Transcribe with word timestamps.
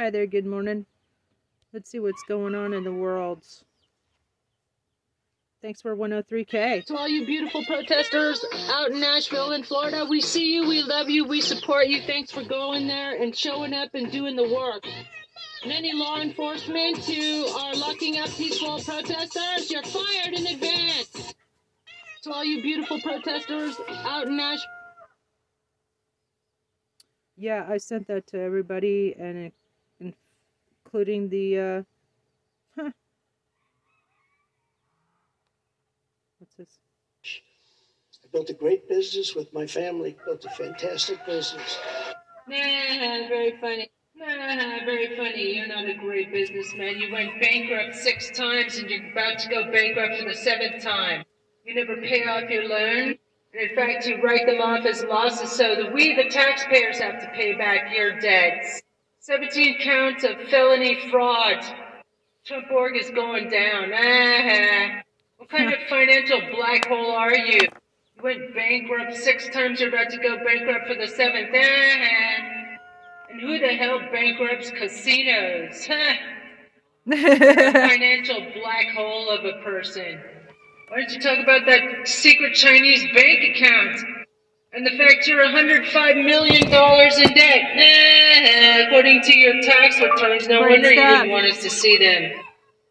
Hi 0.00 0.10
there, 0.10 0.26
good 0.26 0.46
morning. 0.46 0.86
Let's 1.72 1.90
see 1.90 1.98
what's 1.98 2.22
going 2.28 2.54
on 2.54 2.72
in 2.72 2.84
the 2.84 2.92
world. 2.92 3.44
Thanks 5.60 5.82
for 5.82 5.96
103K. 5.96 6.84
To 6.84 6.96
all 6.96 7.08
you 7.08 7.26
beautiful 7.26 7.64
protesters 7.64 8.44
out 8.70 8.92
in 8.92 9.00
Nashville 9.00 9.50
and 9.50 9.66
Florida, 9.66 10.06
we 10.08 10.20
see 10.20 10.54
you, 10.54 10.68
we 10.68 10.84
love 10.84 11.10
you, 11.10 11.24
we 11.24 11.40
support 11.40 11.88
you. 11.88 12.00
Thanks 12.02 12.30
for 12.30 12.44
going 12.44 12.86
there 12.86 13.20
and 13.20 13.34
showing 13.34 13.74
up 13.74 13.92
and 13.94 14.08
doing 14.12 14.36
the 14.36 14.48
work. 14.48 14.86
Many 15.66 15.92
law 15.92 16.20
enforcement 16.20 16.98
who 16.98 17.48
are 17.48 17.74
locking 17.74 18.20
up 18.20 18.28
peaceful 18.28 18.78
protesters, 18.78 19.68
you're 19.68 19.82
fired 19.82 20.32
in 20.32 20.46
advance. 20.46 21.34
To 22.22 22.32
all 22.32 22.44
you 22.44 22.62
beautiful 22.62 23.00
protesters 23.00 23.74
out 23.88 24.28
in 24.28 24.36
Nashville. 24.36 24.70
Yeah, 27.36 27.66
I 27.68 27.78
sent 27.78 28.06
that 28.06 28.28
to 28.28 28.40
everybody 28.40 29.16
and 29.18 29.36
it, 29.38 29.54
including 30.88 31.28
the 31.28 31.58
uh 31.58 31.82
huh. 32.74 32.90
What's 36.38 36.54
this? 36.54 36.78
I 38.24 38.28
built 38.32 38.48
a 38.48 38.54
great 38.54 38.88
business 38.88 39.34
with 39.34 39.52
my 39.52 39.66
family, 39.66 40.16
built 40.24 40.46
a 40.46 40.50
fantastic 40.50 41.24
business. 41.26 41.78
Nah, 42.48 43.28
very 43.28 43.58
funny. 43.60 43.90
Nah, 44.16 44.84
very 44.86 45.14
funny. 45.16 45.56
You're 45.56 45.68
not 45.68 45.84
a 45.84 45.94
great 45.94 46.32
businessman. 46.32 46.98
You 46.98 47.12
went 47.12 47.38
bankrupt 47.40 47.94
six 47.94 48.30
times 48.30 48.78
and 48.78 48.88
you're 48.88 49.12
about 49.12 49.38
to 49.40 49.48
go 49.50 49.70
bankrupt 49.70 50.22
for 50.22 50.28
the 50.28 50.34
seventh 50.34 50.82
time. 50.82 51.22
You 51.66 51.74
never 51.74 52.00
pay 52.00 52.24
off 52.24 52.48
your 52.48 52.66
loan. 52.66 53.18
And 53.52 53.70
in 53.70 53.76
fact, 53.76 54.06
you 54.06 54.22
write 54.22 54.46
them 54.46 54.62
off 54.62 54.86
as 54.86 55.04
losses 55.04 55.50
so 55.52 55.74
that 55.74 55.92
we, 55.92 56.14
the 56.16 56.30
taxpayers, 56.30 56.98
have 56.98 57.20
to 57.20 57.28
pay 57.34 57.54
back 57.54 57.94
your 57.94 58.18
debts. 58.20 58.80
17 59.20 59.78
counts 59.80 60.24
of 60.24 60.36
felony 60.48 61.10
fraud. 61.10 61.62
Trump 62.46 62.70
org 62.70 62.96
is 62.96 63.10
going 63.10 63.50
down. 63.50 63.92
What 65.36 65.50
kind 65.50 65.72
of 65.72 65.78
financial 65.88 66.40
black 66.56 66.88
hole 66.88 67.12
are 67.12 67.34
you? 67.34 67.60
You 67.60 68.22
went 68.22 68.54
bankrupt 68.54 69.14
six 69.14 69.48
times, 69.50 69.80
you're 69.80 69.88
about 69.88 70.10
to 70.10 70.18
go 70.18 70.36
bankrupt 70.44 70.88
for 70.88 70.94
the 70.96 71.06
seventh. 71.06 71.50
Ah, 71.54 71.58
and 73.30 73.40
who 73.40 73.58
the 73.58 73.68
hell 73.68 74.00
bankrupts 74.10 74.70
casinos? 74.70 75.88
Huh? 77.10 77.72
financial 77.88 78.40
black 78.60 78.88
hole 78.94 79.30
of 79.30 79.44
a 79.44 79.62
person. 79.62 80.20
Why 80.88 81.00
don't 81.00 81.10
you 81.10 81.20
talk 81.20 81.38
about 81.38 81.64
that 81.66 82.06
secret 82.06 82.54
Chinese 82.54 83.04
bank 83.14 83.56
account? 83.56 84.17
And 84.72 84.86
the 84.86 84.96
fact 84.98 85.26
you're 85.26 85.44
$105 85.44 86.24
million 86.24 86.64
in 86.66 87.34
debt. 87.34 87.62
Nah, 87.74 88.86
according 88.86 89.22
to 89.22 89.36
your 89.36 89.62
tax 89.62 89.98
returns, 89.98 90.46
no 90.46 90.60
Great 90.62 90.70
wonder 90.70 90.92
you 90.92 90.96
didn't 90.96 91.30
want 91.30 91.46
us 91.46 91.62
to 91.62 91.70
see 91.70 91.96
them. 91.96 92.32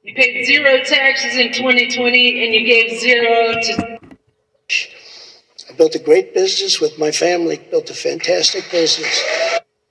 You 0.02 0.16
paid 0.16 0.46
zero 0.46 0.84
taxes 0.84 1.38
in 1.38 1.54
2020 1.54 2.46
and 2.46 2.54
you 2.54 2.66
gave 2.66 3.00
zero 3.00 3.54
to 3.62 3.98
I 5.70 5.74
built 5.74 5.96
a 5.96 6.00
great 6.00 6.34
business 6.34 6.80
with 6.80 6.98
my 6.98 7.12
family, 7.12 7.58
built 7.70 7.90
a 7.90 7.94
fantastic 7.94 8.72
business. 8.72 9.22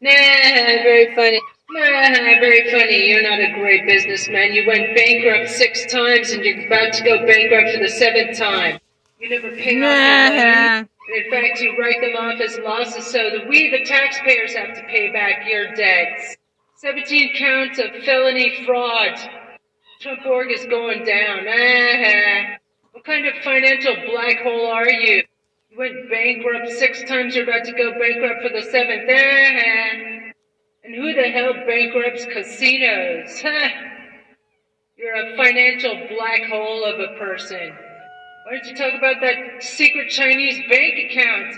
Nah, 0.01 0.11
very 0.11 1.15
funny. 1.15 1.41
Nah, 1.71 2.41
very 2.41 2.71
funny. 2.71 3.11
You're 3.11 3.23
not 3.23 3.41
a 3.41 3.53
great 3.55 3.87
businessman. 3.87 4.53
You 4.53 4.67
went 4.67 4.97
bankrupt 4.97 5.51
six 5.51 5.91
times 5.93 6.31
and 6.31 6.43
you're 6.45 6.67
about 6.67 6.95
to 6.95 7.05
go 7.05 7.27
bankrupt 7.27 7.77
for 7.77 7.83
the 7.83 7.91
seventh 7.91 8.39
time. 8.39 8.81
You 9.21 9.31
never 9.31 9.51
paid 9.55 9.83
off. 9.83 9.83
Nah. 9.83 10.79
And 10.79 10.89
in 11.15 11.31
fact, 11.31 11.61
you 11.61 11.77
write 11.79 12.01
them 12.01 12.17
off 12.17 12.41
as 12.41 12.59
losses 12.59 13.07
so 13.07 13.31
that 13.31 13.49
we, 13.49 13.71
the 13.71 13.85
taxpayers, 13.85 14.55
have 14.55 14.75
to 14.75 14.83
pay 14.83 15.13
back 15.13 15.49
your 15.49 15.73
debts. 15.75 16.37
17 16.77 17.35
counts 17.37 17.79
of 17.79 18.03
felony 18.05 18.65
fraud. 18.65 19.19
Trump 20.01 20.27
org 20.27 20.51
is 20.51 20.67
going 20.67 21.05
down. 21.05 21.47
Ah, 21.49 22.57
what 22.93 23.05
kind 23.05 23.27
of 23.27 23.35
financial 23.43 23.95
black 24.11 24.43
hole 24.43 24.67
are 24.67 24.89
you? 24.89 25.23
You 25.71 25.79
went 25.79 26.11
bankrupt 26.11 26.71
six 26.73 27.03
times, 27.05 27.35
you're 27.35 27.49
about 27.49 27.65
to 27.65 27.73
go 27.73 27.93
bankrupt 27.93 28.43
for 28.43 28.51
the 28.51 28.63
seventh. 28.63 29.09
Ah, 29.09 30.33
and 30.85 30.95
who 30.95 31.15
the 31.15 31.31
hell 31.31 31.55
bankrupts 31.67 32.27
casinos? 32.27 33.43
You're 34.97 35.35
a 35.35 35.37
financial 35.37 35.95
black 36.09 36.45
hole 36.49 36.85
of 36.85 37.01
a 37.01 37.19
person. 37.19 37.77
Why 38.47 38.59
don't 38.59 38.67
you 38.67 38.77
talk 38.77 38.95
about 38.97 39.17
that 39.23 39.61
secret 39.61 40.09
Chinese 40.09 40.61
bank 40.71 40.95
account? 41.11 41.57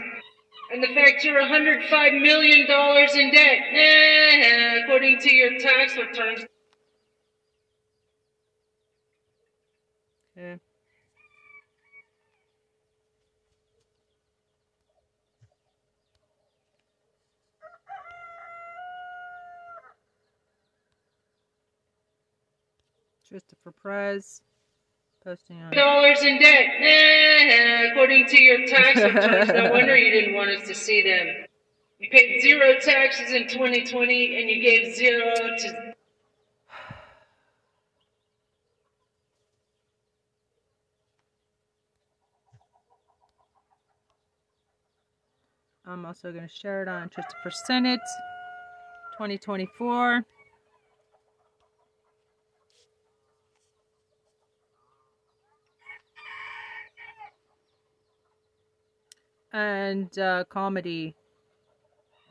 And 0.73 0.83
the 0.83 0.87
fact 0.95 1.23
you're 1.23 1.39
$105 1.39 2.23
million 2.23 2.61
in 2.61 3.31
debt, 3.31 3.59
nah, 3.75 4.85
according 4.85 5.19
to 5.19 5.35
your 5.35 5.59
tax 5.59 5.99
returns. 5.99 6.47
Okay. 10.35 10.59
Christopher 23.29 23.73
Prize 23.73 24.41
posting 25.29 25.63
on 25.63 25.71
dollars 25.73 26.23
in 26.23 26.39
debt. 26.39 26.67
Nah, 26.81 27.91
according 27.91 28.27
to 28.29 28.41
your 28.41 28.67
tax 28.67 28.99
returns, 29.03 29.49
no 29.49 29.71
wonder 29.73 29.95
you 29.95 30.11
didn't 30.11 30.35
want 30.35 30.51
us 30.51 30.67
to 30.67 30.75
see 30.75 31.03
them. 31.03 31.27
You 31.99 32.09
paid 32.11 32.41
zero 32.41 32.79
taxes 32.81 33.33
in 33.33 33.47
2020 33.47 34.41
and 34.41 34.49
you 34.49 34.63
gave 34.63 34.95
zero 34.95 35.35
to. 35.35 35.95
I'm 45.85 46.07
also 46.07 46.33
going 46.33 46.49
to 46.49 46.55
share 46.55 46.83
it 46.83 46.89
on 46.89 47.11
Christopher 47.11 47.51
Senate 47.51 48.01
2024. 49.19 50.25
And 59.53 60.17
uh, 60.19 60.45
comedy. 60.45 61.15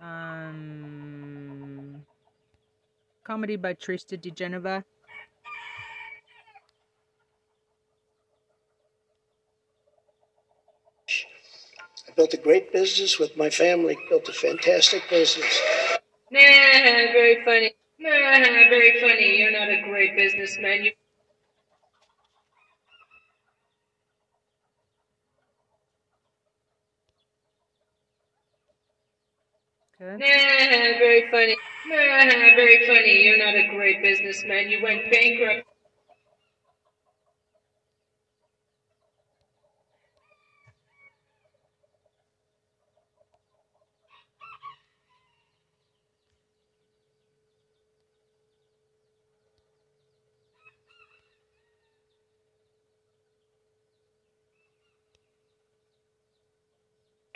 Um, 0.01 2.05
comedy 3.23 3.55
by 3.55 3.73
Trista 3.73 4.19
Di 4.19 4.31
Genova. 4.31 4.83
I 12.07 12.11
built 12.15 12.33
a 12.33 12.37
great 12.37 12.71
business 12.71 13.19
with 13.19 13.35
my 13.35 13.49
family, 13.49 13.97
built 14.09 14.29
a 14.29 14.33
fantastic 14.33 15.03
business. 15.09 15.61
Nah, 16.31 16.39
very 16.39 17.43
funny. 17.43 17.75
Nah, 17.99 18.09
very 18.69 19.01
funny. 19.01 19.39
You're 19.39 19.51
not 19.51 19.69
a 19.69 19.81
great 19.83 20.15
businessman. 20.15 20.85
You. 20.85 20.91
Okay. 30.01 30.17
Nah, 30.17 30.99
very 30.99 31.31
funny. 31.31 31.57
Nah, 31.87 32.55
very 32.55 32.85
funny. 32.87 33.23
You're 33.23 33.37
not 33.39 33.55
a 33.55 33.67
great 33.75 34.01
businessman. 34.03 34.69
You 34.69 34.83
went 34.83 35.11
bankrupt. 35.11 35.67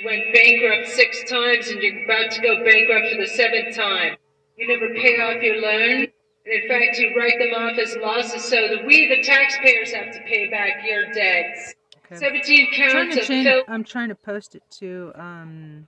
Went 0.04 0.34
bankrupt 0.34 0.88
six 0.88 1.30
times 1.30 1.68
and 1.68 1.82
you're 1.82 2.04
about 2.06 2.32
to 2.32 2.42
go 2.42 2.64
bankrupt 2.64 3.14
for 3.14 3.22
the 3.22 3.28
seventh 3.28 3.76
time. 3.76 4.16
You 4.58 4.68
never 4.68 4.94
pay 4.96 5.16
off 5.22 5.42
your 5.42 5.62
loan. 5.62 6.08
And 6.46 6.64
in 6.64 6.68
fact, 6.68 6.98
you 6.98 7.14
write 7.16 7.38
them 7.38 7.54
off 7.54 7.78
as 7.78 7.96
losses 7.98 8.44
so 8.44 8.68
that 8.68 8.86
we, 8.86 9.08
the 9.08 9.22
taxpayers, 9.22 9.92
have 9.94 10.12
to 10.14 10.20
pay 10.22 10.50
back 10.50 10.84
your 10.86 11.12
debts. 11.14 11.76
Okay. 12.06 12.16
17 12.16 12.68
I'm 12.68 12.74
trying 12.74 12.92
counts 12.92 13.18
of 13.18 13.24
change. 13.24 13.48
fel- 13.48 13.64
I'm 13.68 13.84
trying 13.84 14.10
to 14.10 14.16
post 14.16 14.56
it 14.56 14.64
to 14.80 15.12
um, 15.16 15.88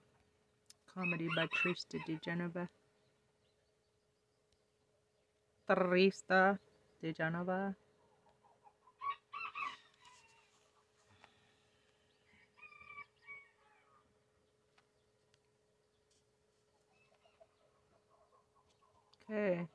comedy 0.94 1.28
by 1.36 1.48
Trista 1.48 2.00
Di 2.06 2.20
Genova. 2.24 2.70
Trista 5.70 6.60
Di 7.02 7.14
Genova. 7.14 7.76
Okay. 19.32 19.68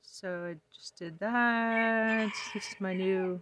so 0.00 0.52
I 0.52 0.56
just 0.74 0.96
did 0.96 1.18
that. 1.20 2.32
This 2.54 2.66
is 2.66 2.80
my 2.80 2.94
new. 2.94 3.40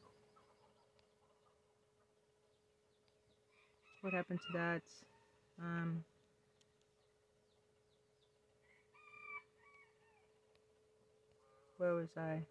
What 4.00 4.12
happened 4.12 4.40
to 4.52 4.58
that? 4.58 4.82
Um, 5.60 6.04
where 11.78 11.94
was 11.94 12.08
I? 12.16 12.42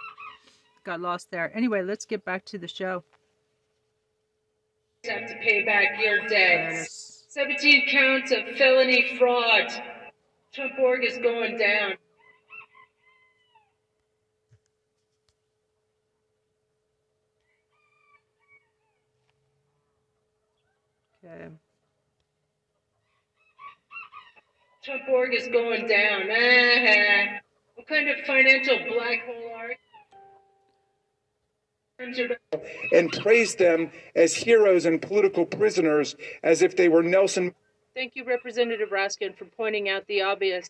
Got 0.84 1.00
lost 1.00 1.30
there. 1.30 1.54
Anyway, 1.56 1.82
let's 1.82 2.04
get 2.04 2.24
back 2.24 2.44
to 2.46 2.58
the 2.58 2.68
show. 2.68 3.04
have 5.04 5.28
to 5.28 5.36
pay 5.36 5.64
back 5.64 6.00
your 6.02 6.20
debts. 6.28 6.32
Yes. 6.32 7.24
17 7.28 7.88
counts 7.88 8.32
of 8.32 8.56
felony 8.56 9.16
fraud. 9.18 9.72
Trump 10.52 10.72
org 10.78 11.02
is 11.02 11.16
going 11.16 11.56
down. 11.56 11.94
Okay. 21.24 21.48
Trump 24.84 25.02
org 25.08 25.34
is 25.34 25.46
going 25.48 25.86
down. 25.86 26.22
Ah, 26.30 27.38
what 27.76 27.86
kind 27.86 28.08
of 28.08 28.16
financial 28.26 28.78
black 28.88 29.24
hole 29.24 29.52
are 29.56 29.70
you? 29.70 29.76
and 32.92 33.12
praised 33.12 33.60
them 33.60 33.88
as 34.16 34.34
heroes 34.34 34.86
and 34.86 35.00
political 35.00 35.46
prisoners 35.46 36.16
as 36.42 36.60
if 36.60 36.74
they 36.74 36.88
were 36.88 37.02
Nelson 37.02 37.54
Thank 37.94 38.16
you, 38.16 38.24
Representative 38.24 38.88
Raskin, 38.88 39.36
for 39.36 39.44
pointing 39.44 39.90
out 39.90 40.06
the 40.06 40.22
obvious. 40.22 40.66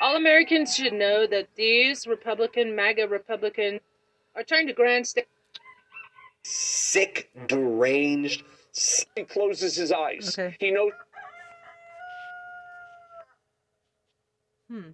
All 0.00 0.16
Americans 0.16 0.74
should 0.74 0.94
know 0.94 1.26
that 1.26 1.48
these 1.56 2.06
Republican, 2.06 2.74
MAGA 2.74 3.06
Republicans, 3.06 3.80
are 4.34 4.42
trying 4.42 4.66
to 4.68 4.72
grandstand. 4.72 5.26
sick, 6.42 7.30
deranged. 7.46 8.44
He 9.14 9.22
closes 9.24 9.76
his 9.76 9.92
eyes. 9.92 10.36
Okay. 10.36 10.56
He 10.58 10.70
knows 10.70 10.92
Hmm. 14.68 14.90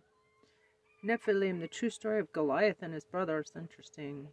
Nephilim, 1.05 1.61
the 1.61 1.69
true 1.69 1.89
story 1.89 2.21
of 2.21 2.31
Goliath 2.33 2.83
and 2.83 2.93
his 2.93 3.05
brothers. 3.05 3.53
Interesting. 3.57 4.29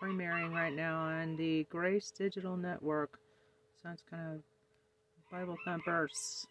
Premiering 0.00 0.52
right 0.52 0.72
now 0.72 1.00
on 1.00 1.36
the 1.36 1.64
Grace 1.64 2.10
Digital 2.10 2.56
Network. 2.56 3.18
Sounds 3.82 4.02
kind 4.08 4.36
of 4.36 4.42
Bible 5.30 5.56
thumpers. 5.64 6.46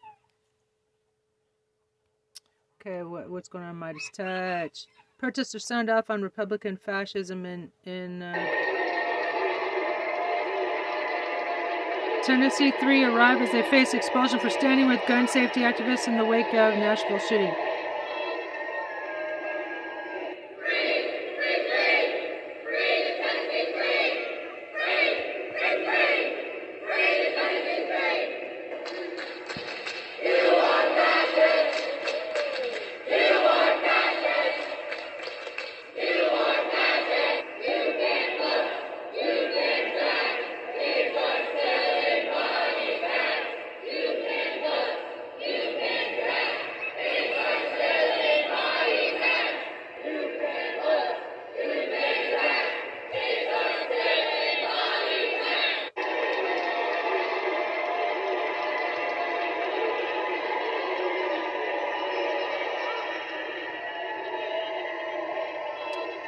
Okay, 2.79 3.03
what, 3.03 3.29
what's 3.29 3.49
going 3.49 3.63
on? 3.63 3.77
Midas 3.77 4.09
Touch. 4.13 4.85
Protesters 5.17 5.65
sound 5.65 5.89
off 5.89 6.09
on 6.09 6.21
Republican 6.21 6.77
fascism 6.77 7.45
in 7.45 7.71
in 7.85 8.21
uh, 8.21 8.47
Tennessee. 12.23 12.71
Three 12.79 13.03
arrive 13.03 13.41
as 13.41 13.51
they 13.51 13.63
face 13.63 13.93
expulsion 13.93 14.39
for 14.39 14.49
standing 14.49 14.87
with 14.87 14.99
gun 15.07 15.27
safety 15.27 15.61
activists 15.61 16.07
in 16.07 16.17
the 16.17 16.25
wake 16.25 16.47
of 16.47 16.75
Nashville 16.75 17.19
shooting. 17.19 17.53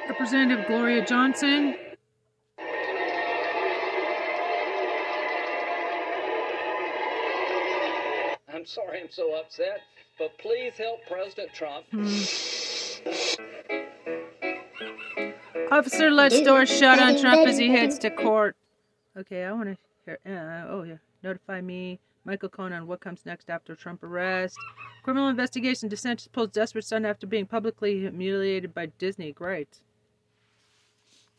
Representative 0.07 0.67
Gloria 0.67 1.05
Johnson. 1.05 1.75
I'm 8.53 8.65
sorry 8.65 9.01
I'm 9.01 9.09
so 9.09 9.35
upset, 9.39 9.81
but 10.19 10.37
please 10.37 10.73
help 10.77 10.99
President 11.09 11.53
Trump. 11.53 11.85
Officer 15.71 16.11
lets 16.11 16.39
door 16.41 16.65
shut 16.65 16.99
on 16.99 17.19
Trump 17.19 17.47
as 17.47 17.57
he 17.57 17.69
heads 17.69 17.97
to 17.99 18.09
court. 18.09 18.55
Okay, 19.17 19.43
I 19.43 19.51
want 19.51 19.69
to 19.69 19.77
hear. 20.05 20.19
Uh, 20.25 20.71
oh 20.71 20.83
yeah, 20.83 20.97
notify 21.23 21.61
me, 21.61 21.99
Michael 22.25 22.49
Cohen, 22.49 22.73
on 22.73 22.87
what 22.87 22.99
comes 22.99 23.25
next 23.25 23.49
after 23.49 23.75
Trump 23.75 24.03
arrest. 24.03 24.57
Criminal 25.03 25.29
investigation. 25.29 25.89
DeSantis 25.89 26.31
pulls 26.31 26.49
desperate 26.51 26.85
son 26.85 27.05
after 27.05 27.27
being 27.27 27.45
publicly 27.45 27.99
humiliated 28.01 28.73
by 28.73 28.85
Disney. 28.85 29.31
Great. 29.31 29.79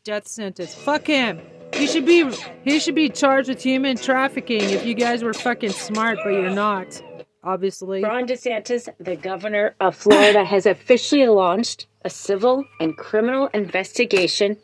Death 0.05 0.29
sentence. 0.29 0.75
Fuck 0.75 1.06
him. 1.06 1.41
He 1.73 1.87
should 1.87 2.05
be. 2.05 2.31
He 2.62 2.79
should 2.79 2.95
be 2.95 3.09
charged 3.09 3.49
with 3.49 3.62
human 3.62 3.97
trafficking. 3.97 4.61
If 4.61 4.85
you 4.85 4.93
guys 4.93 5.25
were 5.25 5.33
fucking 5.33 5.71
smart, 5.71 6.19
but 6.23 6.29
you're 6.29 6.51
not. 6.51 7.03
Obviously. 7.43 8.03
Ron 8.03 8.27
DeSantis, 8.27 8.91
the 9.01 9.17
governor 9.17 9.75
of 9.81 9.97
Florida, 9.97 10.45
has 10.55 10.67
officially 10.67 11.27
launched 11.27 11.87
a 12.05 12.11
civil 12.11 12.65
and 12.81 12.95
criminal 12.99 13.49
investigation 13.55 14.59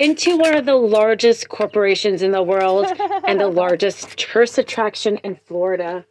into 0.00 0.36
one 0.36 0.56
of 0.56 0.66
the 0.66 0.74
largest 0.74 1.48
corporations 1.48 2.20
in 2.20 2.32
the 2.32 2.42
world 2.42 2.86
and 3.24 3.38
the 3.38 3.46
largest 3.46 4.18
tourist 4.18 4.58
attraction 4.58 5.16
in 5.18 5.38
Florida, 5.46 6.04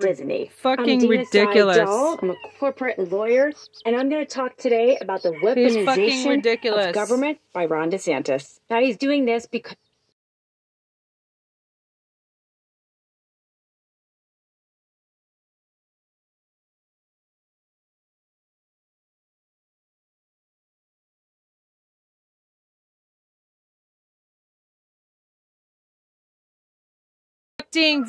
Disney. 0.00 0.50
Fucking 0.62 1.02
I'm 1.02 1.08
ridiculous. 1.08 1.78
I'm 1.78 2.30
a 2.30 2.36
corporate 2.58 2.98
lawyer, 3.10 3.52
and 3.84 3.96
I'm 3.96 4.08
going 4.08 4.24
to 4.24 4.32
talk 4.32 4.56
today 4.56 4.96
about 5.00 5.22
the 5.22 5.30
weaponization 5.30 6.30
ridiculous. 6.30 6.86
of 6.86 6.94
government 6.94 7.38
by 7.52 7.66
Ron 7.66 7.90
DeSantis. 7.90 8.60
Now 8.70 8.80
he's 8.80 8.96
doing 8.96 9.24
this 9.24 9.46
because. 9.46 9.76
Acting 27.60 28.06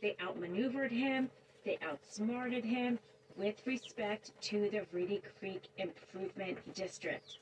They 0.00 0.16
outmaneuvered 0.22 0.92
him, 0.92 1.30
they 1.64 1.78
outsmarted 1.82 2.64
him 2.64 2.98
with 3.36 3.56
respect 3.66 4.32
to 4.42 4.68
the 4.70 4.82
Reedy 4.92 5.22
Creek 5.38 5.62
Improvement 5.76 6.58
District. 6.74 7.38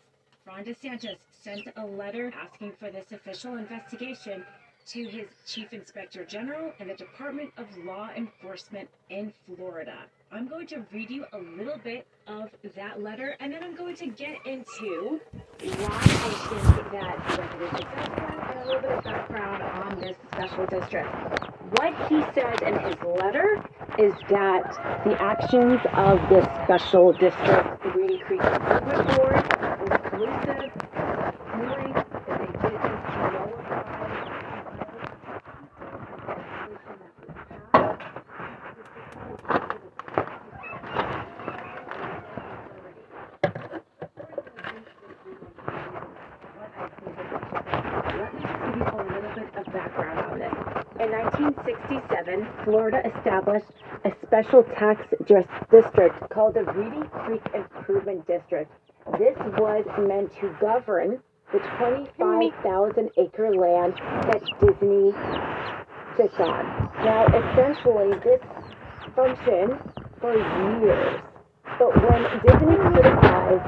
Ron 0.47 0.65
DeSantis 0.65 1.17
sent 1.43 1.67
a 1.77 1.85
letter 1.85 2.33
asking 2.41 2.73
for 2.79 2.91
this 2.91 3.13
official 3.13 3.57
investigation 3.57 4.45
to 4.87 5.05
his 5.05 5.27
chief 5.47 5.73
inspector 5.73 6.25
general 6.25 6.73
and 6.79 6.89
the 6.89 6.95
Department 6.95 7.51
of 7.57 7.67
Law 7.85 8.11
Enforcement 8.17 8.89
in 9.11 9.33
Florida. 9.47 10.05
I'm 10.31 10.47
going 10.47 10.69
to 10.69 10.87
read 10.93 11.11
you 11.11 11.25
a 11.33 11.39
little 11.39 11.79
bit 11.83 12.07
of 12.29 12.51
that 12.77 13.03
letter 13.03 13.37
and 13.41 13.53
then 13.53 13.65
I'm 13.65 13.75
going 13.75 13.97
to 13.97 14.07
get 14.07 14.37
into 14.47 15.21
why 15.59 15.89
I 15.91 16.09
think 16.49 16.93
that 16.93 17.37
a 18.57 18.67
little 18.67 18.83
bit 18.83 18.93
of 18.93 19.05
background 19.05 19.63
on 19.63 20.01
this 20.01 20.17
special 20.33 20.67
district. 20.67 21.46
What 21.71 21.95
he 22.09 22.23
says 22.33 22.61
in 22.63 22.79
his 22.79 22.97
letter 23.19 23.61
is 23.99 24.15
that 24.31 24.63
the 25.05 25.21
actions 25.21 25.81
of 25.95 26.21
this 26.29 26.47
special 26.65 27.13
district, 27.13 27.83
the 27.83 27.91
Reedy 27.91 28.19
Creek 28.19 28.41
Board, 28.41 29.43
was 29.83 30.01
collusive, 30.11 30.71
knowing 31.59 31.93
that 31.93 32.39
they 32.39 32.47
did 32.47 32.79
this 32.83 33.01
to 33.11 33.19
nullify 33.33 33.97
Let 48.17 48.35
me 48.35 48.41
just 48.41 48.55
give 48.63 48.77
you 48.77 48.85
a 48.87 49.03
little 49.03 49.35
bit 49.35 49.57
of 49.57 49.67
background 49.73 50.19
on 50.21 50.39
this. 50.39 50.55
In 51.01 51.11
1967, 51.13 52.47
Florida 53.43 53.63
established 53.63 53.83
a 54.05 54.27
special 54.27 54.63
tax 54.63 55.03
dis- 55.27 55.45
district 55.71 56.31
called 56.31 56.55
the 56.55 56.65
Reedy 56.65 57.07
Creek 57.09 57.43
Improvement 57.55 58.27
District. 58.27 58.71
This 59.19 59.37
was 59.59 59.85
meant 59.99 60.33
to 60.41 60.55
govern 60.61 61.21
the 61.53 61.59
25,000 61.79 63.11
acre 63.19 63.55
land 63.55 63.95
that 63.95 64.43
Disney 64.61 65.13
sits 66.17 66.39
on. 66.41 66.91
Now, 67.05 67.27
essentially, 67.27 68.19
this 68.25 68.41
functioned 69.15 69.79
for 70.21 70.35
years. 70.35 71.21
But 71.79 71.95
when 72.03 72.23
Disney 72.43 72.77
criticized 72.77 73.67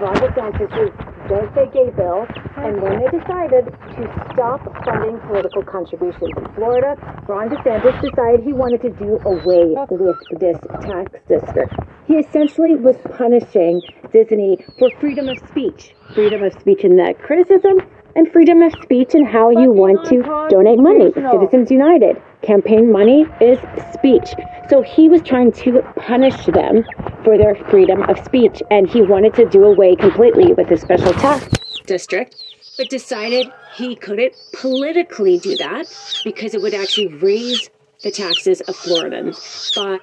Ron 0.00 0.16
DeSantis' 0.16 1.28
Don't 1.28 1.54
Say 1.54 1.68
Gay 1.72 1.90
bill, 1.90 2.26
and 2.64 2.82
when 2.82 2.98
they 2.98 3.18
decided 3.18 3.66
to 3.66 4.30
stop 4.32 4.62
funding 4.84 5.18
political 5.20 5.62
contributions 5.62 6.32
in 6.36 6.54
Florida, 6.54 6.96
Ron 7.28 7.48
DeSantis 7.50 8.00
decided 8.02 8.44
he 8.44 8.52
wanted 8.52 8.82
to 8.82 8.90
do 8.90 9.18
away 9.24 9.74
with 9.90 10.16
this 10.40 10.58
tax 10.82 11.12
district. 11.28 11.74
He 12.06 12.14
essentially 12.14 12.74
was 12.74 12.96
punishing 13.16 13.82
Disney 14.12 14.64
for 14.78 14.90
freedom 14.98 15.28
of 15.28 15.38
speech. 15.48 15.94
Freedom 16.14 16.42
of 16.42 16.52
speech 16.54 16.84
in 16.84 16.96
that 16.96 17.18
criticism, 17.20 17.80
and 18.16 18.30
freedom 18.32 18.62
of 18.62 18.72
speech 18.82 19.14
in 19.14 19.24
how 19.24 19.50
you 19.50 19.70
want 19.70 20.04
to 20.08 20.22
donate 20.50 20.78
money. 20.78 21.12
Citizens 21.12 21.70
United. 21.70 22.20
Campaign 22.42 22.90
money 22.90 23.26
is 23.40 23.58
speech. 23.92 24.34
So 24.68 24.82
he 24.82 25.08
was 25.08 25.22
trying 25.22 25.52
to 25.52 25.82
punish 25.96 26.46
them 26.46 26.84
for 27.24 27.38
their 27.38 27.54
freedom 27.70 28.02
of 28.02 28.18
speech, 28.24 28.62
and 28.70 28.88
he 28.88 29.02
wanted 29.02 29.34
to 29.34 29.48
do 29.48 29.64
away 29.64 29.96
completely 29.96 30.52
with 30.52 30.68
the 30.68 30.76
special 30.76 31.12
tax 31.14 31.48
district, 31.88 32.44
but 32.78 32.88
decided 32.88 33.52
he 33.74 33.96
couldn't 33.96 34.34
politically 34.52 35.38
do 35.38 35.56
that 35.56 35.84
because 36.24 36.54
it 36.54 36.62
would 36.62 36.74
actually 36.74 37.08
raise 37.08 37.68
the 38.04 38.10
taxes 38.10 38.60
of 38.62 38.76
Floridans 38.76 39.74
by 39.74 39.98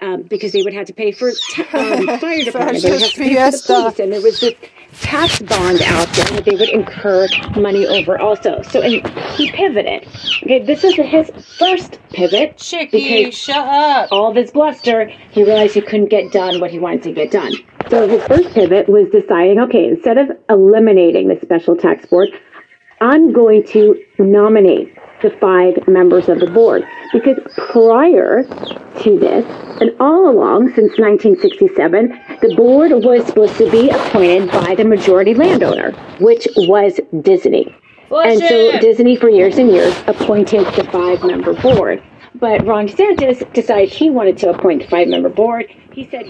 um, 0.00 0.22
because 0.22 0.52
they 0.52 0.62
would 0.62 0.72
have 0.72 0.86
to 0.86 0.94
pay 0.94 1.12
for 1.12 1.28
um, 1.28 2.06
fire 2.18 2.44
department, 2.44 2.82
they 2.82 2.90
would 2.90 3.02
have 3.02 3.10
to 3.10 3.18
pay 3.18 3.34
for 3.34 3.50
the 3.50 3.62
police, 3.66 4.00
and 4.00 4.12
there 4.12 4.22
was 4.22 4.40
this 4.40 4.54
tax 5.16 5.40
bond 5.40 5.80
out 5.82 6.06
there 6.08 6.26
that 6.26 6.44
they 6.44 6.54
would 6.54 6.68
incur 6.68 7.26
money 7.56 7.86
over 7.86 8.18
also. 8.18 8.60
So 8.62 8.82
and 8.82 9.06
he 9.36 9.50
pivoted. 9.50 10.06
Okay, 10.42 10.62
this 10.62 10.84
is 10.84 10.94
his 10.96 11.30
first 11.58 11.98
pivot 12.12 12.58
Chicky, 12.58 13.22
because 13.22 13.34
shut 13.34 13.56
up. 13.56 14.08
all 14.12 14.34
this 14.34 14.50
bluster, 14.50 15.06
he 15.30 15.42
realized 15.42 15.74
he 15.74 15.80
couldn't 15.80 16.10
get 16.10 16.32
done 16.32 16.60
what 16.60 16.70
he 16.70 16.78
wanted 16.78 17.02
to 17.04 17.12
get 17.12 17.30
done. 17.30 17.52
So 17.88 18.06
his 18.06 18.22
first 18.24 18.52
pivot 18.52 18.88
was 18.88 19.08
deciding, 19.10 19.58
okay, 19.60 19.88
instead 19.88 20.18
of 20.18 20.30
eliminating 20.50 21.28
the 21.28 21.38
special 21.40 21.76
tax 21.76 22.04
board, 22.06 22.28
I'm 23.00 23.32
going 23.32 23.64
to 23.68 23.98
nominate 24.18 24.94
the 25.22 25.30
five 25.40 25.86
members 25.88 26.28
of 26.28 26.40
the 26.40 26.50
board 26.50 26.84
because 27.12 27.38
prior 27.70 28.44
to 28.44 29.18
this, 29.18 29.44
and 29.80 29.90
all 30.00 30.30
along 30.30 30.68
since 30.74 30.98
1967, 30.98 32.08
the 32.40 32.54
board 32.56 32.92
was 32.92 33.26
supposed 33.26 33.56
to 33.56 33.70
be 33.70 33.90
appointed 33.90 34.50
by 34.50 34.74
the 34.74 34.84
majority 34.84 35.34
landowner, 35.34 35.92
which 36.20 36.46
was 36.56 37.00
Disney. 37.22 37.74
And 38.10 38.40
so 38.40 38.78
Disney, 38.78 39.16
for 39.16 39.28
years 39.28 39.58
and 39.58 39.70
years, 39.70 39.94
appointed 40.06 40.66
the 40.74 40.84
five 40.92 41.22
member 41.24 41.54
board. 41.60 42.02
But 42.36 42.66
Ron 42.66 42.86
DeSantis 42.86 43.52
decided 43.52 43.88
he 43.88 44.10
wanted 44.10 44.36
to 44.38 44.50
appoint 44.50 44.82
the 44.82 44.88
five 44.88 45.08
member 45.08 45.28
board. 45.28 45.66
He 45.92 46.06
said 46.08 46.26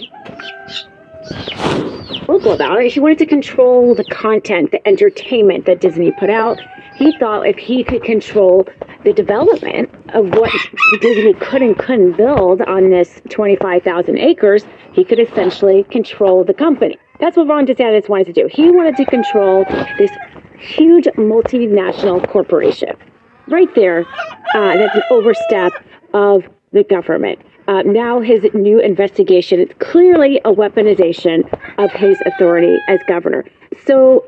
vocal 2.26 2.52
about 2.52 2.82
it. 2.82 2.92
He 2.92 3.00
wanted 3.00 3.18
to 3.18 3.26
control 3.26 3.94
the 3.94 4.04
content, 4.04 4.72
the 4.72 4.86
entertainment 4.86 5.66
that 5.66 5.80
Disney 5.80 6.12
put 6.12 6.30
out. 6.30 6.58
He 6.96 7.16
thought 7.18 7.46
if 7.46 7.56
he 7.56 7.84
could 7.84 8.02
control 8.02 8.66
the 9.04 9.12
development 9.12 9.90
of 10.14 10.30
what 10.30 10.50
Disney 11.00 11.34
could 11.34 11.62
and 11.62 11.78
couldn't 11.78 12.16
build 12.16 12.62
on 12.62 12.90
this 12.90 13.20
25,000 13.30 14.18
acres, 14.18 14.64
he 14.92 15.04
could 15.04 15.20
essentially 15.20 15.84
control 15.84 16.42
the 16.42 16.54
company. 16.54 16.98
That's 17.20 17.36
what 17.36 17.46
Ron 17.46 17.66
DeSantis 17.66 18.08
wanted 18.08 18.26
to 18.26 18.32
do. 18.32 18.48
He 18.50 18.70
wanted 18.70 18.96
to 18.96 19.04
control 19.04 19.64
this 19.98 20.10
huge 20.58 21.04
multinational 21.16 22.26
corporation. 22.28 22.96
Right 23.48 23.72
there, 23.74 24.04
uh, 24.54 24.76
that's 24.76 24.96
an 24.96 25.02
overstep 25.10 25.72
of 26.12 26.44
the 26.72 26.82
government. 26.82 27.38
Uh, 27.68 27.82
now 27.82 28.20
his 28.20 28.46
new 28.54 28.78
investigation 28.78 29.60
is 29.60 29.68
clearly 29.80 30.38
a 30.44 30.52
weaponization 30.52 31.42
of 31.78 31.90
his 31.92 32.18
authority 32.26 32.76
as 32.88 33.00
governor. 33.08 33.44
So, 33.84 34.24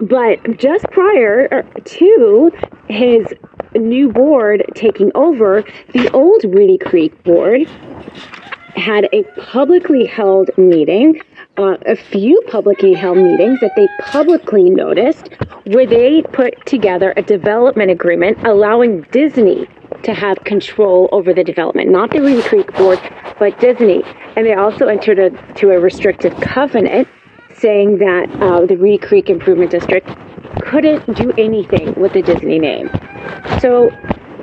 but 0.00 0.58
just 0.58 0.84
prior 0.90 1.48
er, 1.52 1.62
to 1.84 2.52
his 2.88 3.26
new 3.74 4.10
board 4.10 4.64
taking 4.74 5.12
over, 5.14 5.62
the 5.92 6.10
old 6.10 6.44
Reedy 6.44 6.78
Creek 6.78 7.22
board 7.22 7.68
had 8.74 9.08
a 9.12 9.22
publicly 9.40 10.04
held 10.04 10.50
meeting, 10.58 11.20
uh, 11.56 11.76
a 11.86 11.94
few 11.94 12.42
publicly 12.48 12.92
held 12.92 13.18
meetings 13.18 13.60
that 13.60 13.70
they 13.76 13.86
publicly 14.00 14.68
noticed, 14.68 15.28
where 15.66 15.86
they 15.86 16.22
put 16.32 16.66
together 16.66 17.14
a 17.16 17.22
development 17.22 17.92
agreement 17.92 18.36
allowing 18.44 19.02
Disney 19.12 19.68
to 20.04 20.14
have 20.14 20.38
control 20.44 21.08
over 21.12 21.34
the 21.34 21.44
development, 21.44 21.90
not 21.90 22.10
the 22.10 22.20
Reedy 22.20 22.42
Creek 22.42 22.72
Board, 22.74 23.00
but 23.38 23.58
Disney. 23.60 24.02
And 24.36 24.46
they 24.46 24.54
also 24.54 24.86
entered 24.86 25.18
a, 25.18 25.30
to 25.54 25.70
a 25.70 25.80
restricted 25.80 26.32
covenant 26.40 27.08
saying 27.56 27.98
that 27.98 28.30
uh, 28.42 28.66
the 28.66 28.76
Reedy 28.76 28.98
Creek 28.98 29.30
Improvement 29.30 29.70
District 29.70 30.08
couldn't 30.62 31.16
do 31.16 31.32
anything 31.38 31.94
with 31.94 32.12
the 32.12 32.22
Disney 32.22 32.58
name. 32.58 32.90
So 33.60 33.90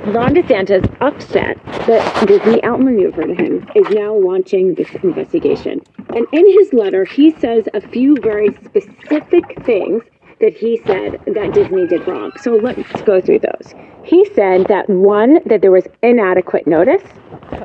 Ron 0.06 0.34
DeSantis, 0.34 0.96
upset 1.00 1.64
that 1.86 2.28
Disney 2.28 2.64
outmaneuvered 2.64 3.40
him, 3.40 3.68
is 3.76 3.88
now 3.92 4.16
launching 4.16 4.74
this 4.74 4.90
investigation. 5.04 5.80
And 6.10 6.26
in 6.32 6.60
his 6.60 6.74
letter, 6.74 7.06
he 7.06 7.32
says 7.40 7.68
a 7.76 7.82
few 7.82 8.18
very 8.22 8.52
specific 8.66 9.64
things 9.64 10.04
that 10.40 10.56
he 10.56 10.82
said 10.88 11.22
that 11.28 11.54
Disney 11.54 11.86
did 11.86 12.08
wrong. 12.08 12.32
So 12.42 12.56
let's 12.56 13.02
go 13.04 13.22
through 13.22 13.40
those. 13.40 13.76
He 14.04 14.26
said 14.34 14.68
that 14.68 14.90
one, 14.90 15.40
that 15.46 15.62
there 15.62 15.72
was 15.72 15.88
inadequate 16.02 16.68
notice. 16.68 17.04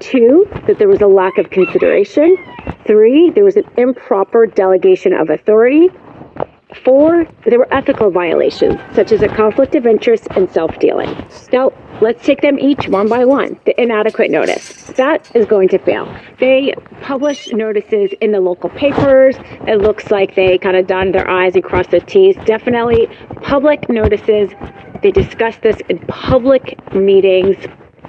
Two, 0.00 0.46
that 0.66 0.78
there 0.78 0.88
was 0.88 1.00
a 1.00 1.06
lack 1.06 1.38
of 1.38 1.50
consideration. 1.50 2.36
Three, 2.86 3.30
there 3.30 3.44
was 3.44 3.56
an 3.56 3.64
improper 3.76 4.46
delegation 4.46 5.12
of 5.12 5.30
authority. 5.30 5.88
Four, 6.84 7.26
there 7.44 7.58
were 7.58 7.72
ethical 7.72 8.10
violations, 8.10 8.78
such 8.94 9.12
as 9.12 9.22
a 9.22 9.28
conflict 9.28 9.74
of 9.76 9.86
interest 9.86 10.26
and 10.32 10.50
self 10.50 10.78
dealing. 10.78 11.08
Now, 11.52 11.72
let's 12.02 12.24
take 12.24 12.42
them 12.42 12.58
each 12.58 12.88
one 12.88 13.08
by 13.08 13.24
one. 13.24 13.58
The 13.64 13.80
inadequate 13.80 14.30
notice. 14.30 14.82
That 14.96 15.30
is 15.34 15.46
going 15.46 15.68
to 15.68 15.78
fail. 15.78 16.14
They 16.38 16.74
published 17.02 17.54
notices 17.54 18.10
in 18.20 18.32
the 18.32 18.40
local 18.40 18.68
papers. 18.70 19.36
It 19.66 19.80
looks 19.80 20.10
like 20.10 20.34
they 20.34 20.58
kind 20.58 20.76
of 20.76 20.86
dotted 20.86 21.14
their 21.14 21.28
I's 21.30 21.54
and 21.54 21.64
crossed 21.64 21.90
their 21.90 22.00
T's. 22.00 22.36
Definitely 22.44 23.08
public 23.42 23.88
notices. 23.88 24.50
They 25.06 25.12
discussed 25.12 25.62
this 25.62 25.76
in 25.88 26.00
public 26.08 26.76
meetings. 26.92 27.56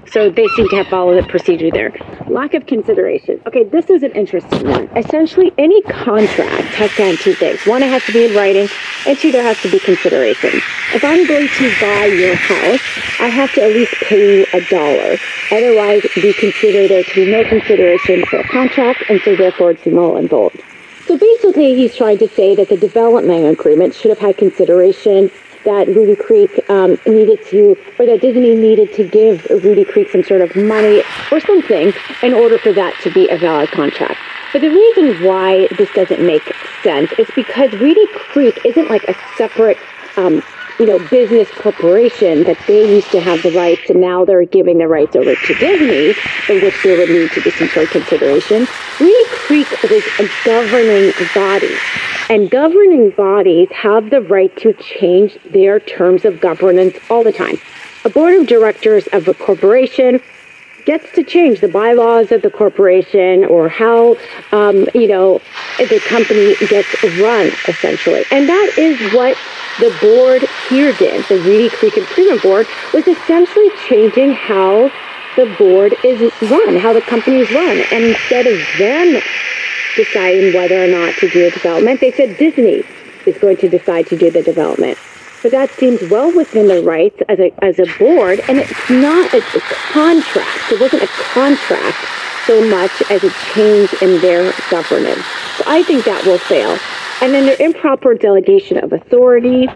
So 0.07 0.31
they 0.31 0.47
seem 0.55 0.67
to 0.69 0.77
have 0.77 0.87
followed 0.87 1.23
the 1.23 1.27
procedure 1.27 1.69
there. 1.69 1.93
Lack 2.27 2.55
of 2.55 2.65
consideration. 2.65 3.39
Okay, 3.45 3.65
this 3.65 3.91
is 3.91 4.01
an 4.01 4.13
interesting 4.13 4.67
one. 4.67 4.89
Essentially, 4.97 5.53
any 5.59 5.79
contract 5.83 6.73
has 6.73 6.89
to 6.95 7.03
have 7.03 7.19
two 7.19 7.35
things. 7.35 7.63
One, 7.67 7.83
it 7.83 7.89
has 7.89 8.03
to 8.05 8.13
be 8.13 8.25
in 8.25 8.35
writing, 8.35 8.67
and 9.05 9.15
two, 9.15 9.31
there 9.31 9.43
has 9.43 9.61
to 9.61 9.69
be 9.69 9.77
consideration. 9.77 10.49
If 10.95 11.03
I'm 11.03 11.27
going 11.27 11.47
to 11.47 11.73
buy 11.79 12.05
your 12.05 12.33
house, 12.33 12.81
I 13.19 13.27
have 13.27 13.53
to 13.53 13.61
at 13.61 13.73
least 13.73 13.93
pay 13.97 14.39
you 14.39 14.45
a 14.53 14.61
dollar. 14.61 15.17
Otherwise, 15.51 16.01
we 16.15 16.33
consider 16.33 16.87
there 16.87 17.03
to 17.03 17.13
be 17.13 17.31
no 17.31 17.47
consideration 17.47 18.25
for 18.25 18.39
a 18.39 18.47
contract, 18.47 19.03
and 19.07 19.21
so 19.21 19.35
therefore 19.35 19.69
it's 19.69 19.85
null 19.85 20.17
and 20.17 20.27
void. 20.27 20.63
So 21.05 21.15
basically, 21.15 21.75
he's 21.75 21.95
trying 21.95 22.17
to 22.17 22.27
say 22.27 22.55
that 22.55 22.69
the 22.69 22.75
development 22.75 23.45
agreement 23.45 23.93
should 23.93 24.09
have 24.09 24.19
had 24.19 24.35
consideration, 24.35 25.29
that 25.67 25.87
Reedy 25.89 26.15
Creek 26.15 26.63
um, 26.69 26.97
needed 27.05 27.45
to, 27.47 27.77
or 27.99 28.05
that 28.05 28.21
Disney 28.21 28.55
needed 28.55 28.93
to 28.93 29.03
give 29.03 29.45
Reedy 29.49 29.83
Creek 29.83 30.09
some 30.09 30.23
sort 30.23 30.39
of 30.39 30.55
money 30.55 31.03
or 31.29 31.41
something 31.41 31.91
in 32.23 32.33
order 32.33 32.57
for 32.57 32.71
that 32.71 32.97
to 33.03 33.11
be 33.11 33.27
a 33.27 33.37
valid 33.37 33.69
contract. 33.71 34.17
But 34.53 34.61
the 34.61 34.69
reason 34.69 35.25
why 35.25 35.67
this 35.77 35.91
doesn't 35.91 36.25
make 36.25 36.41
sense 36.83 37.11
is 37.19 37.27
because 37.35 37.73
Reedy 37.73 38.07
Creek 38.13 38.57
isn't 38.63 38.89
like 38.89 39.03
a 39.09 39.15
separate, 39.35 39.77
um, 40.15 40.41
you 40.79 40.85
know, 40.85 40.99
business 41.09 41.49
corporation 41.51 42.43
that 42.43 42.57
they 42.67 42.95
used 42.95 43.09
to 43.11 43.19
have 43.19 43.41
the 43.41 43.51
rights 43.51 43.89
and 43.89 43.99
now 43.99 44.23
they're 44.25 44.45
giving 44.45 44.77
the 44.77 44.87
rights 44.87 45.15
over 45.15 45.35
to 45.35 45.53
Disney, 45.55 46.13
in 46.53 46.61
which 46.63 46.81
there 46.83 46.97
would 46.97 47.09
need 47.09 47.31
to 47.31 47.41
be 47.41 47.49
some 47.51 47.67
sort 47.69 47.85
of 47.85 47.91
consideration. 47.91 48.67
Reedy 48.99 49.29
Creek 49.29 49.67
was 49.83 50.03
a 50.19 50.29
governing 50.45 51.13
body. 51.33 51.75
And 52.29 52.51
governing 52.51 53.11
bodies 53.11 53.69
have 53.71 54.09
the 54.09 54.21
right 54.21 54.55
to 54.57 54.73
change 54.73 55.37
their 55.51 55.79
terms 55.79 56.25
of 56.25 56.41
governance 56.41 56.97
all 57.09 57.23
the 57.23 57.31
time. 57.31 57.57
A 58.05 58.09
board 58.09 58.35
of 58.35 58.47
directors 58.47 59.07
of 59.07 59.27
a 59.27 59.33
corporation 59.33 60.21
gets 60.87 61.11
to 61.11 61.21
change 61.21 61.59
the 61.59 61.67
bylaws 61.67 62.31
of 62.31 62.41
the 62.41 62.49
corporation 62.49 63.43
or 63.43 63.67
how 63.67 64.15
um, 64.53 64.87
you 64.95 65.07
know 65.07 65.41
the 65.77 66.01
company 66.07 66.55
gets 66.67 67.03
run 67.19 67.51
essentially. 67.67 68.23
And 68.31 68.47
that 68.47 68.71
is 68.77 68.97
what 69.13 69.37
the 69.79 69.95
board 70.01 70.47
here 70.69 70.93
did. 70.93 71.25
The 71.25 71.39
reedy 71.41 71.69
creek 71.69 71.97
improvement 71.97 72.41
board 72.41 72.67
was 72.93 73.05
essentially 73.05 73.69
changing 73.87 74.31
how 74.31 74.89
the 75.35 75.53
board 75.59 75.93
is 76.05 76.31
run 76.49 76.77
how 76.77 76.93
the 76.93 77.01
company 77.01 77.41
is 77.41 77.51
run. 77.51 77.77
And 77.91 78.05
instead 78.05 78.47
of 78.47 78.57
them 78.79 79.21
deciding 79.97 80.53
whether 80.53 80.81
or 80.81 80.87
not 80.87 81.13
to 81.15 81.27
do 81.29 81.47
a 81.47 81.51
development 81.51 81.99
they 81.99 82.11
said 82.11 82.37
disney 82.37 82.83
is 83.25 83.35
going 83.39 83.57
to 83.57 83.67
decide 83.67 84.05
to 84.05 84.15
do 84.15 84.29
the 84.29 84.43
development 84.43 84.95
but 85.41 85.51
that 85.51 85.69
seems 85.71 86.01
well 86.09 86.35
within 86.35 86.67
their 86.67 86.81
rights 86.81 87.19
as 87.29 87.39
a, 87.39 87.53
as 87.63 87.79
a 87.79 87.85
board, 87.97 88.41
and 88.47 88.57
it's 88.57 88.89
not 88.89 89.33
a, 89.33 89.37
a 89.37 89.61
contract. 89.91 90.71
It 90.71 90.79
wasn't 90.79 91.03
a 91.03 91.07
contract 91.07 91.97
so 92.47 92.67
much 92.69 93.03
as 93.11 93.23
a 93.23 93.29
change 93.53 93.93
in 94.01 94.19
their 94.21 94.53
governance. 94.71 95.23
So 95.57 95.63
I 95.67 95.83
think 95.83 96.05
that 96.05 96.25
will 96.25 96.39
fail. 96.39 96.79
And 97.21 97.33
then 97.33 97.45
their 97.45 97.57
improper 97.59 98.13
delegation 98.15 98.77
of 98.77 98.93
authority. 98.93 99.67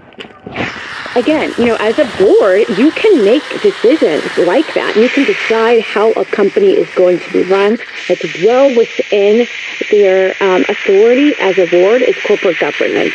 Again, 1.14 1.54
you 1.58 1.66
know, 1.66 1.76
as 1.82 2.00
a 2.00 2.06
board, 2.18 2.70
you 2.78 2.90
can 2.92 3.26
make 3.26 3.44
decisions 3.62 4.24
like 4.38 4.74
that. 4.76 4.96
You 4.96 5.10
can 5.10 5.26
decide 5.26 5.82
how 5.82 6.14
a 6.14 6.24
company 6.24 6.72
is 6.72 6.90
going 6.96 7.20
to 7.20 7.32
be 7.34 7.44
run. 7.44 7.78
It's 8.08 8.42
well 8.42 8.74
within 8.78 9.46
their 9.90 10.34
um, 10.42 10.64
authority 10.70 11.34
as 11.40 11.58
a 11.58 11.70
board 11.70 12.02
is 12.02 12.16
corporate 12.26 12.60
governance. 12.60 13.14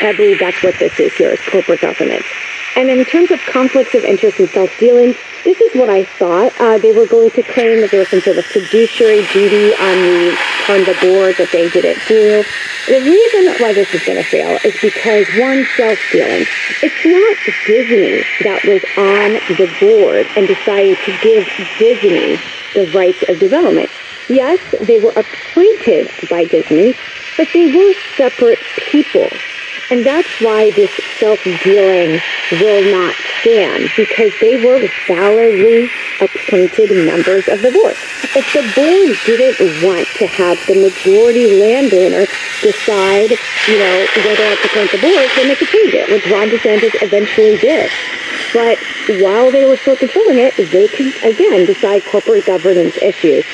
I 0.00 0.14
believe 0.16 0.38
that's 0.38 0.62
what 0.62 0.78
this 0.78 0.98
is 0.98 1.12
here, 1.14 1.32
is 1.32 1.40
corporate 1.40 1.82
governance. 1.82 2.24
And 2.76 2.90
in 2.90 3.04
terms 3.04 3.30
of 3.30 3.40
conflicts 3.40 3.94
of 3.94 4.04
interest 4.04 4.40
and 4.40 4.48
self-dealing, 4.48 5.14
this 5.44 5.60
is 5.60 5.74
what 5.78 5.88
I 5.88 6.04
thought. 6.04 6.52
Uh, 6.58 6.78
they 6.78 6.92
were 6.92 7.06
going 7.06 7.30
to 7.30 7.42
claim 7.42 7.80
that 7.82 7.90
there 7.90 8.00
was 8.00 8.08
some 8.08 8.20
sort 8.20 8.38
of 8.38 8.44
fiduciary 8.44 9.24
duty 9.32 9.72
on 9.74 9.96
the 10.02 10.38
on 10.68 10.80
the 10.80 10.96
board 11.00 11.36
that 11.36 11.50
they 11.52 11.68
didn't 11.68 12.00
do. 12.08 12.42
The 12.88 13.00
reason 13.00 13.54
why 13.62 13.74
this 13.74 13.92
is 13.94 14.02
going 14.04 14.18
to 14.18 14.24
fail 14.24 14.58
is 14.64 14.74
because 14.80 15.26
one, 15.38 15.66
self-dealing. 15.76 16.46
It's 16.82 17.04
not 17.04 17.36
Disney 17.66 18.24
that 18.42 18.64
was 18.64 18.82
on 18.96 19.38
the 19.56 19.68
board 19.78 20.26
and 20.36 20.48
decided 20.48 20.98
to 21.04 21.12
give 21.22 21.46
Disney 21.78 22.40
the 22.74 22.90
rights 22.96 23.22
of 23.28 23.38
development. 23.38 23.90
Yes, 24.28 24.58
they 24.80 25.00
were 25.00 25.12
appointed 25.12 26.10
by 26.30 26.46
Disney, 26.46 26.94
but 27.36 27.48
they 27.52 27.76
were 27.76 27.92
separate 28.16 28.58
people. 28.90 29.28
And 29.90 30.04
that's 30.04 30.40
why 30.40 30.70
this 30.70 30.90
self-dealing 31.20 32.20
will 32.52 32.82
not 32.92 33.14
stand, 33.40 33.90
because 33.96 34.32
they 34.40 34.64
were 34.64 34.88
validly 35.06 35.90
appointed 36.20 36.90
members 37.06 37.48
of 37.48 37.62
the 37.62 37.70
board. 37.70 37.96
If 38.36 38.46
the 38.52 38.62
board 38.74 39.16
didn't 39.26 39.82
want 39.82 40.06
to 40.18 40.26
have 40.26 40.58
the 40.66 40.74
majority 40.74 41.58
landowner 41.58 42.26
decide, 42.60 43.30
you 43.68 43.78
know, 43.78 44.06
whether 44.16 44.56
to 44.56 44.64
appoint 44.64 44.90
the 44.92 45.00
board, 45.00 45.28
then 45.36 45.48
they 45.48 45.56
could 45.56 45.68
change 45.68 45.94
it, 45.94 46.10
which 46.10 46.26
Ron 46.26 46.48
DeSantis 46.48 47.02
eventually 47.02 47.56
did. 47.58 47.90
But 48.52 48.78
while 49.20 49.50
they 49.50 49.66
were 49.66 49.76
still 49.76 49.96
controlling 49.96 50.38
it, 50.38 50.56
they 50.56 50.88
can, 50.88 51.12
again, 51.24 51.66
decide 51.66 52.04
corporate 52.04 52.46
governance 52.46 52.96
issues. 53.02 53.44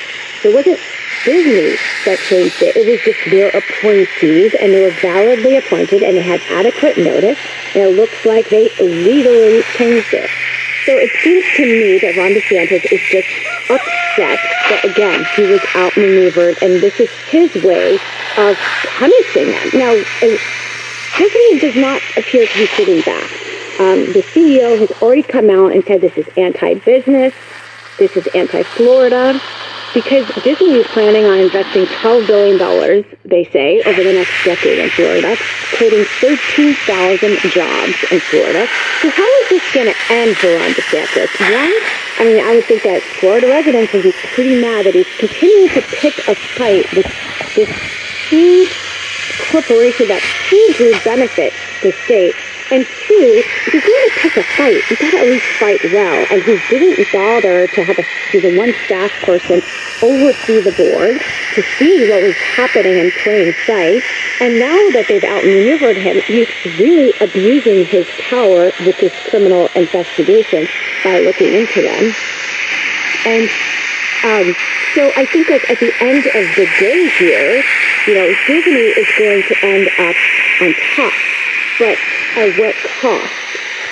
So 0.42 0.50
wasn't 0.52 0.78
Disney 1.24 1.76
that 2.06 2.18
changed 2.18 2.62
it. 2.62 2.76
It 2.76 2.88
was 2.88 3.00
just 3.04 3.18
their 3.30 3.48
appointees, 3.50 4.54
and 4.54 4.72
they 4.72 4.80
were 4.80 4.94
validly 5.02 5.56
appointed, 5.56 6.02
and 6.02 6.16
they 6.16 6.22
had 6.22 6.40
adequate 6.48 6.96
notice, 6.96 7.38
and 7.74 7.84
it 7.84 7.96
looks 7.96 8.24
like 8.24 8.48
they 8.48 8.70
legally 8.80 9.62
changed 9.76 10.14
it. 10.14 10.30
So 10.86 10.96
it 10.96 11.10
seems 11.20 11.44
to 11.56 11.64
me 11.64 11.98
that 11.98 12.16
Ron 12.16 12.32
DeSantis 12.32 12.90
is 12.90 13.00
just 13.12 13.28
upset 13.68 14.40
that, 14.72 14.80
again, 14.84 15.26
he 15.36 15.42
was 15.42 15.60
outmaneuvered, 15.76 16.56
and 16.62 16.80
this 16.80 16.98
is 16.98 17.10
his 17.28 17.52
way 17.62 17.94
of 18.38 18.56
punishing 18.96 19.52
them. 19.52 19.68
Now, 19.76 19.92
Disney 21.18 21.60
does 21.60 21.76
not 21.76 22.00
appear 22.16 22.46
to 22.46 22.58
be 22.58 22.66
sitting 22.66 23.02
back. 23.02 23.30
Um, 23.78 24.12
the 24.12 24.24
CEO 24.32 24.78
has 24.78 24.90
already 25.02 25.22
come 25.22 25.50
out 25.50 25.72
and 25.72 25.84
said 25.84 26.00
this 26.00 26.16
is 26.16 26.28
anti-business, 26.36 27.34
this 27.98 28.16
is 28.16 28.26
anti-Florida, 28.34 29.40
because 29.94 30.26
Disney 30.42 30.78
is 30.78 30.86
planning 30.88 31.24
on 31.26 31.38
investing 31.38 31.86
$12 31.86 32.26
billion, 32.26 33.04
they 33.24 33.44
say, 33.50 33.82
over 33.82 34.02
the 34.02 34.12
next 34.12 34.32
decade 34.44 34.78
in 34.78 34.90
Florida, 34.90 35.36
creating 35.74 36.04
13,000 36.20 37.38
jobs 37.50 37.96
in 38.10 38.20
Florida. 38.20 38.66
So 39.02 39.10
how 39.10 39.28
is 39.42 39.48
this 39.50 39.74
going 39.74 39.92
to 39.92 39.96
end 40.10 40.36
for 40.36 40.48
Ron 40.48 40.72
DeSantis? 40.72 41.30
One, 41.40 41.74
I 42.18 42.24
mean, 42.24 42.44
I 42.44 42.54
would 42.54 42.64
think 42.64 42.82
that 42.84 43.02
Florida 43.02 43.48
residents 43.48 43.92
would 43.92 44.02
be 44.02 44.12
pretty 44.34 44.60
mad 44.60 44.86
that 44.86 44.94
he's 44.94 45.08
continuing 45.18 45.68
to 45.70 45.82
pick 45.82 46.16
a 46.28 46.34
fight 46.34 46.90
with 46.94 47.06
this 47.56 47.70
huge 48.28 48.70
corporation 49.50 50.08
that 50.08 50.22
hugely 50.48 50.92
benefits 51.04 51.56
the 51.82 51.92
state 52.04 52.34
and 52.70 52.86
two, 52.86 53.42
if 53.66 53.74
you're 53.74 53.82
going 53.82 54.08
to 54.10 54.14
pick 54.20 54.36
a 54.36 54.44
fight, 54.54 54.78
you 54.90 54.96
gotta 54.96 55.18
at 55.18 55.26
least 55.26 55.46
fight 55.58 55.82
well. 55.90 56.24
And 56.30 56.40
he 56.40 56.56
didn't 56.70 57.12
bother 57.12 57.66
to 57.66 57.84
have 57.84 57.98
a, 57.98 58.04
the 58.38 58.56
one 58.56 58.72
staff 58.86 59.10
person 59.22 59.60
oversee 60.00 60.60
the 60.60 60.70
board 60.78 61.20
to 61.54 61.62
see 61.78 62.08
what 62.08 62.22
was 62.22 62.36
happening 62.36 62.96
in 62.96 63.10
plain 63.22 63.52
sight. 63.66 64.02
And 64.40 64.60
now 64.60 64.78
that 64.90 65.06
they've 65.08 65.24
outmaneuvered 65.24 65.96
him, 65.96 66.22
he's 66.22 66.48
really 66.78 67.12
abusing 67.20 67.86
his 67.86 68.06
power 68.30 68.70
with 68.86 69.00
this 69.00 69.14
criminal 69.28 69.68
investigation 69.74 70.68
by 71.02 71.18
looking 71.18 71.52
into 71.52 71.82
them. 71.82 72.14
And 73.26 73.50
um, 74.22 74.54
so 74.94 75.10
I 75.16 75.24
think 75.24 75.48
like 75.48 75.68
at 75.70 75.78
the 75.78 75.92
end 76.00 76.26
of 76.26 76.54
the 76.54 76.68
day 76.78 77.08
here, 77.18 77.62
you 78.06 78.14
know, 78.14 78.34
Disney 78.46 78.92
is 78.92 79.08
going 79.18 79.42
to 79.42 79.56
end 79.64 79.88
up 79.98 80.16
on 80.60 80.74
top. 80.94 81.12
But 81.78 81.98
at 82.36 82.58
what 82.58 82.74
cost? 83.00 83.32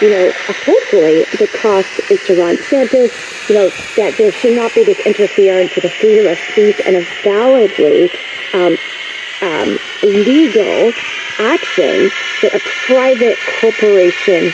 You 0.03 0.11
know, 0.11 0.33
hopefully 0.65 1.25
the 1.39 1.49
cost 1.61 1.89
is 2.11 2.23
to 2.27 2.41
Ron 2.41 2.57
DeSantis, 2.57 3.49
you 3.49 3.55
know, 3.55 3.71
that 3.97 4.17
there 4.19 4.31
should 4.31 4.55
not 4.55 4.75
be 4.75 4.85
this 4.85 5.01
interference 5.07 5.75
with 5.75 5.83
the 5.83 5.91
freedom 5.91 6.31
of 6.31 6.39
speech 6.39 6.81
and 6.85 6.97
a 6.97 7.07
validly 7.25 8.11
um, 8.53 8.77
um, 9.41 9.79
legal 10.03 10.93
action 11.39 12.11
that 12.43 12.55
a 12.55 12.61
private 12.87 13.39
corporation 13.61 14.53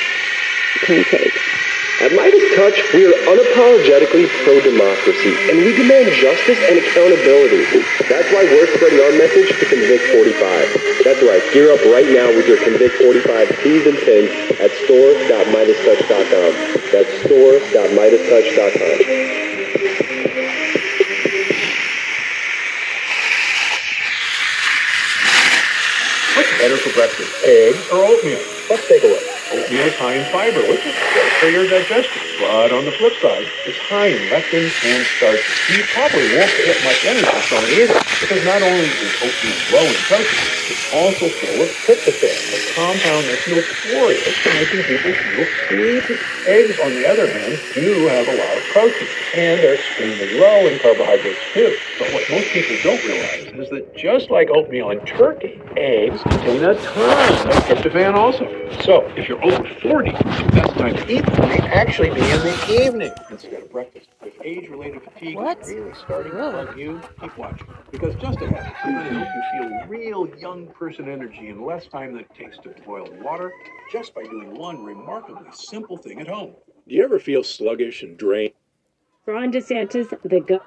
can 0.87 1.05
take. 1.05 1.64
At 2.03 2.11
Midas 2.11 2.43
Touch, 2.59 2.75
we 2.93 3.07
are 3.07 3.15
unapologetically 3.31 4.27
pro-democracy, 4.43 5.31
and 5.47 5.63
we 5.63 5.77
demand 5.79 6.11
justice 6.11 6.59
and 6.67 6.83
accountability. 6.83 7.63
That's 8.11 8.27
why 8.35 8.43
we're 8.51 8.67
spreading 8.75 8.99
our 8.99 9.15
message 9.15 9.55
to 9.55 9.65
Convict 9.65 10.03
45. 10.11 11.07
That's 11.07 11.23
right, 11.23 11.41
gear 11.55 11.71
up 11.71 11.79
right 11.87 12.11
now 12.11 12.35
with 12.35 12.49
your 12.51 12.59
Convict 12.59 12.99
45 12.99 13.63
tees 13.63 13.87
and 13.87 13.97
pins 13.97 14.27
at 14.59 14.75
store.midastouch.com. 14.85 16.53
That's 16.91 17.15
store.midastouch.com. 17.31 18.99
What's 26.35 26.51
better 26.59 26.77
for 26.77 26.91
breakfast, 26.91 27.31
eggs 27.47 27.89
or 27.93 28.03
oatmeal? 28.03 28.43
Let's 28.69 28.89
take 28.89 29.05
a 29.05 29.07
look. 29.07 29.34
Oatmeal 29.53 29.87
is 29.87 29.95
high 29.97 30.17
in 30.17 30.25
fiber, 30.33 30.61
which 30.69 30.87
is 30.87 30.97
good 30.97 31.33
for 31.41 31.49
your 31.53 31.69
digestion. 31.69 32.23
But 32.41 32.73
on 32.73 32.85
the 32.85 32.93
flip 32.97 33.13
side, 33.21 33.45
it's 33.69 33.79
high 33.79 34.09
in 34.09 34.33
lectins 34.33 34.73
and 34.89 35.05
starches. 35.21 35.45
You 35.69 35.85
probably 35.93 36.33
won't 36.33 36.51
get 36.65 36.81
much 36.81 37.05
energy 37.05 37.41
from 37.45 37.61
it 37.69 37.77
either, 37.85 37.99
because 38.25 38.43
not 38.45 38.65
only 38.65 38.89
is 38.89 39.13
oatmeal 39.21 39.59
low 39.77 39.85
in 39.85 40.01
protein, 40.09 40.49
it's 40.65 40.87
also 40.97 41.29
full 41.29 41.61
of 41.61 41.71
tryptophan, 41.85 42.33
a 42.33 42.61
compound 42.73 43.23
that's 43.29 43.45
notorious 43.45 44.33
for 44.41 44.53
making 44.57 44.83
people 44.89 45.13
feel 45.13 45.47
sleepy. 45.69 46.17
Eggs, 46.49 46.81
on 46.81 46.91
the 46.97 47.05
other 47.05 47.29
hand, 47.29 47.61
do 47.77 48.09
have 48.09 48.27
a 48.29 48.37
lot 48.41 48.55
of 48.57 48.65
protein, 48.73 49.09
and 49.37 49.61
they're 49.61 49.77
extremely 49.77 50.41
low 50.41 50.67
in 50.67 50.79
carbohydrates 50.81 51.41
too. 51.53 51.77
But 51.99 52.13
what 52.17 52.25
most 52.33 52.49
people 52.49 52.77
don't 52.83 53.03
realize 53.05 53.53
is 53.55 53.69
that 53.71 53.95
just 53.95 54.31
like 54.31 54.49
oatmeal 54.51 54.91
and 54.91 55.05
turkey, 55.07 55.61
eggs 55.77 56.23
contain 56.23 56.65
a 56.65 56.75
ton 56.75 57.49
of 57.49 57.65
tryptophan 57.69 58.15
also. 58.15 58.49
So 58.83 59.05
if 59.17 59.29
you're 59.29 59.34
over 59.43 59.65
40, 59.81 60.11
the 60.13 60.51
best 60.53 60.75
time 60.75 60.95
to 60.97 61.13
eat 61.13 61.25
them 61.27 61.49
may 61.49 61.59
actually 61.59 62.11
be 62.11 62.21
in 62.21 62.39
the 62.41 62.85
evening 62.87 63.13
instead 63.31 63.55
of 63.63 63.71
breakfast. 63.73 64.09
If 64.23 64.35
age-related 64.43 65.03
fatigue 65.03 65.37
What? 65.37 65.61
is 65.63 65.69
really 65.73 65.95
starting 65.95 66.33
to 66.33 66.39
bug 66.39 66.79
you, 66.79 67.01
keep 67.21 67.37
watching. 67.39 67.67
Because 67.91 68.15
just 68.17 68.41
ahead, 68.43 68.73
I'm 68.85 68.95
going 68.95 69.07
to 69.07 69.15
help 69.25 69.29
you 69.35 69.69
feel 69.69 69.87
real 69.89 70.39
young 70.41 70.67
person 70.69 71.09
energy 71.09 71.49
in 71.49 71.65
less 71.65 71.87
time 71.87 72.13
than 72.13 72.21
it 72.23 72.35
takes 72.35 72.59
to 72.59 72.71
boil 72.87 73.07
water 73.23 73.53
just 73.93 74.15
by 74.15 74.25
doing 74.25 74.55
one 74.59 74.85
remarkably 74.85 75.47
simple 75.53 75.97
thing 75.97 76.21
at 76.21 76.29
home. 76.29 76.55
Do 76.89 76.95
you 76.95 77.03
ever 77.05 77.19
feel 77.19 77.43
sluggish 77.43 78.03
and 78.03 78.17
drained? 78.19 78.53
Ron 79.27 79.51
DeSantis, 79.53 80.11
the 80.23 80.41
go- 80.41 80.61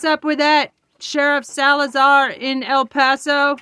What's 0.00 0.12
up 0.14 0.24
with 0.24 0.38
that, 0.38 0.72
Sheriff 0.98 1.44
Salazar 1.44 2.30
in 2.30 2.62
El 2.62 2.86
Paso? 2.86 3.56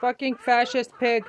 Fucking 0.00 0.36
fascist 0.36 0.98
pig. 0.98 1.24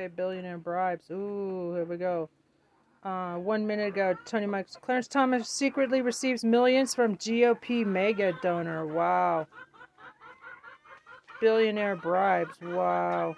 Okay, 0.00 0.08
billionaire 0.08 0.56
bribes. 0.56 1.10
Ooh, 1.10 1.74
here 1.74 1.84
we 1.84 1.98
go. 1.98 2.30
Uh, 3.04 3.34
one 3.34 3.66
minute 3.66 3.88
ago, 3.88 4.16
Tony 4.24 4.46
Michaels. 4.46 4.78
Clarence 4.80 5.06
Thomas 5.06 5.46
secretly 5.46 6.00
receives 6.00 6.42
millions 6.42 6.94
from 6.94 7.18
GOP 7.18 7.84
mega 7.84 8.32
donor. 8.40 8.86
Wow. 8.86 9.46
Billionaire 11.38 11.96
bribes. 11.96 12.54
Wow. 12.62 13.36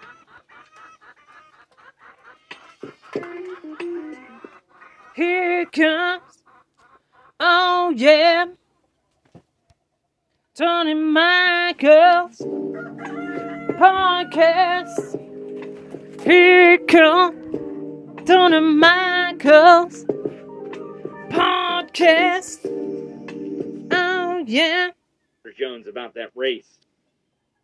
Here 5.17 5.65
comes. 5.65 6.43
Oh, 7.41 7.93
yeah. 7.93 8.45
Tony 10.55 10.93
Michaels 10.93 12.37
podcast. 13.77 15.22
Here 16.23 16.73
it 16.73 16.87
comes. 16.87 17.59
Tony 18.25 18.61
Michaels 18.61 20.05
podcast. 21.29 22.65
Oh, 23.91 24.43
yeah. 24.47 24.91
Jones 25.59 25.87
about 25.87 26.13
that 26.13 26.31
race. 26.33 26.79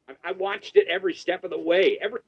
I, 0.10 0.15
I 0.30 0.32
watched 0.34 0.76
it 0.76 0.88
every 0.89 1.13
step 1.13 1.45
of 1.45 1.52
the 1.52 1.58
way. 1.58 1.98
Every 2.02 2.19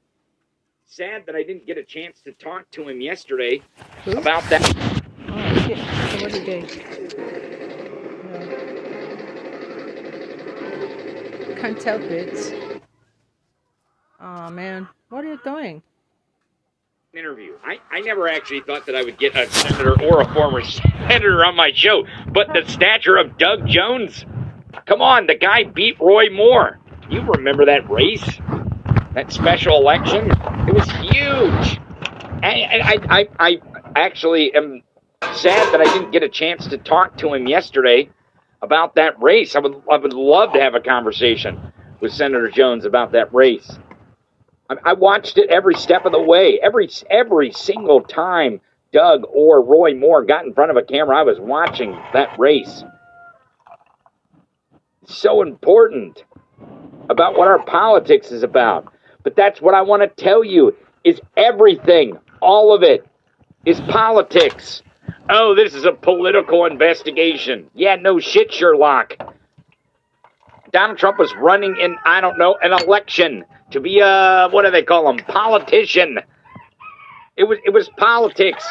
sad 0.86 1.26
that 1.26 1.36
I 1.36 1.42
didn't 1.42 1.66
get 1.66 1.76
a 1.76 1.84
chance 1.84 2.22
to 2.22 2.32
talk 2.32 2.70
to 2.70 2.88
him 2.88 3.02
yesterday 3.02 3.60
about 4.06 4.42
that. 4.44 4.62
Oh, 5.28 5.54
shit. 5.66 5.78
So 5.78 6.22
what 6.22 6.32
did 6.32 6.46
they? 6.46 6.62
No. 11.46 11.56
Can't 11.56 11.78
tell 11.78 11.98
bits. 11.98 12.52
Oh, 14.18 14.48
man. 14.50 14.88
What 15.10 15.24
are 15.24 15.28
you 15.28 15.40
doing? 15.44 15.82
Interview. 17.14 17.52
I, 17.62 17.78
I 17.90 18.00
never 18.00 18.26
actually 18.26 18.62
thought 18.62 18.86
that 18.86 18.96
I 18.96 19.02
would 19.02 19.18
get 19.18 19.36
a 19.36 19.46
senator 19.50 20.00
or 20.02 20.22
a 20.22 20.32
former 20.32 20.62
senator 20.62 21.44
on 21.44 21.54
my 21.54 21.70
show, 21.74 22.06
but 22.28 22.46
the 22.54 22.64
stature 22.66 23.18
of 23.18 23.36
Doug 23.36 23.66
Jones. 23.66 24.24
Come 24.86 25.02
on, 25.02 25.26
the 25.26 25.34
guy 25.34 25.64
beat 25.64 26.00
Roy 26.00 26.30
Moore. 26.30 26.80
You 27.10 27.20
remember 27.20 27.66
that 27.66 27.90
race? 27.90 28.24
That 29.12 29.30
special 29.30 29.76
election? 29.76 30.30
It 30.66 30.74
was 30.74 30.90
huge. 30.92 31.78
I, 32.42 32.80
I, 32.82 32.98
I, 33.10 33.28
I 33.38 33.58
actually 33.94 34.54
am 34.54 34.82
sad 35.34 35.70
that 35.74 35.82
I 35.82 35.92
didn't 35.92 36.12
get 36.12 36.22
a 36.22 36.30
chance 36.30 36.66
to 36.68 36.78
talk 36.78 37.18
to 37.18 37.34
him 37.34 37.46
yesterday 37.46 38.08
about 38.62 38.94
that 38.94 39.20
race. 39.20 39.54
I 39.54 39.58
would, 39.58 39.82
I 39.90 39.98
would 39.98 40.14
love 40.14 40.54
to 40.54 40.60
have 40.60 40.74
a 40.74 40.80
conversation 40.80 41.74
with 42.00 42.10
Senator 42.10 42.48
Jones 42.48 42.86
about 42.86 43.12
that 43.12 43.34
race. 43.34 43.70
I, 44.84 44.92
watched 44.92 45.38
it 45.38 45.50
every 45.50 45.74
step 45.74 46.04
of 46.04 46.12
the 46.12 46.22
way. 46.22 46.60
Every 46.62 46.88
every 47.10 47.52
single 47.52 48.00
time 48.00 48.60
Doug 48.92 49.22
or 49.32 49.62
Roy 49.62 49.94
Moore 49.94 50.24
got 50.24 50.44
in 50.44 50.54
front 50.54 50.70
of 50.70 50.76
a 50.76 50.82
camera, 50.82 51.18
I 51.18 51.22
was 51.22 51.40
watching 51.40 51.92
that 52.12 52.38
race. 52.38 52.84
So 55.06 55.42
important 55.42 56.24
about 57.10 57.36
what 57.36 57.48
our 57.48 57.64
politics 57.64 58.30
is 58.30 58.42
about. 58.42 58.92
But 59.22 59.36
that's 59.36 59.60
what 59.60 59.74
I 59.74 59.82
want 59.82 60.02
to 60.02 60.22
tell 60.22 60.44
you 60.44 60.76
is 61.04 61.20
everything, 61.36 62.18
all 62.40 62.74
of 62.74 62.82
it 62.82 63.06
is 63.64 63.80
politics. 63.82 64.82
Oh, 65.28 65.54
this 65.54 65.74
is 65.74 65.84
a 65.84 65.92
political 65.92 66.66
investigation. 66.66 67.70
Yeah, 67.74 67.96
no 67.96 68.18
shit, 68.18 68.52
Sherlock. 68.52 69.16
Donald 70.72 70.98
Trump 70.98 71.18
was 71.18 71.32
running 71.34 71.76
in, 71.76 71.96
I 72.04 72.20
don't 72.20 72.38
know, 72.38 72.56
an 72.62 72.72
election 72.72 73.44
to 73.72 73.80
be 73.80 74.00
a 74.00 74.48
what 74.50 74.64
do 74.64 74.70
they 74.70 74.82
call 74.82 75.08
him? 75.08 75.18
Politician. 75.24 76.18
It 77.36 77.44
was 77.44 77.58
it 77.64 77.70
was 77.70 77.88
politics. 77.96 78.66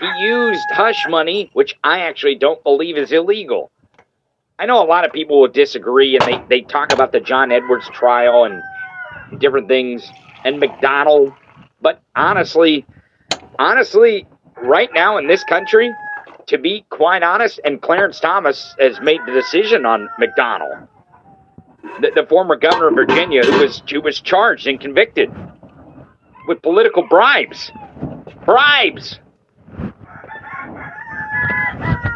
He 0.00 0.06
used 0.20 0.64
hush 0.72 1.06
money, 1.08 1.50
which 1.52 1.76
I 1.84 2.00
actually 2.00 2.36
don't 2.36 2.62
believe 2.64 2.96
is 2.96 3.12
illegal. 3.12 3.70
I 4.58 4.66
know 4.66 4.82
a 4.82 4.84
lot 4.84 5.04
of 5.04 5.12
people 5.12 5.40
will 5.40 5.48
disagree 5.48 6.16
and 6.16 6.26
they, 6.26 6.42
they 6.48 6.60
talk 6.60 6.92
about 6.92 7.12
the 7.12 7.20
John 7.20 7.50
Edwards 7.50 7.88
trial 7.90 8.44
and 8.44 9.40
different 9.40 9.68
things 9.68 10.06
and 10.44 10.60
McDonnell. 10.60 11.34
But 11.80 12.02
honestly, 12.14 12.84
honestly, 13.58 14.26
right 14.62 14.90
now 14.92 15.16
in 15.16 15.28
this 15.28 15.44
country, 15.44 15.90
to 16.48 16.58
be 16.58 16.84
quite 16.90 17.22
honest, 17.22 17.60
and 17.64 17.80
Clarence 17.80 18.20
Thomas 18.20 18.74
has 18.78 19.00
made 19.00 19.20
the 19.26 19.32
decision 19.32 19.86
on 19.86 20.08
McDonnell 20.20 20.88
the, 22.00 22.12
the 22.14 22.26
former 22.26 22.56
governor 22.56 22.88
of 22.88 22.94
Virginia, 22.94 23.44
who 23.44 23.60
was 23.60 23.82
who 23.90 24.00
was 24.00 24.20
charged 24.20 24.66
and 24.66 24.80
convicted 24.80 25.30
with 26.46 26.62
political 26.62 27.06
bribes, 27.08 27.70
bribes, 28.44 29.18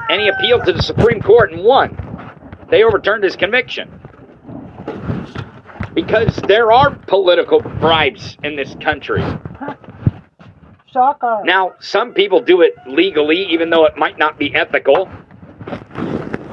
and 0.08 0.20
he 0.20 0.28
appealed 0.28 0.64
to 0.66 0.72
the 0.72 0.82
Supreme 0.82 1.20
Court 1.20 1.52
and 1.52 1.62
won. 1.62 1.98
They 2.70 2.82
overturned 2.82 3.24
his 3.24 3.36
conviction 3.36 4.00
because 5.94 6.34
there 6.48 6.72
are 6.72 6.94
political 7.06 7.60
bribes 7.60 8.36
in 8.42 8.56
this 8.56 8.74
country. 8.80 9.22
Shocker. 10.92 11.42
Now, 11.44 11.74
some 11.80 12.14
people 12.14 12.40
do 12.40 12.62
it 12.62 12.74
legally, 12.86 13.44
even 13.46 13.70
though 13.70 13.84
it 13.84 13.96
might 13.96 14.18
not 14.18 14.38
be 14.38 14.54
ethical, 14.54 15.08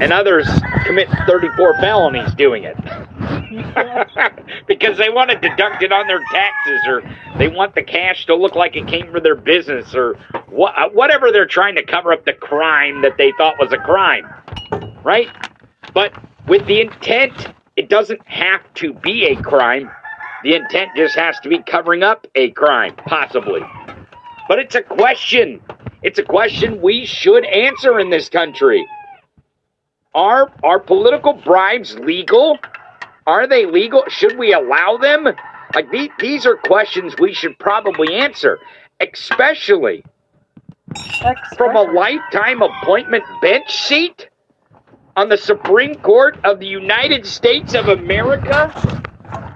and 0.01 0.11
others 0.11 0.47
commit 0.85 1.07
34 1.27 1.75
felonies 1.79 2.33
doing 2.33 2.63
it. 2.63 2.75
because 4.67 4.97
they 4.97 5.09
want 5.09 5.29
to 5.29 5.37
deduct 5.37 5.83
it 5.83 5.91
on 5.91 6.07
their 6.07 6.21
taxes, 6.31 6.81
or 6.87 7.03
they 7.37 7.47
want 7.47 7.75
the 7.75 7.83
cash 7.83 8.25
to 8.25 8.35
look 8.35 8.55
like 8.55 8.75
it 8.75 8.87
came 8.87 9.11
from 9.11 9.21
their 9.21 9.35
business, 9.35 9.93
or 9.93 10.15
uh, 10.33 10.89
whatever 10.89 11.31
they're 11.31 11.45
trying 11.45 11.75
to 11.75 11.85
cover 11.85 12.11
up 12.11 12.25
the 12.25 12.33
crime 12.33 13.03
that 13.03 13.17
they 13.17 13.31
thought 13.37 13.55
was 13.59 13.71
a 13.71 13.77
crime. 13.77 14.25
Right? 15.03 15.27
But 15.93 16.13
with 16.47 16.65
the 16.65 16.81
intent, 16.81 17.53
it 17.75 17.87
doesn't 17.87 18.25
have 18.27 18.61
to 18.75 18.93
be 18.93 19.25
a 19.25 19.35
crime. 19.35 19.91
The 20.43 20.55
intent 20.55 20.91
just 20.95 21.15
has 21.15 21.39
to 21.41 21.49
be 21.49 21.61
covering 21.61 22.01
up 22.01 22.25
a 22.33 22.49
crime, 22.51 22.95
possibly. 22.95 23.61
But 24.47 24.57
it's 24.57 24.73
a 24.73 24.81
question. 24.81 25.61
It's 26.01 26.17
a 26.17 26.23
question 26.23 26.81
we 26.81 27.05
should 27.05 27.45
answer 27.45 27.99
in 27.99 28.09
this 28.09 28.29
country. 28.29 28.83
Are 30.13 30.51
are 30.63 30.79
political 30.79 31.33
bribes 31.33 31.97
legal? 31.97 32.59
Are 33.25 33.47
they 33.47 33.65
legal? 33.65 34.03
Should 34.09 34.37
we 34.37 34.53
allow 34.53 34.97
them? 34.97 35.27
Like 35.73 35.89
these, 35.91 36.09
these 36.19 36.45
are 36.45 36.57
questions 36.57 37.15
we 37.19 37.33
should 37.33 37.57
probably 37.59 38.15
answer, 38.15 38.59
especially 38.99 40.03
from 41.57 41.77
a 41.77 41.81
lifetime 41.81 42.61
appointment 42.61 43.23
bench 43.41 43.71
seat 43.71 44.27
on 45.15 45.29
the 45.29 45.37
Supreme 45.37 45.95
Court 45.95 46.37
of 46.43 46.59
the 46.59 46.67
United 46.67 47.25
States 47.25 47.73
of 47.73 47.87
America, 47.87 48.73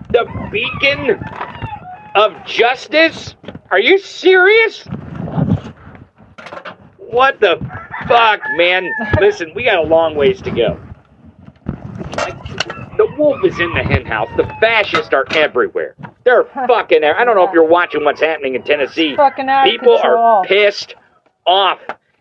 the 0.09 0.25
beacon 0.51 1.19
of 2.15 2.45
justice. 2.45 3.35
Are 3.71 3.79
you 3.79 3.97
serious? 3.97 4.87
What 7.09 7.39
the 7.39 7.57
fuck, 8.07 8.41
man? 8.55 8.89
Listen, 9.19 9.53
we 9.55 9.63
got 9.63 9.77
a 9.77 9.87
long 9.87 10.15
ways 10.15 10.41
to 10.41 10.51
go. 10.51 10.79
Like, 12.17 12.41
the 12.97 13.07
wolf 13.17 13.43
is 13.43 13.59
in 13.59 13.73
the 13.73 13.83
henhouse. 13.83 14.29
The 14.37 14.45
fascists 14.59 15.13
are 15.13 15.25
everywhere. 15.31 15.95
They're 16.23 16.45
fucking 16.67 17.01
there. 17.01 17.17
I 17.17 17.25
don't 17.25 17.35
know 17.35 17.47
if 17.47 17.53
you're 17.53 17.67
watching 17.67 18.03
what's 18.03 18.21
happening 18.21 18.55
in 18.55 18.63
Tennessee. 18.63 19.15
People 19.65 19.97
are 19.97 20.43
pissed 20.45 20.95
off 21.45 21.79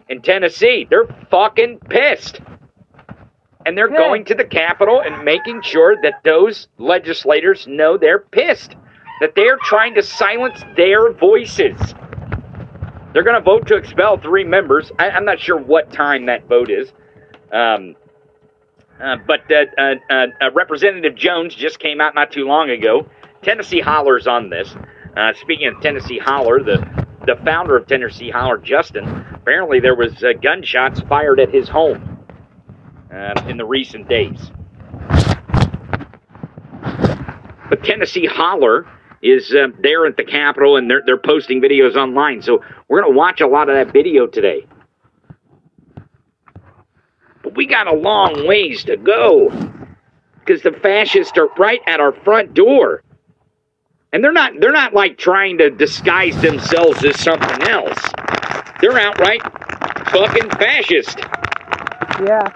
in 0.09 0.21
Tennessee. 0.23 0.87
They're 0.89 1.07
fucking 1.31 1.81
pissed. 1.89 2.41
And 3.67 3.79
they're 3.79 3.89
Good. 3.89 3.97
going 3.97 4.25
to 4.27 4.35
the 4.35 4.45
Capitol 4.45 5.01
and 5.01 5.25
making 5.25 5.63
sure 5.63 5.97
that 6.03 6.23
those 6.23 6.69
legislators 6.79 7.67
know 7.67 7.97
they're 7.97 8.19
pissed. 8.19 8.77
That 9.21 9.35
they're 9.35 9.59
trying 9.63 9.95
to 9.95 10.03
silence 10.03 10.63
their 10.77 11.13
voices. 11.13 11.77
They're 13.15 13.23
going 13.23 13.37
to 13.37 13.43
vote 13.43 13.69
to 13.69 13.77
expel 13.77 14.19
three 14.19 14.43
members. 14.43 14.91
I, 14.99 15.09
I'm 15.11 15.25
not 15.25 15.39
sure 15.39 15.57
what 15.57 15.93
time 15.93 16.27
that 16.27 16.49
vote 16.49 16.69
is. 16.69 16.93
Um, 17.53 17.95
uh, 19.01 19.17
but 19.25 19.41
uh, 19.53 19.67
uh, 19.79 20.27
uh, 20.41 20.51
Representative 20.53 21.15
Jones 21.15 21.55
just 21.55 21.79
came 21.79 22.01
out 22.01 22.17
not 22.17 22.33
too 22.33 22.45
long 22.45 22.71
ago. 22.71 23.09
Tennessee 23.43 23.81
Holler's 23.81 24.27
on 24.27 24.51
this. 24.51 24.75
Uh, 25.17 25.33
speaking 25.41 25.69
of 25.69 25.81
Tennessee 25.81 26.19
Holler, 26.19 26.63
the 26.63 27.07
the 27.25 27.37
founder 27.43 27.77
of 27.77 27.87
Tennessee 27.87 28.29
Holler, 28.29 28.59
Justin, 28.59 29.07
apparently 29.33 29.81
there 29.81 29.95
was 29.95 30.23
uh, 30.23 30.33
gunshots 30.43 31.01
fired 31.03 31.41
at 31.41 31.49
his 31.49 31.69
home 31.69 32.19
in 33.47 33.57
the 33.57 33.65
recent 33.65 34.09
days. 34.09 34.51
But 37.71 37.83
Tennessee 37.83 38.27
Holler 38.27 38.87
is 39.25 39.55
uh, 39.55 39.69
there 39.81 40.07
at 40.07 40.17
the 40.17 40.25
Capitol, 40.25 40.77
and 40.77 40.89
they're 40.89 41.03
they're 41.05 41.17
posting 41.19 41.61
videos 41.61 41.97
online. 41.97 42.43
So 42.43 42.63
we're 42.89 43.01
gonna 43.01 43.15
watch 43.15 43.41
a 43.41 43.47
lot 43.47 43.69
of 43.69 43.75
that 43.75 43.93
video 43.93 44.27
today. 44.27 44.67
But 47.43 47.57
we 47.57 47.67
got 47.67 47.87
a 47.87 47.95
long 47.95 48.47
ways 48.47 48.85
to 48.85 48.97
go 48.97 49.51
because 50.41 50.63
the 50.63 50.73
fascists 50.73 51.37
are 51.39 51.49
right 51.59 51.81
at 51.87 52.01
our 52.01 52.13
front 52.13 52.53
door. 52.55 53.03
And 54.13 54.23
they're 54.23 54.33
not 54.33 54.53
they're 54.61 54.73
not 54.73 54.93
like 54.93 55.17
trying 55.17 55.59
to 55.59 55.71
disguise 55.71 56.41
themselves 56.41 57.03
as 57.05 57.19
something 57.19 57.63
else. 57.67 57.99
They're 58.81 58.99
outright 58.99 59.41
fucking 60.11 60.51
fascist. 60.51 61.19
Yeah. 62.23 62.47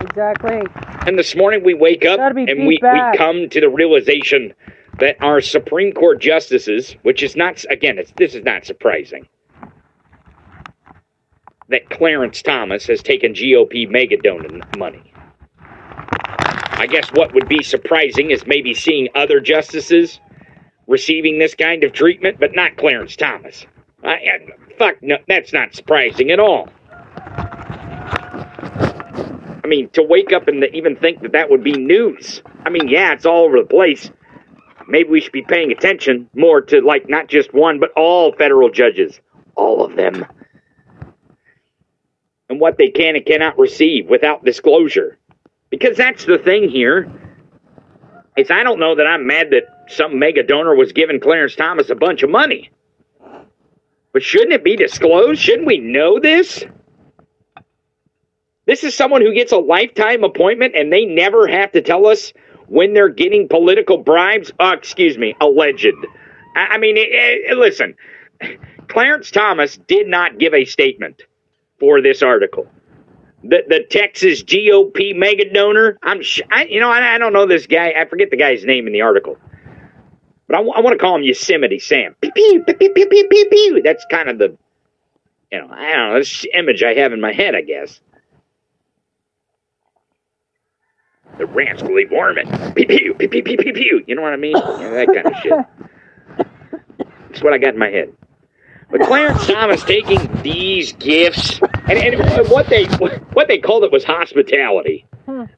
Exactly. 0.00 0.62
And 1.06 1.18
this 1.18 1.36
morning 1.36 1.62
we 1.62 1.74
wake 1.74 2.04
up 2.04 2.18
and 2.18 2.66
we, 2.66 2.78
we 2.82 3.02
come 3.16 3.48
to 3.50 3.60
the 3.60 3.68
realization 3.68 4.54
that 4.98 5.16
our 5.20 5.40
Supreme 5.40 5.92
Court 5.92 6.20
justices, 6.20 6.96
which 7.02 7.22
is 7.22 7.36
not 7.36 7.64
again, 7.70 8.00
this 8.16 8.34
is 8.34 8.44
not 8.44 8.64
surprising, 8.64 9.28
that 11.68 11.90
Clarence 11.90 12.42
Thomas 12.42 12.86
has 12.86 13.02
taken 13.02 13.34
GOP 13.34 13.88
megadonor 13.88 14.78
money. 14.78 15.12
I 15.58 16.86
guess 16.86 17.08
what 17.12 17.32
would 17.34 17.48
be 17.48 17.62
surprising 17.62 18.30
is 18.30 18.46
maybe 18.46 18.74
seeing 18.74 19.08
other 19.14 19.40
justices 19.40 20.20
receiving 20.86 21.38
this 21.38 21.54
kind 21.54 21.82
of 21.84 21.92
treatment, 21.92 22.38
but 22.38 22.54
not 22.54 22.76
Clarence 22.76 23.16
Thomas. 23.16 23.66
I, 24.02 24.12
I, 24.12 24.48
fuck, 24.78 25.02
no, 25.02 25.16
that's 25.26 25.52
not 25.52 25.74
surprising 25.74 26.30
at 26.30 26.38
all. 26.38 26.68
I 29.64 29.66
mean, 29.66 29.88
to 29.90 30.02
wake 30.02 30.32
up 30.32 30.46
and 30.46 30.62
even 30.74 30.94
think 30.96 31.22
that 31.22 31.32
that 31.32 31.48
would 31.48 31.64
be 31.64 31.72
news. 31.72 32.42
I 32.66 32.70
mean, 32.70 32.88
yeah, 32.88 33.14
it's 33.14 33.24
all 33.24 33.44
over 33.44 33.58
the 33.58 33.66
place. 33.66 34.10
Maybe 34.88 35.08
we 35.08 35.20
should 35.20 35.32
be 35.32 35.42
paying 35.42 35.72
attention 35.72 36.28
more 36.34 36.60
to, 36.62 36.80
like, 36.80 37.08
not 37.08 37.28
just 37.28 37.54
one, 37.54 37.80
but 37.80 37.90
all 37.96 38.32
federal 38.32 38.70
judges. 38.70 39.20
All 39.56 39.84
of 39.84 39.96
them. 39.96 40.26
And 42.48 42.60
what 42.60 42.76
they 42.76 42.88
can 42.88 43.16
and 43.16 43.24
cannot 43.24 43.58
receive 43.58 44.08
without 44.08 44.44
disclosure. 44.44 45.18
Because 45.70 45.96
that's 45.96 46.24
the 46.24 46.38
thing 46.38 46.68
here. 46.68 47.10
Is 48.36 48.50
I 48.50 48.62
don't 48.62 48.80
know 48.80 48.96
that 48.96 49.06
I'm 49.06 49.26
mad 49.26 49.50
that 49.50 49.84
some 49.88 50.18
mega 50.18 50.42
donor 50.42 50.74
was 50.74 50.92
giving 50.92 51.20
Clarence 51.20 51.54
Thomas 51.54 51.88
a 51.90 51.94
bunch 51.94 52.22
of 52.22 52.30
money. 52.30 52.70
But 54.12 54.22
shouldn't 54.22 54.52
it 54.52 54.64
be 54.64 54.76
disclosed? 54.76 55.40
Shouldn't 55.40 55.66
we 55.66 55.78
know 55.78 56.20
this? 56.20 56.64
This 58.66 58.82
is 58.82 58.94
someone 58.94 59.20
who 59.20 59.34
gets 59.34 59.52
a 59.52 59.58
lifetime 59.58 60.24
appointment 60.24 60.74
and 60.74 60.92
they 60.92 61.04
never 61.04 61.46
have 61.46 61.72
to 61.72 61.82
tell 61.82 62.06
us 62.06 62.32
when 62.74 62.92
they're 62.92 63.08
getting 63.08 63.48
political 63.48 63.98
bribes. 63.98 64.50
Uh, 64.58 64.74
excuse 64.76 65.16
me, 65.16 65.36
alleged. 65.40 65.94
I, 66.56 66.60
I 66.60 66.78
mean, 66.78 66.98
eh, 66.98 67.50
eh, 67.50 67.54
listen, 67.54 67.94
Clarence 68.88 69.30
Thomas 69.30 69.76
did 69.86 70.08
not 70.08 70.38
give 70.38 70.52
a 70.54 70.64
statement 70.64 71.22
for 71.78 72.02
this 72.02 72.20
article. 72.20 72.66
The, 73.44 73.62
the 73.68 73.84
Texas 73.88 74.42
GOP 74.42 75.14
mega 75.14 75.52
donor. 75.52 75.98
I'm, 76.02 76.20
sh- 76.22 76.40
I, 76.50 76.64
you 76.64 76.80
know, 76.80 76.90
I, 76.90 77.14
I 77.14 77.18
don't 77.18 77.32
know 77.32 77.46
this 77.46 77.66
guy. 77.68 77.94
I 77.96 78.06
forget 78.06 78.30
the 78.30 78.36
guy's 78.36 78.64
name 78.64 78.88
in 78.88 78.92
the 78.92 79.02
article, 79.02 79.38
but 80.48 80.56
I, 80.56 80.60
want 80.60 80.98
to 80.98 80.98
call 80.98 81.14
him 81.14 81.22
Yosemite 81.22 81.78
Sam. 81.78 82.16
Pew, 82.20 82.64
pew, 82.66 83.48
pew. 83.50 83.82
That's 83.84 84.04
kind 84.10 84.28
of 84.28 84.38
the, 84.38 84.56
you 85.52 85.60
know, 85.60 85.68
I 85.70 85.94
don't 85.94 86.12
know, 86.14 86.18
this 86.18 86.44
image 86.52 86.82
I 86.82 86.94
have 86.94 87.12
in 87.12 87.20
my 87.20 87.32
head, 87.32 87.54
I 87.54 87.60
guess. 87.60 88.00
The 91.38 91.46
rascally 91.46 92.04
varmint. 92.04 92.74
Pew, 92.76 92.86
pew, 92.86 93.14
pew, 93.14 93.28
pew, 93.28 93.42
pew, 93.42 93.56
pew, 93.56 93.72
pew. 93.72 94.04
You 94.06 94.14
know 94.14 94.22
what 94.22 94.32
I 94.32 94.36
mean? 94.36 94.52
That 94.54 95.06
kind 95.06 95.26
of 95.26 95.34
shit. 95.42 97.08
That's 97.28 97.42
what 97.42 97.52
I 97.52 97.58
got 97.58 97.74
in 97.74 97.78
my 97.78 97.90
head. 97.90 98.14
But 98.90 99.00
Clarence 99.02 99.44
Thomas 99.46 99.82
taking 99.82 100.20
these 100.42 100.92
gifts, 100.92 101.58
and, 101.88 101.98
and 101.98 102.48
what 102.48 102.68
they 102.68 102.84
what 102.84 103.48
they 103.48 103.58
called 103.58 103.82
it 103.82 103.90
was 103.90 104.04
hospitality, 104.04 105.04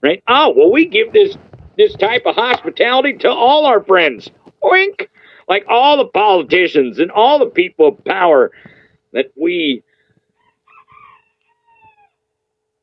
right? 0.01 0.23
Oh, 0.27 0.55
well, 0.57 0.73
we 0.73 0.87
give 0.87 1.13
this 1.13 1.37
this 1.77 1.95
type 1.97 2.23
of 2.25 2.35
hospitality 2.35 3.15
to 3.19 3.29
all 3.29 3.67
our 3.67 3.83
friends. 3.85 4.31
Oink! 4.63 5.09
Like 5.49 5.67
all 5.69 5.99
the 5.99 6.07
politicians 6.07 6.99
and 6.99 7.11
all 7.11 7.39
the 7.39 7.51
people 7.51 7.89
of 7.89 8.05
power 8.05 8.53
that 9.13 9.33
we 9.37 9.83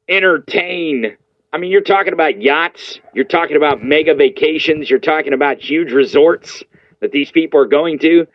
entertain. 0.07 1.17
I 1.53 1.59
mean, 1.59 1.69
you're 1.71 1.81
talking 1.81 2.13
about 2.13 2.41
yachts, 2.41 2.99
you're 3.13 3.25
talking 3.25 3.55
about 3.55 3.83
mega 3.83 4.15
vacations, 4.15 4.89
you're 4.89 4.97
talking 4.97 5.33
about 5.33 5.59
huge 5.59 5.91
resorts 5.91 6.63
that 6.99 7.11
these 7.11 7.29
people 7.29 7.59
are 7.59 7.67
going 7.67 7.99
to, 7.99 8.25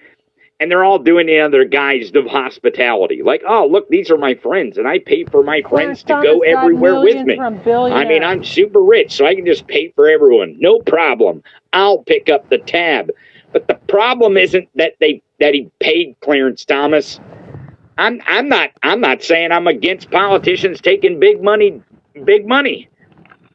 and 0.60 0.70
they're 0.70 0.84
all 0.84 1.00
doing 1.00 1.28
it 1.28 1.40
under 1.40 1.64
guise 1.64 2.12
of 2.14 2.26
hospitality. 2.26 3.22
Like, 3.24 3.42
oh, 3.46 3.66
look, 3.66 3.88
these 3.88 4.08
are 4.12 4.16
my 4.16 4.36
friends, 4.36 4.78
and 4.78 4.86
I 4.86 5.00
pay 5.00 5.24
for 5.24 5.42
my 5.42 5.62
friends 5.62 6.04
to 6.04 6.20
go 6.22 6.40
everywhere 6.40 7.00
with 7.00 7.26
me. 7.26 7.40
I 7.40 8.04
mean. 8.04 8.22
I'm 8.22 8.44
super 8.44 8.80
rich, 8.80 9.16
so 9.16 9.26
I 9.26 9.34
can 9.34 9.44
just 9.44 9.66
pay 9.66 9.90
for 9.96 10.08
everyone. 10.08 10.56
No 10.60 10.78
problem. 10.78 11.42
I'll 11.72 12.04
pick 12.04 12.30
up 12.30 12.48
the 12.48 12.58
tab. 12.58 13.10
But 13.52 13.66
the 13.66 13.74
problem 13.88 14.36
isn't 14.36 14.68
that 14.76 14.94
they 15.00 15.22
that 15.40 15.54
he 15.54 15.70
paid 15.80 16.16
Clarence 16.20 16.64
Thomas. 16.64 17.18
I'm 17.96 18.20
I'm 18.26 18.48
not 18.48 18.70
I'm 18.82 19.00
not 19.00 19.22
saying 19.22 19.50
I'm 19.50 19.66
against 19.66 20.10
politicians 20.10 20.80
taking 20.80 21.18
big 21.18 21.42
money 21.42 21.82
big 22.24 22.46
money. 22.46 22.88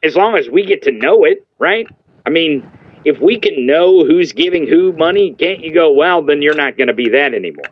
As 0.03 0.15
long 0.15 0.35
as 0.35 0.49
we 0.49 0.65
get 0.65 0.81
to 0.83 0.91
know 0.91 1.23
it, 1.23 1.45
right? 1.59 1.87
I 2.25 2.29
mean, 2.29 2.69
if 3.05 3.19
we 3.19 3.39
can 3.39 3.65
know 3.65 4.05
who's 4.05 4.31
giving 4.33 4.67
who 4.67 4.93
money, 4.93 5.33
can't 5.33 5.59
you 5.59 5.73
go, 5.73 5.91
well, 5.91 6.21
then 6.21 6.41
you're 6.41 6.55
not 6.55 6.77
going 6.77 6.87
to 6.87 6.93
be 6.93 7.09
that 7.09 7.33
anymore. 7.33 7.65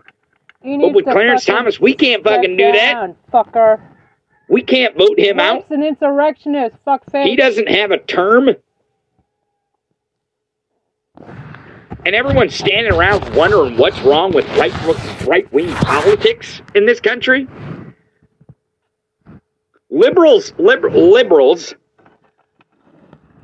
He 0.62 0.78
But 0.78 0.94
with 0.94 1.06
Clarence 1.06 1.46
Thomas, 1.46 1.80
we 1.80 1.94
can't 1.94 2.24
fucking 2.24 2.56
do 2.56 2.72
that. 2.72 3.16
Fucker. 3.34 3.82
We 4.48 4.62
can't 4.62 4.96
vote 4.98 5.18
him 5.18 5.40
out. 5.40 5.62
That's 5.62 5.72
an 5.72 5.84
insurrectionist. 5.84 6.76
Fuck 6.84 7.10
face. 7.10 7.26
He 7.26 7.36
doesn't 7.36 7.70
have 7.70 7.92
a 7.92 7.98
term. 7.98 8.50
And 12.06 12.16
everyone's 12.16 12.56
standing 12.56 12.92
around 12.94 13.34
wondering 13.36 13.78
what's 13.78 14.00
wrong 14.02 14.34
with 14.34 14.48
right 14.58 14.74
right 15.26 15.52
wing 15.54 15.74
politics 15.76 16.62
in 16.76 16.86
this 16.86 17.00
country. 17.00 17.48
Liberals, 19.90 20.54
liber, 20.58 20.90
liberals, 20.90 21.76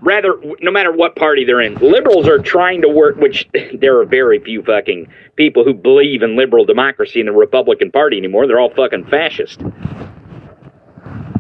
rather, 0.02 0.36
no 0.62 0.72
matter 0.72 0.92
what 0.92 1.16
party 1.16 1.46
they're 1.46 1.62
in, 1.62 1.76
liberals 1.76 2.28
are 2.28 2.40
trying 2.40 2.82
to 2.82 2.90
work. 2.90 3.18
Which 3.18 3.48
there 3.80 4.00
are 4.00 4.06
very 4.06 4.40
few 4.40 4.64
fucking 4.64 5.08
people 5.36 5.64
who 5.64 5.74
believe 5.74 6.24
in 6.24 6.36
liberal 6.36 6.66
democracy 6.66 7.20
in 7.20 7.26
the 7.26 7.32
Republican 7.32 7.92
Party 7.92 8.18
anymore. 8.18 8.48
They're 8.48 8.60
all 8.60 8.74
fucking 8.74 9.06
fascist. 9.06 9.62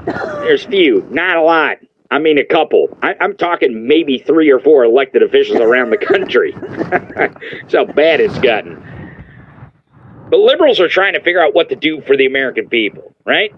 There's 0.05 0.63
few, 0.63 1.05
not 1.11 1.35
a 1.35 1.41
lot. 1.41 1.77
I 2.09 2.19
mean, 2.19 2.37
a 2.37 2.45
couple. 2.45 2.97
I, 3.01 3.15
I'm 3.19 3.35
talking 3.35 3.87
maybe 3.87 4.17
three 4.17 4.49
or 4.49 4.59
four 4.59 4.85
elected 4.85 5.21
officials 5.23 5.59
around 5.59 5.89
the 5.89 5.97
country. 5.97 6.53
That's 6.61 7.73
how 7.73 7.85
bad 7.85 8.21
it's 8.21 8.39
gotten. 8.39 8.81
But 10.29 10.39
liberals 10.39 10.79
are 10.79 10.87
trying 10.87 11.13
to 11.13 11.21
figure 11.21 11.41
out 11.41 11.53
what 11.53 11.69
to 11.69 11.75
do 11.75 12.01
for 12.01 12.15
the 12.15 12.25
American 12.25 12.69
people, 12.69 13.13
right? 13.25 13.53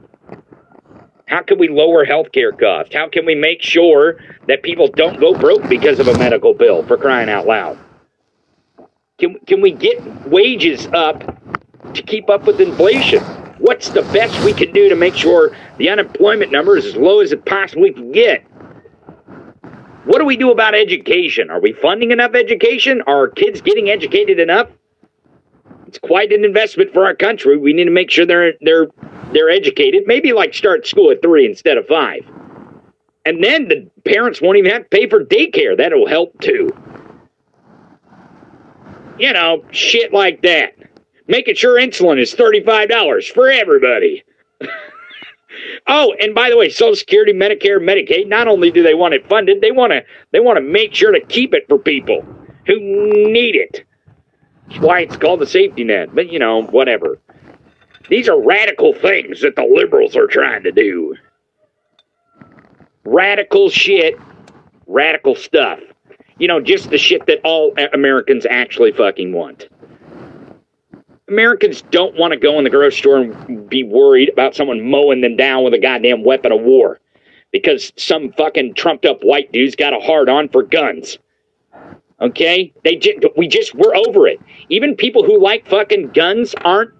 How 1.30 1.44
can 1.44 1.60
we 1.60 1.68
lower 1.68 2.08
healthcare 2.08 2.58
costs? 2.60 2.96
How 2.96 3.08
can 3.08 3.24
we 3.24 3.36
make 3.36 3.62
sure 3.62 4.18
that 4.48 4.64
people 4.64 4.88
don't 4.88 5.20
go 5.20 5.36
broke 5.36 5.70
because 5.70 6.00
of 6.00 6.08
a 6.08 6.18
medical 6.18 6.56
bill 6.56 6.82
for 6.82 6.98
crying 6.98 7.30
out 7.30 7.46
loud? 7.46 7.78
Can, 9.20 9.38
can 9.46 9.62
we 9.62 9.72
get 9.72 10.02
wages 10.28 10.88
up 10.88 11.24
to 11.94 12.02
keep 12.02 12.32
up 12.32 12.48
with 12.48 12.60
inflation? 12.60 13.22
What's 13.60 13.90
the 13.90 14.02
best 14.02 14.44
we 14.44 14.54
can 14.54 14.74
do 14.74 14.90
to 14.90 14.96
make 14.96 15.14
sure 15.14 15.56
the 15.78 15.90
unemployment 15.90 16.52
number 16.52 16.78
is 16.78 16.86
as 16.88 16.96
low 16.96 17.20
as 17.20 17.32
it 17.32 17.46
possibly 17.46 17.94
can 17.94 18.12
get? 18.12 18.44
What 20.06 20.18
do 20.18 20.26
we 20.26 20.36
do 20.36 20.50
about 20.50 20.74
education? 20.74 21.52
Are 21.52 21.62
we 21.62 21.74
funding 21.74 22.10
enough 22.10 22.34
education? 22.34 23.04
Are 23.06 23.28
kids 23.28 23.62
getting 23.62 23.92
educated 23.92 24.40
enough? 24.40 24.70
It's 25.86 26.00
quite 26.00 26.32
an 26.32 26.44
investment 26.44 26.92
for 26.92 27.06
our 27.06 27.16
country. 27.16 27.56
We 27.56 27.74
need 27.74 27.86
to 27.86 27.92
make 27.92 28.10
sure 28.10 28.26
they're 28.26 28.54
they're 28.62 28.88
they're 29.34 29.50
educated. 29.50 30.04
Maybe 30.06 30.34
like 30.34 30.54
start 30.54 30.88
school 30.88 31.12
at 31.12 31.22
three 31.22 31.46
instead 31.46 31.78
of 31.78 31.88
five. 31.88 32.26
And 33.26 33.44
then 33.44 33.68
the 33.68 33.90
parents 34.06 34.42
won't 34.42 34.58
even 34.58 34.72
have 34.72 34.84
to 34.84 34.90
pay 34.90 35.08
for 35.08 35.24
daycare. 35.24 35.78
That'll 35.78 36.08
help 36.08 36.40
too. 36.42 36.70
You 39.20 39.34
know, 39.34 39.64
shit 39.72 40.14
like 40.14 40.42
that 40.44 40.74
making 41.30 41.56
sure 41.56 41.80
insulin 41.80 42.20
is 42.20 42.34
$35 42.34 43.32
for 43.32 43.50
everybody. 43.50 44.24
oh, 45.88 46.14
and 46.20 46.36
by 46.36 46.50
the 46.50 46.58
way, 46.58 46.70
Social 46.70 46.96
Security, 46.96 47.32
Medicare, 47.32 47.80
Medicaid, 47.80 48.28
not 48.28 48.50
only 48.50 48.72
do 48.72 48.84
they 48.84 48.96
want 48.96 49.14
it 49.14 49.30
funded, 49.30 49.62
they 49.62 49.72
want 49.72 49.94
to 49.94 50.04
they 50.32 50.42
want 50.42 50.58
to 50.58 50.62
make 50.62 50.94
sure 50.94 51.12
to 51.12 51.22
keep 51.22 51.54
it 51.54 51.66
for 51.70 51.78
people 51.78 52.26
who 52.66 52.80
need 53.32 53.56
it. 53.56 53.86
That's 54.68 54.82
why 54.82 55.02
it's 55.02 55.16
called 55.16 55.40
the 55.40 55.48
safety 55.48 55.84
net. 55.86 56.14
But 56.14 56.32
you 56.32 56.40
know, 56.40 56.64
whatever. 56.64 57.22
These 58.10 58.28
are 58.28 58.42
radical 58.42 58.94
things 58.94 59.42
that 59.42 59.56
the 59.56 59.64
liberals 59.64 60.16
are 60.16 60.28
trying 60.28 60.64
to 60.64 60.72
do. 60.72 61.16
Radical 63.06 63.70
shit, 63.70 64.20
radical 64.88 65.36
stuff. 65.36 65.80
You 66.40 66.48
know, 66.48 66.60
just 66.60 66.90
the 66.90 66.98
shit 66.98 67.26
that 67.28 67.40
all 67.44 67.74
Americans 67.94 68.46
actually 68.50 68.92
fucking 68.94 69.32
want. 69.32 69.70
Americans 71.28 71.84
don't 71.92 72.16
want 72.18 72.34
to 72.34 72.40
go 72.40 72.58
in 72.58 72.64
the 72.64 72.70
grocery 72.70 72.98
store 72.98 73.18
and 73.20 73.70
be 73.70 73.84
worried 73.84 74.30
about 74.30 74.56
someone 74.56 74.90
mowing 74.90 75.22
them 75.22 75.36
down 75.36 75.64
with 75.64 75.74
a 75.74 75.80
goddamn 75.80 76.24
weapon 76.24 76.52
of 76.52 76.62
war 76.62 77.00
because 77.52 77.94
some 77.98 78.32
fucking 78.34 78.74
trumped 78.74 79.06
up 79.06 79.20
white 79.22 79.52
dude's 79.52 79.76
got 79.76 79.94
a 79.94 80.00
hard 80.00 80.30
on 80.30 80.50
for 80.50 80.64
guns. 80.64 81.20
Okay? 82.20 82.74
They 82.84 82.96
just, 82.96 83.20
we 83.38 83.48
just 83.48 83.76
we're 83.76 83.96
over 83.96 84.28
it. 84.28 84.40
Even 84.70 84.96
people 84.96 85.24
who 85.24 85.40
like 85.42 85.68
fucking 85.68 86.12
guns 86.14 86.56
aren't 86.62 86.92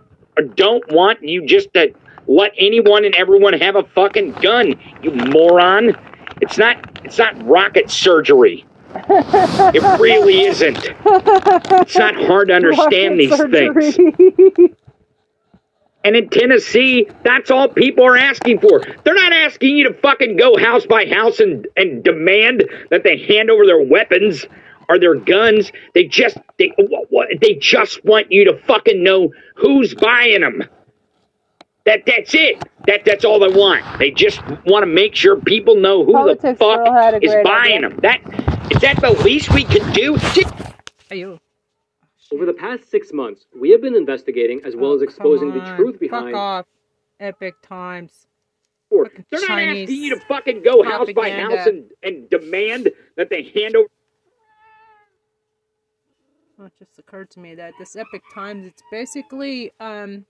don't 0.42 0.84
want 0.92 1.22
you 1.24 1.46
just 1.46 1.74
to 1.74 1.94
let 2.28 2.54
anyone 2.58 3.06
and 3.06 3.16
everyone 3.16 3.54
have 3.54 3.76
a 3.76 3.84
fucking 3.84 4.34
gun, 4.34 4.74
you 5.02 5.12
moron. 5.12 5.96
It's 6.42 6.58
not 6.58 7.02
it's 7.04 7.18
not 7.18 7.42
rocket 7.48 7.90
surgery. 7.90 8.66
It 8.96 10.00
really 10.00 10.42
isn't. 10.42 10.80
It's 11.06 11.98
not 11.98 12.16
hard 12.16 12.50
to 12.50 12.56
understand 12.56 13.20
these 13.20 13.38
things. 13.38 13.98
And 16.04 16.16
in 16.16 16.30
Tennessee, 16.30 17.08
that's 17.24 17.52
all 17.52 17.68
people 17.68 18.06
are 18.06 18.18
asking 18.18 18.60
for. 18.60 18.82
They're 19.04 19.16
not 19.16 19.34
asking 19.34 19.78
you 19.78 19.90
to 19.90 19.94
fucking 19.96 20.38
go 20.38 20.58
house 20.58 20.86
by 20.86 21.06
house 21.06 21.40
and, 21.40 21.68
and 21.76 22.04
demand 22.04 22.64
that 22.90 23.04
they 23.04 23.18
hand 23.18 23.50
over 23.52 23.66
their 23.66 23.82
weapons 23.82 24.46
or 24.90 25.00
their 25.00 25.16
guns. 25.16 25.72
They 25.94 26.06
just 26.06 26.38
they 26.58 26.74
what, 26.78 27.06
what, 27.10 27.28
they 27.42 27.54
just 27.54 28.04
want 28.04 28.32
you 28.32 28.44
to 28.46 28.58
fucking 28.66 29.02
know 29.02 29.32
who's 29.56 29.94
buying 29.94 30.42
them. 30.42 30.64
That 31.86 32.04
that's 32.06 32.34
it. 32.34 32.62
That 32.88 33.06
that's 33.06 33.24
all 33.24 33.40
they 33.40 33.56
want. 33.56 34.00
They 34.00 34.12
just 34.12 34.42
want 34.66 34.84
to 34.84 34.88
make 34.88 35.16
sure 35.16 35.40
people 35.40 35.76
know 35.76 36.04
who 36.04 36.14
Politics 36.14 36.42
the 36.42 36.54
girl 36.54 36.94
had 36.94 37.14
a 37.14 37.18
fuck 37.20 37.24
is 37.24 37.36
buying 37.44 37.86
idea. 37.86 37.90
them. 37.90 38.00
That 38.02 38.72
is 38.72 38.82
that 38.82 39.00
the 39.00 39.12
least 39.24 39.54
we 39.54 39.64
could 39.64 39.94
do? 39.94 40.18
Just 40.34 40.54
Ayo. 41.10 41.40
Over 42.32 42.46
the 42.46 42.54
past 42.54 42.92
six 42.92 43.12
months, 43.12 43.48
we 43.60 43.72
have 43.72 43.82
been 43.82 43.96
investigating 43.96 44.62
as 44.64 44.76
well 44.76 44.94
as 44.94 45.02
oh, 45.02 45.04
exposing 45.04 45.52
the 45.52 45.76
truth 45.76 46.00
behind. 46.00 46.28
Fuck 46.28 46.36
off. 46.36 46.66
Epoch 47.20 47.56
Times. 47.64 48.28
They're 48.92 49.04
not 49.32 49.48
Chinese 49.48 49.84
asking 49.84 50.04
you 50.04 50.16
to 50.16 50.26
fucking 50.26 50.64
go 50.64 50.84
house 50.84 51.12
by 51.14 51.30
house 51.30 51.68
and, 51.68 51.92
and 52.02 52.30
demand 52.30 52.90
that 53.18 53.30
they 53.30 53.44
hand 53.56 53.76
over. 53.76 53.88
It 56.66 56.74
just 56.78 57.00
occurred 57.00 57.30
to 57.32 57.40
me 57.40 57.56
that 57.56 57.74
this 57.80 57.96
Epoch 57.96 58.24
Times, 58.34 58.66
it's 58.66 58.84
basically 58.92 59.72
um, 59.80 60.26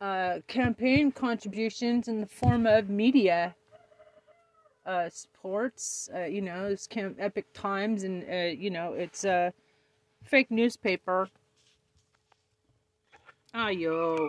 uh, 0.00 0.38
campaign 0.48 1.12
contributions 1.12 2.08
in 2.08 2.20
the 2.20 2.26
form 2.26 2.66
of 2.66 2.88
media 2.88 3.54
uh, 4.86 5.08
supports. 5.08 6.08
Uh, 6.14 6.24
you 6.24 6.40
know, 6.40 6.66
it's 6.66 6.86
cam- 6.86 7.16
Epoch 7.18 7.46
Times, 7.54 8.02
and 8.02 8.24
uh, 8.28 8.50
you 8.56 8.70
know, 8.70 8.92
it's 8.94 9.24
a 9.24 9.52
fake 10.24 10.50
newspaper. 10.50 11.28
Ayo. 13.54 14.28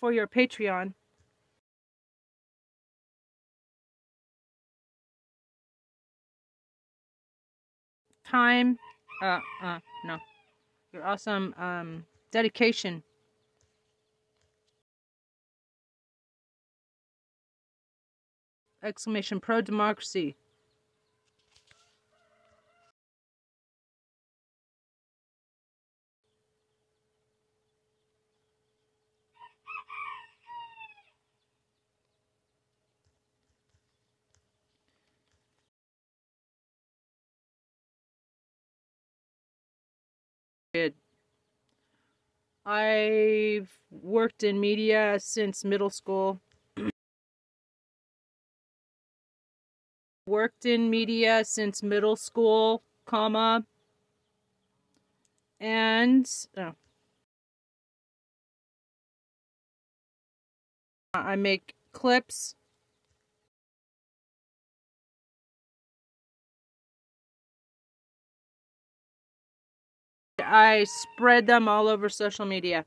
For 0.00 0.12
your 0.12 0.26
Patreon. 0.26 0.94
Time. 8.24 8.78
Uh, 9.22 9.40
uh, 9.62 9.78
no. 10.04 10.18
Your 10.92 11.04
awesome 11.06 11.54
um, 11.58 12.04
dedication. 12.30 13.02
Exclamation 18.82 19.40
pro 19.40 19.60
democracy. 19.60 20.36
Good. 40.74 40.94
I've 42.66 43.78
worked 43.90 44.42
in 44.42 44.60
media 44.60 45.18
since 45.20 45.64
middle 45.64 45.90
school. 45.90 46.40
worked 50.26 50.66
in 50.66 50.90
media 50.90 51.44
since 51.44 51.82
middle 51.82 52.16
school, 52.16 52.82
comma. 53.04 53.64
And 55.60 56.28
oh, 56.56 56.72
I 61.14 61.36
make 61.36 61.74
clips. 61.92 62.56
I 70.46 70.84
spread 70.84 71.46
them 71.46 71.68
all 71.68 71.88
over 71.88 72.08
social 72.08 72.46
media. 72.46 72.86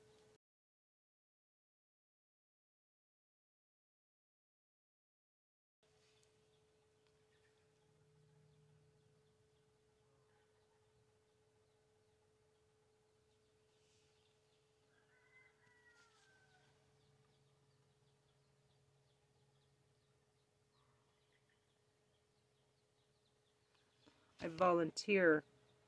I 24.42 24.48
volunteer. 24.50 25.44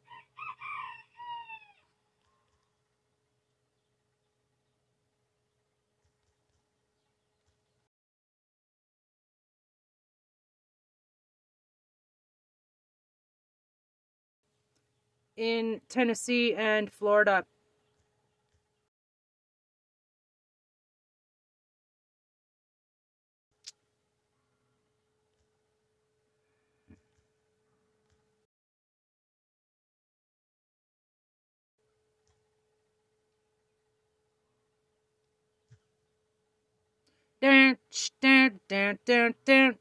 in 15.39 15.79
Tennessee 15.87 16.53
and 16.53 16.91
Florida. 16.91 17.45
Dun, 37.41 37.77
dun, 38.21 38.59
dun, 38.67 38.99
dun, 39.05 39.35
dun. 39.45 39.77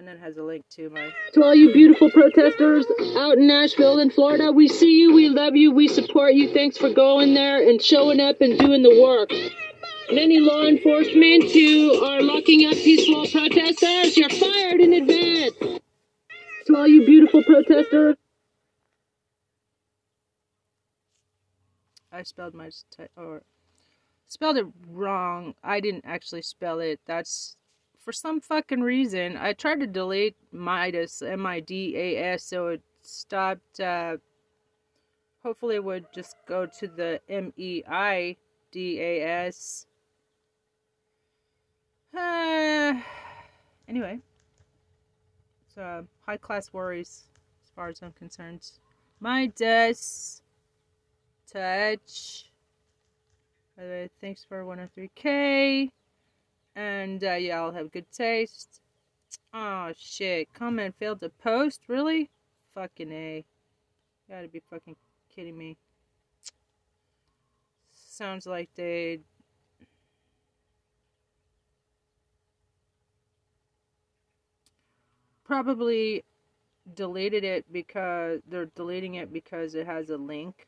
And 0.00 0.08
then 0.08 0.16
has 0.16 0.38
a 0.38 0.42
link 0.42 0.64
to 0.76 0.88
my. 0.88 1.12
To 1.34 1.44
all 1.44 1.54
you 1.54 1.74
beautiful 1.74 2.10
protesters 2.10 2.86
out 3.18 3.36
in 3.36 3.46
Nashville 3.46 3.98
and 3.98 4.10
Florida, 4.10 4.50
we 4.50 4.66
see 4.66 4.98
you, 4.98 5.12
we 5.12 5.28
love 5.28 5.56
you, 5.56 5.72
we 5.72 5.88
support 5.88 6.32
you. 6.32 6.50
Thanks 6.54 6.78
for 6.78 6.88
going 6.88 7.34
there 7.34 7.68
and 7.68 7.82
showing 7.82 8.18
up 8.18 8.40
and 8.40 8.58
doing 8.58 8.82
the 8.82 8.98
work. 8.98 9.30
And 10.08 10.18
any 10.18 10.40
law 10.40 10.62
enforcement 10.62 11.52
who 11.52 12.02
are 12.02 12.22
locking 12.22 12.64
up 12.64 12.72
peaceful 12.72 13.26
protesters, 13.26 14.16
you're 14.16 14.30
fired 14.30 14.80
in 14.80 14.94
advance. 14.94 15.56
To 15.58 16.76
all 16.78 16.88
you 16.88 17.04
beautiful 17.04 17.44
protesters. 17.44 18.16
I 22.10 22.22
spelled 22.22 22.54
my 22.54 22.70
t- 22.70 23.04
or 23.18 23.42
spelled 24.28 24.56
it 24.56 24.66
wrong. 24.88 25.52
I 25.62 25.80
didn't 25.80 26.06
actually 26.06 26.40
spell 26.40 26.80
it. 26.80 27.00
That's 27.06 27.58
for 28.00 28.12
some 28.12 28.40
fucking 28.40 28.80
reason. 28.80 29.36
I 29.36 29.52
tried 29.52 29.80
to 29.80 29.86
delete 29.86 30.36
Midas 30.52 31.22
M 31.22 31.46
I 31.46 31.60
D 31.60 31.94
A 31.96 32.16
S 32.34 32.44
so 32.44 32.68
it 32.68 32.82
stopped. 33.02 33.80
Uh, 33.80 34.16
hopefully, 35.42 35.76
it 35.76 35.84
would 35.84 36.06
just 36.12 36.36
go 36.46 36.66
to 36.66 36.88
the 36.88 37.20
M 37.28 37.52
E 37.56 37.82
I 37.88 38.36
D 38.72 39.00
A 39.00 39.22
S. 39.46 39.86
Uh, 42.12 43.00
anyway, 43.88 44.18
so 45.72 46.04
high 46.26 46.36
class 46.36 46.72
worries 46.72 47.28
as 47.62 47.70
far 47.70 47.88
as 47.88 48.02
I'm 48.02 48.10
concerned. 48.12 48.68
Midas 49.20 50.42
touch. 51.52 52.50
By 53.76 53.84
the 53.84 53.88
way, 53.88 54.10
thanks 54.20 54.44
for 54.48 54.64
103k. 54.64 55.90
And 56.80 57.22
uh, 57.22 57.34
yeah, 57.34 57.60
I'll 57.60 57.72
have 57.72 57.92
good 57.92 58.10
taste. 58.10 58.80
Oh 59.52 59.92
shit. 59.98 60.50
Comment 60.54 60.94
failed 60.98 61.20
to 61.20 61.28
post? 61.28 61.82
Really? 61.88 62.30
Fucking 62.74 63.12
A. 63.12 63.44
Gotta 64.30 64.48
be 64.48 64.62
fucking 64.70 64.96
kidding 65.28 65.58
me. 65.58 65.76
Sounds 67.92 68.46
like 68.46 68.70
they. 68.76 69.20
Probably 75.44 76.24
deleted 76.94 77.44
it 77.44 77.70
because 77.70 78.40
they're 78.48 78.70
deleting 78.74 79.16
it 79.16 79.30
because 79.30 79.74
it 79.74 79.86
has 79.86 80.08
a 80.08 80.16
link 80.16 80.66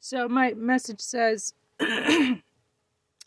So 0.00 0.26
my 0.26 0.54
message 0.54 1.00
says, 1.00 1.52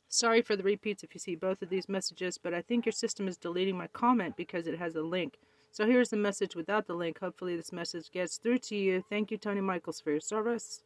sorry 0.09 0.41
for 0.41 0.55
the 0.55 0.63
repeats 0.63 1.03
if 1.03 1.13
you 1.13 1.19
see 1.19 1.35
both 1.35 1.61
of 1.61 1.69
these 1.69 1.87
messages, 1.87 2.39
but 2.39 2.55
I 2.55 2.63
think 2.63 2.87
your 2.87 2.91
system 2.91 3.27
is 3.27 3.37
deleting 3.37 3.77
my 3.77 3.85
comment 3.85 4.35
because 4.35 4.65
it 4.65 4.79
has 4.79 4.95
a 4.95 5.03
link. 5.03 5.37
So 5.71 5.85
here's 5.85 6.09
the 6.09 6.17
message 6.17 6.55
without 6.55 6.87
the 6.87 6.95
link. 6.95 7.19
Hopefully 7.19 7.55
this 7.55 7.71
message 7.71 8.11
gets 8.11 8.37
through 8.37 8.57
to 8.59 8.75
you. 8.75 9.03
Thank 9.11 9.29
you, 9.29 9.37
Tony 9.37 9.61
Michaels, 9.61 10.01
for 10.01 10.09
your 10.09 10.19
service. 10.19 10.81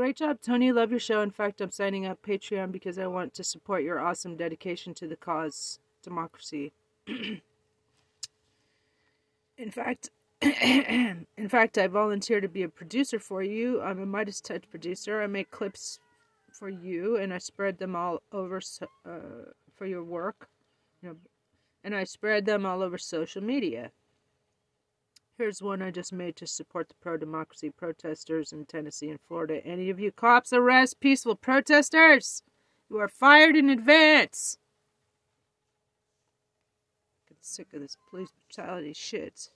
Great 0.00 0.16
job, 0.16 0.38
Tony. 0.40 0.72
Love 0.72 0.90
your 0.92 0.98
show. 0.98 1.20
In 1.20 1.30
fact, 1.30 1.60
I'm 1.60 1.70
signing 1.70 2.06
up 2.06 2.22
Patreon 2.22 2.72
because 2.72 2.98
I 2.98 3.06
want 3.06 3.34
to 3.34 3.44
support 3.44 3.82
your 3.82 4.00
awesome 4.00 4.34
dedication 4.34 4.94
to 4.94 5.06
the 5.06 5.14
cause, 5.14 5.78
democracy. 6.02 6.72
In 7.06 7.42
fact, 9.70 10.08
in 10.40 11.26
fact, 11.50 11.76
I 11.76 11.86
volunteer 11.86 12.40
to 12.40 12.48
be 12.48 12.62
a 12.62 12.68
producer 12.70 13.18
for 13.18 13.42
you. 13.42 13.82
I'm 13.82 14.00
a 14.00 14.06
MeidasTouch 14.06 14.70
producer. 14.70 15.20
I 15.20 15.26
make 15.26 15.50
clips 15.50 16.00
for 16.50 16.70
you, 16.70 17.18
and 17.18 17.34
I 17.34 17.36
spread 17.36 17.76
them 17.76 17.94
all 17.94 18.22
over 18.32 18.62
uh, 19.04 19.50
for 19.76 19.84
your 19.84 20.02
work. 20.02 20.48
You 21.02 21.10
know, 21.10 21.16
and 21.84 21.94
I 21.94 22.04
spread 22.04 22.46
them 22.46 22.64
all 22.64 22.80
over 22.82 22.96
social 22.96 23.42
media. 23.42 23.90
Here's 25.40 25.62
one 25.62 25.80
I 25.80 25.90
just 25.90 26.12
made 26.12 26.36
to 26.36 26.46
support 26.46 26.90
the 26.90 26.94
pro 27.00 27.16
democracy 27.16 27.70
protesters 27.70 28.52
in 28.52 28.66
Tennessee 28.66 29.08
and 29.08 29.18
Florida. 29.26 29.66
Any 29.66 29.88
of 29.88 29.98
you 29.98 30.12
cops 30.12 30.52
arrest 30.52 31.00
peaceful 31.00 31.34
protesters? 31.34 32.42
You 32.90 32.98
are 32.98 33.08
fired 33.08 33.56
in 33.56 33.70
advance. 33.70 34.58
Get 37.26 37.38
sick 37.40 37.68
of 37.72 37.80
this 37.80 37.96
police 38.10 38.28
brutality 38.32 38.92
shit. 38.92 39.48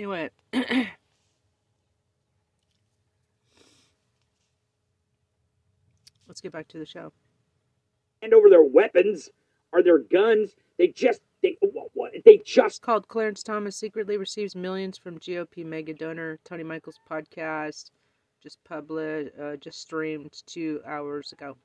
Anyway. 0.00 0.30
Let's 6.26 6.40
get 6.40 6.52
back 6.52 6.68
to 6.68 6.78
the 6.78 6.86
show. 6.86 7.12
hand 8.22 8.32
over 8.32 8.48
their 8.48 8.62
weapons 8.62 9.28
or 9.74 9.82
their 9.82 9.98
guns. 9.98 10.52
They 10.78 10.88
just 10.88 11.20
they 11.42 11.58
what, 11.60 11.90
what, 11.92 12.12
they 12.24 12.38
just 12.38 12.80
called 12.80 13.08
Clarence 13.08 13.42
Thomas 13.42 13.76
secretly 13.76 14.16
receives 14.16 14.56
millions 14.56 14.96
from 14.96 15.18
GOP 15.18 15.66
mega 15.66 15.92
donor 15.92 16.38
Tony 16.46 16.62
Michaels 16.62 16.98
podcast. 17.10 17.90
Just 18.42 18.58
published, 18.64 19.38
uh, 19.38 19.56
just 19.56 19.82
streamed 19.82 20.32
two 20.46 20.80
hours 20.86 21.32
ago. 21.32 21.58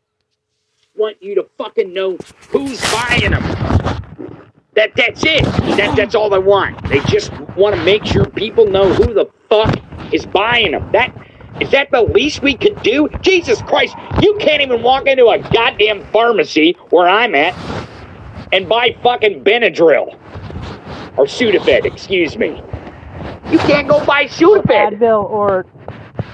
want 0.93 1.23
you 1.23 1.35
to 1.35 1.45
fucking 1.57 1.93
know 1.93 2.17
who's 2.49 2.81
buying 2.91 3.31
them. 3.31 4.51
That 4.75 4.91
that's 4.95 5.23
it. 5.23 5.43
That 5.77 5.95
that's 5.95 6.15
all 6.15 6.29
they 6.29 6.39
want. 6.39 6.87
They 6.89 6.99
just 7.01 7.31
want 7.55 7.75
to 7.75 7.83
make 7.83 8.05
sure 8.05 8.25
people 8.25 8.67
know 8.67 8.93
who 8.93 9.13
the 9.13 9.27
fuck 9.49 9.73
is 10.13 10.25
buying 10.25 10.71
them. 10.71 10.91
That 10.91 11.15
is 11.61 11.71
that 11.71 11.89
the 11.91 12.01
least 12.01 12.41
we 12.41 12.55
could 12.55 12.81
do? 12.83 13.07
Jesus 13.21 13.61
Christ, 13.61 13.95
you 14.21 14.37
can't 14.39 14.61
even 14.61 14.81
walk 14.81 15.07
into 15.07 15.27
a 15.27 15.39
goddamn 15.53 16.05
pharmacy 16.07 16.73
where 16.89 17.07
I'm 17.07 17.33
at 17.35 17.55
and 18.51 18.67
buy 18.67 18.97
fucking 19.01 19.43
Benadryl 19.43 20.19
or 21.17 21.25
Sudafed. 21.25 21.85
Excuse 21.85 22.37
me. 22.37 22.61
You 23.49 23.57
can't 23.59 23.87
go 23.87 24.03
buy 24.05 24.25
Sudafed. 24.25 24.99
Advil 24.99 25.29
or 25.29 25.65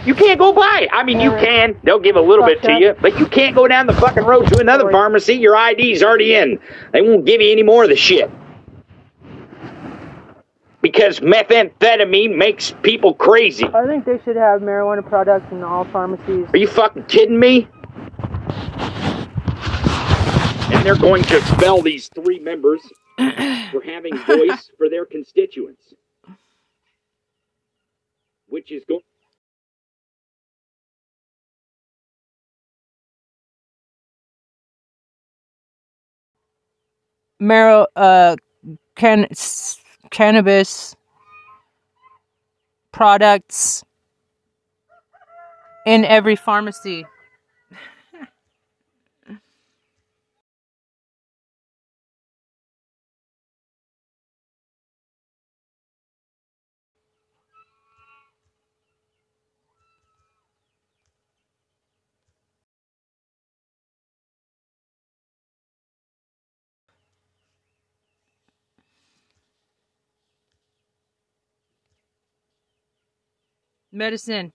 You 0.05 0.15
can't 0.15 0.39
go 0.39 0.51
buy. 0.51 0.87
I 0.91 1.03
mean, 1.03 1.19
you 1.19 1.29
can. 1.31 1.77
They'll 1.83 1.99
give 1.99 2.15
a 2.15 2.21
little 2.21 2.45
bit 2.45 2.63
to 2.63 2.73
you, 2.79 2.95
but 2.99 3.19
you 3.19 3.27
can't 3.27 3.55
go 3.55 3.67
down 3.67 3.85
the 3.85 3.93
fucking 3.93 4.23
road 4.23 4.47
to 4.47 4.59
another 4.59 4.89
pharmacy. 4.91 5.35
Your 5.35 5.55
ID's 5.55 6.01
already 6.01 6.33
in. 6.33 6.59
They 6.91 7.01
won't 7.01 7.25
give 7.25 7.39
you 7.39 7.51
any 7.51 7.61
more 7.61 7.83
of 7.83 7.89
the 7.89 7.95
shit. 7.95 8.29
Because 10.81 11.19
methamphetamine 11.19 12.35
makes 12.35 12.73
people 12.81 13.13
crazy. 13.13 13.65
I 13.71 13.85
think 13.85 14.05
they 14.05 14.19
should 14.25 14.35
have 14.35 14.61
marijuana 14.61 15.07
products 15.07 15.51
in 15.51 15.63
all 15.63 15.85
pharmacies. 15.85 16.47
Are 16.51 16.57
you 16.57 16.67
fucking 16.67 17.03
kidding 17.03 17.39
me? 17.39 17.67
And 20.73 20.83
they're 20.83 20.95
going 20.95 21.21
to 21.25 21.37
expel 21.37 21.83
these 21.83 22.09
three 22.15 22.39
members 22.39 22.81
for 23.17 23.83
having 23.85 24.17
voice 24.25 24.71
for 24.79 24.89
their 24.89 25.05
constituents. 25.05 25.93
Which 28.47 28.71
is 28.71 28.83
going. 28.85 29.01
Maro, 37.41 37.87
uh, 37.95 38.35
can 38.95 39.27
cannabis 40.11 40.95
products 42.91 43.83
in 45.87 46.05
every 46.05 46.35
pharmacy. 46.35 47.03
Medicine. 73.91 74.53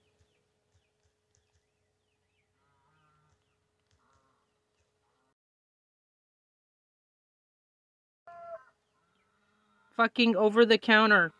Fucking 9.95 10.35
over 10.35 10.65
the 10.65 10.77
counter. 10.77 11.33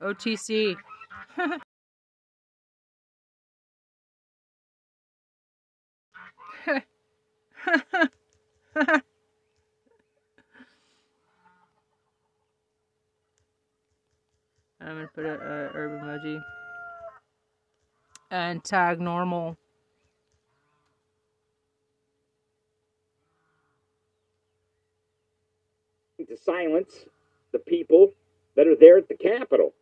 OTC. 0.00 0.76
I'm 14.82 14.96
gonna 14.96 15.08
put 15.14 15.26
a, 15.26 15.34
a 15.34 15.68
herb 15.74 16.00
emoji 16.00 16.40
and 18.30 18.62
tag 18.64 19.00
normal. 19.00 19.56
to 26.28 26.36
silence 26.36 27.06
the 27.50 27.58
people 27.58 28.12
that 28.54 28.66
are 28.66 28.76
there 28.76 28.98
at 28.98 29.08
the 29.08 29.16
Capitol. 29.16 29.72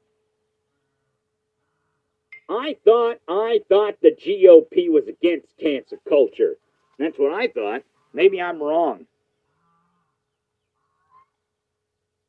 I 2.48 2.76
thought 2.84 3.18
I 3.28 3.60
thought 3.68 3.96
the 4.00 4.14
GOP 4.14 4.88
was 4.88 5.08
against 5.08 5.58
cancel 5.58 5.98
culture. 6.08 6.56
That's 6.98 7.18
what 7.18 7.32
I 7.32 7.48
thought. 7.48 7.82
Maybe 8.14 8.40
I'm 8.40 8.62
wrong. 8.62 9.06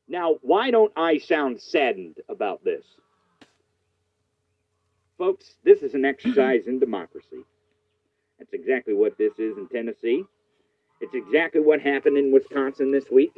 Now, 0.07 0.38
why 0.41 0.72
don't 0.72 0.91
I 0.97 1.20
sound 1.20 1.61
saddened 1.61 2.17
about 2.28 2.63
this? 2.63 2.84
Folks, 5.20 5.57
this 5.65 5.82
is 5.82 5.95
an 5.95 6.05
exercise 6.05 6.67
in 6.67 6.80
democracy. 6.80 7.43
That's 8.39 8.53
exactly 8.53 8.93
what 8.93 9.17
this 9.17 9.34
is 9.38 9.57
in 9.57 9.67
Tennessee. 9.67 10.24
It's 11.01 11.13
exactly 11.13 11.59
what 11.59 11.82
happened 11.82 12.17
in 12.17 12.32
Wisconsin 12.32 12.89
this 12.89 13.03
week. 13.11 13.34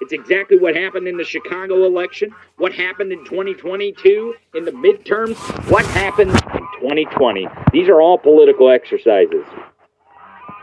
It's 0.00 0.12
exactly 0.12 0.56
what 0.56 0.76
happened 0.76 1.08
in 1.08 1.16
the 1.16 1.24
Chicago 1.24 1.84
election, 1.84 2.32
what 2.58 2.72
happened 2.72 3.10
in 3.10 3.24
2022 3.24 4.34
in 4.54 4.64
the 4.64 4.70
midterms, 4.70 5.36
what 5.68 5.84
happened 5.86 6.30
in 6.30 6.60
2020. 6.80 7.48
These 7.72 7.88
are 7.88 8.00
all 8.00 8.18
political 8.18 8.70
exercises. 8.70 9.44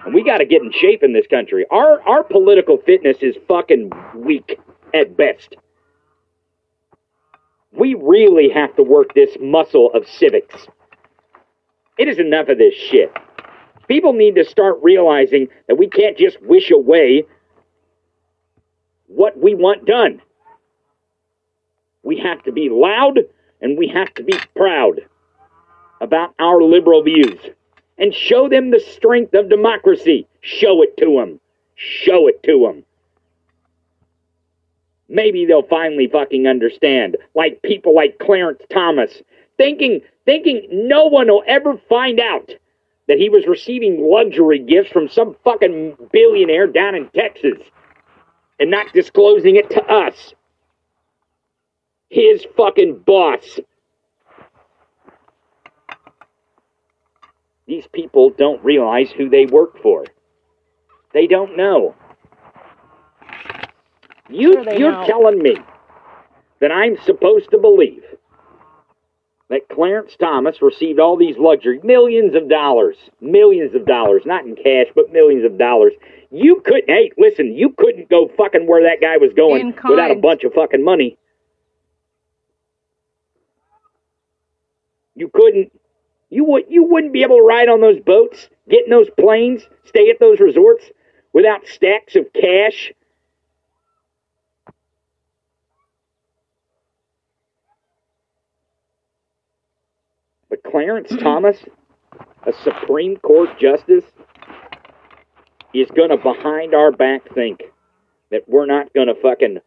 And 0.05 0.13
we 0.13 0.23
got 0.23 0.37
to 0.37 0.45
get 0.45 0.61
in 0.61 0.71
shape 0.71 1.03
in 1.03 1.11
this 1.11 1.27
country. 1.27 1.65
Our 1.71 2.01
our 2.07 2.23
political 2.23 2.77
fitness 2.77 3.17
is 3.19 3.35
fucking 3.49 3.91
weak 4.15 4.57
at 4.93 5.17
best. 5.17 5.57
We 7.77 7.95
really 7.95 8.49
have 8.49 8.75
to 8.75 8.83
work 8.83 9.13
this 9.13 9.35
muscle 9.39 9.91
of 9.93 10.07
civics. 10.07 10.67
It 11.97 12.07
is 12.07 12.19
enough 12.19 12.49
of 12.49 12.57
this 12.57 12.73
shit. 12.73 13.11
People 13.87 14.13
need 14.13 14.35
to 14.35 14.45
start 14.45 14.79
realizing 14.81 15.47
that 15.67 15.75
we 15.75 15.87
can't 15.87 16.17
just 16.17 16.41
wish 16.41 16.71
away 16.71 17.23
what 19.07 19.37
we 19.37 19.53
want 19.55 19.85
done. 19.85 20.21
We 22.03 22.19
have 22.19 22.43
to 22.43 22.51
be 22.51 22.69
loud 22.69 23.19
and 23.61 23.77
we 23.77 23.87
have 23.87 24.13
to 24.15 24.23
be 24.23 24.37
proud 24.55 25.01
about 26.01 26.33
our 26.39 26.61
liberal 26.61 27.03
views 27.03 27.39
and 27.97 28.13
show 28.13 28.49
them 28.49 28.71
the 28.71 28.79
strength 28.79 29.33
of 29.33 29.49
democracy. 29.49 30.27
Show 30.41 30.81
it 30.81 30.97
to 30.97 31.17
them. 31.17 31.39
Show 31.75 32.27
it 32.27 32.43
to 32.43 32.59
them. 32.67 32.83
Maybe 35.13 35.45
they'll 35.45 35.61
finally 35.61 36.07
fucking 36.07 36.47
understand. 36.47 37.17
Like 37.35 37.61
people 37.61 37.93
like 37.93 38.17
Clarence 38.17 38.63
Thomas, 38.71 39.21
thinking 39.57 40.01
thinking 40.25 40.67
no 40.71 41.05
one 41.05 41.27
will 41.27 41.43
ever 41.45 41.77
find 41.87 42.19
out 42.19 42.49
that 43.07 43.19
he 43.19 43.29
was 43.29 43.45
receiving 43.45 44.09
luxury 44.09 44.57
gifts 44.57 44.89
from 44.89 45.07
some 45.07 45.35
fucking 45.43 45.95
billionaire 46.11 46.65
down 46.65 46.95
in 46.95 47.09
Texas 47.09 47.59
and 48.59 48.71
not 48.71 48.91
disclosing 48.91 49.55
it 49.55 49.69
to 49.69 49.83
us. 49.85 50.33
His 52.09 52.47
fucking 52.57 53.03
boss. 53.05 53.59
These 57.67 57.85
people 57.93 58.31
don't 58.31 58.63
realize 58.63 59.11
who 59.11 59.29
they 59.29 59.45
work 59.45 59.79
for. 59.79 60.05
They 61.13 61.27
don't 61.27 61.55
know. 61.55 61.93
You, 64.33 64.53
Sure 64.63 64.73
you're 64.73 64.91
know. 64.91 65.05
telling 65.05 65.41
me 65.41 65.57
that 66.59 66.71
I'm 66.71 66.97
supposed 67.03 67.51
to 67.51 67.57
believe 67.57 68.03
that 69.49 69.69
Clarence 69.69 70.15
Thomas 70.19 70.61
received 70.61 70.99
all 70.99 71.15
these 71.17 71.37
luxury 71.37 71.79
millions 71.83 72.33
of 72.35 72.49
dollars, 72.49 72.95
millions 73.21 73.75
of 73.75 73.85
dollars, 73.85 74.23
not 74.25 74.45
in 74.45 74.55
cash, 74.55 74.87
but 74.95 75.11
millions 75.11 75.45
of 75.45 75.57
dollars. 75.57 75.93
You 76.31 76.61
couldn't. 76.65 76.89
Hey, 76.89 77.11
listen, 77.17 77.53
you 77.53 77.73
couldn't 77.77 78.09
go 78.09 78.27
fucking 78.35 78.65
where 78.65 78.83
that 78.83 78.99
guy 79.01 79.17
was 79.17 79.31
going 79.35 79.75
without 79.87 80.09
a 80.09 80.15
bunch 80.15 80.43
of 80.43 80.53
fucking 80.53 80.83
money. 80.83 81.17
You 85.15 85.29
couldn't. 85.31 85.71
You 86.31 86.43
would. 86.45 86.63
You 86.69 86.85
wouldn't 86.85 87.13
be 87.13 87.21
able 87.21 87.37
to 87.37 87.43
ride 87.43 87.69
on 87.69 87.81
those 87.81 87.99
boats, 87.99 88.49
get 88.67 88.85
in 88.85 88.89
those 88.89 89.09
planes, 89.19 89.61
stay 89.85 90.09
at 90.09 90.19
those 90.19 90.39
resorts 90.39 90.85
without 91.33 91.67
stacks 91.67 92.15
of 92.15 92.25
cash. 92.33 92.91
Clarence 100.69 101.13
Thomas, 101.19 101.57
a 102.45 102.53
Supreme 102.63 103.17
Court 103.17 103.49
justice, 103.59 104.05
is 105.73 105.89
going 105.95 106.09
to 106.09 106.17
behind 106.17 106.73
our 106.73 106.91
back 106.91 107.21
think 107.33 107.61
that 108.31 108.47
we're 108.47 108.65
not 108.65 108.93
going 108.93 109.07
to 109.07 109.15
fucking, 109.15 109.59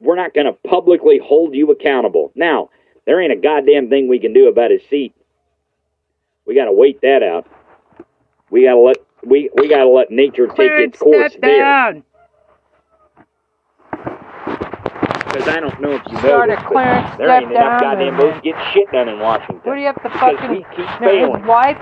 we're 0.00 0.16
not 0.16 0.34
going 0.34 0.46
to 0.46 0.52
publicly 0.68 1.20
hold 1.22 1.54
you 1.54 1.70
accountable. 1.70 2.32
Now, 2.34 2.70
there 3.06 3.20
ain't 3.20 3.32
a 3.32 3.36
goddamn 3.36 3.88
thing 3.88 4.08
we 4.08 4.18
can 4.18 4.32
do 4.32 4.48
about 4.48 4.70
his 4.70 4.82
seat. 4.88 5.14
We 6.46 6.54
got 6.54 6.66
to 6.66 6.72
wait 6.72 7.00
that 7.02 7.22
out. 7.22 7.46
We 8.50 8.64
got 8.64 8.74
to 8.74 8.80
let 8.80 8.96
we 9.24 9.50
we 9.56 9.68
got 9.68 9.78
to 9.78 9.88
let 9.88 10.10
nature 10.10 10.46
take 10.48 10.70
its 10.72 10.98
course 10.98 11.32
step 11.32 11.42
there. 11.42 11.58
down. 11.60 12.04
Because 15.32 15.48
I 15.48 15.60
don't 15.60 15.80
know 15.80 15.92
if 15.92 16.02
you 16.10 16.18
a 16.18 16.56
Clarence, 16.62 17.08
but 17.10 17.18
there 17.18 17.28
step 17.28 17.42
ain't 17.42 17.50
enough 17.52 17.80
goddamn 17.80 18.08
and- 18.08 18.16
votes 18.16 18.40
getting 18.42 18.60
shit 18.72 18.90
done 18.92 19.08
in 19.08 19.18
Washington. 19.18 19.60
What 19.64 19.74
do 19.74 19.80
you 19.80 19.86
have 19.86 20.02
to 20.02 20.10
fucking? 20.10 20.50
we 20.50 20.66
keep 20.76 20.88
failing. 20.98 21.46
wife 21.46 21.78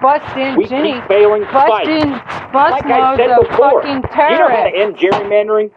busting 0.00 0.56
We 0.56 0.66
Ginni, 0.66 0.98
keep 1.00 1.08
failing 1.08 1.42
to 1.42 1.52
fight. 1.52 1.86
busting 1.86 2.10
bus 2.52 2.70
like 2.72 2.84
I 2.86 3.16
said 3.16 3.36
before, 3.40 3.82
fucking 3.82 4.02
you 4.32 4.38
know 4.38 4.48
how 4.48 4.64
to 4.64 4.74
end 4.74 4.96
gerrymandering? 4.96 5.70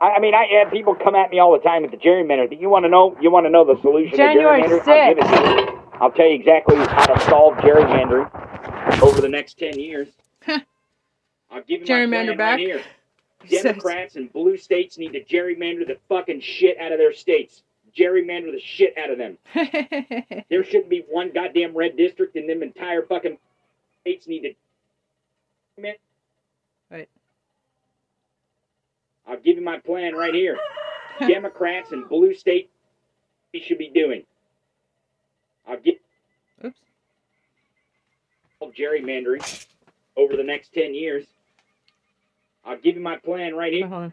I, 0.00 0.10
I 0.12 0.20
mean, 0.20 0.34
I 0.34 0.46
have 0.62 0.72
people 0.72 0.94
come 0.94 1.14
at 1.14 1.30
me 1.30 1.38
all 1.38 1.52
the 1.52 1.58
time 1.58 1.82
with 1.82 1.90
the 1.90 1.96
gerrymandering. 1.96 2.60
You 2.60 2.68
want 2.68 2.84
to 2.84 2.88
know? 2.88 3.16
You 3.20 3.30
want 3.30 3.46
to 3.46 3.50
know 3.50 3.64
the 3.64 3.80
solution 3.80 4.16
January 4.16 4.62
to 4.62 4.68
gerrymandering? 4.68 4.86
I'll 4.88 5.14
give 5.14 5.18
it 5.18 5.22
to 5.66 5.72
you. 5.72 5.80
I'll 6.00 6.10
tell 6.12 6.26
you 6.26 6.34
exactly 6.34 6.76
how 6.76 7.06
to 7.06 7.20
solve 7.22 7.54
gerrymandering 7.58 9.02
over 9.02 9.20
the 9.20 9.28
next 9.28 9.58
ten 9.58 9.78
years. 9.78 10.08
I'll 10.46 11.62
give 11.66 11.80
you 11.80 11.86
Gerrymander 11.86 12.28
my 12.30 12.34
back. 12.36 12.50
right 12.58 12.60
here. 12.60 12.82
Democrats 13.48 14.16
and 14.16 14.32
blue 14.32 14.56
states 14.56 14.98
need 14.98 15.12
to 15.12 15.24
gerrymander 15.24 15.86
the 15.86 15.98
fucking 16.08 16.40
shit 16.40 16.78
out 16.78 16.92
of 16.92 16.98
their 16.98 17.12
states. 17.12 17.62
Gerrymander 17.96 18.52
the 18.52 18.60
shit 18.60 18.96
out 18.98 19.10
of 19.10 19.18
them. 19.18 19.38
there 20.48 20.64
shouldn't 20.64 20.88
be 20.88 21.04
one 21.08 21.30
goddamn 21.32 21.76
red 21.76 21.96
district 21.96 22.36
in 22.36 22.46
them 22.46 22.62
entire 22.62 23.02
fucking 23.06 23.38
states 24.00 24.26
need 24.26 24.40
to. 24.40 24.54
Right. 26.90 27.08
I'll 29.26 29.40
give 29.40 29.56
you 29.56 29.62
my 29.62 29.78
plan 29.78 30.14
right 30.14 30.34
here. 30.34 30.58
Democrats 31.20 31.92
and 31.92 32.08
blue 32.08 32.34
states 32.34 32.70
should 33.62 33.78
be 33.78 33.88
doing. 33.88 34.24
I'll 35.66 35.80
get 35.80 36.00
Oops. 36.64 36.78
gerrymandering 38.78 39.66
over 40.16 40.36
the 40.36 40.42
next 40.42 40.72
ten 40.74 40.94
years. 40.94 41.24
I'll 42.64 42.78
give 42.78 42.96
you 42.96 43.02
my 43.02 43.16
plan 43.16 43.54
right 43.54 43.72
here. 43.72 43.86
On. 43.92 44.12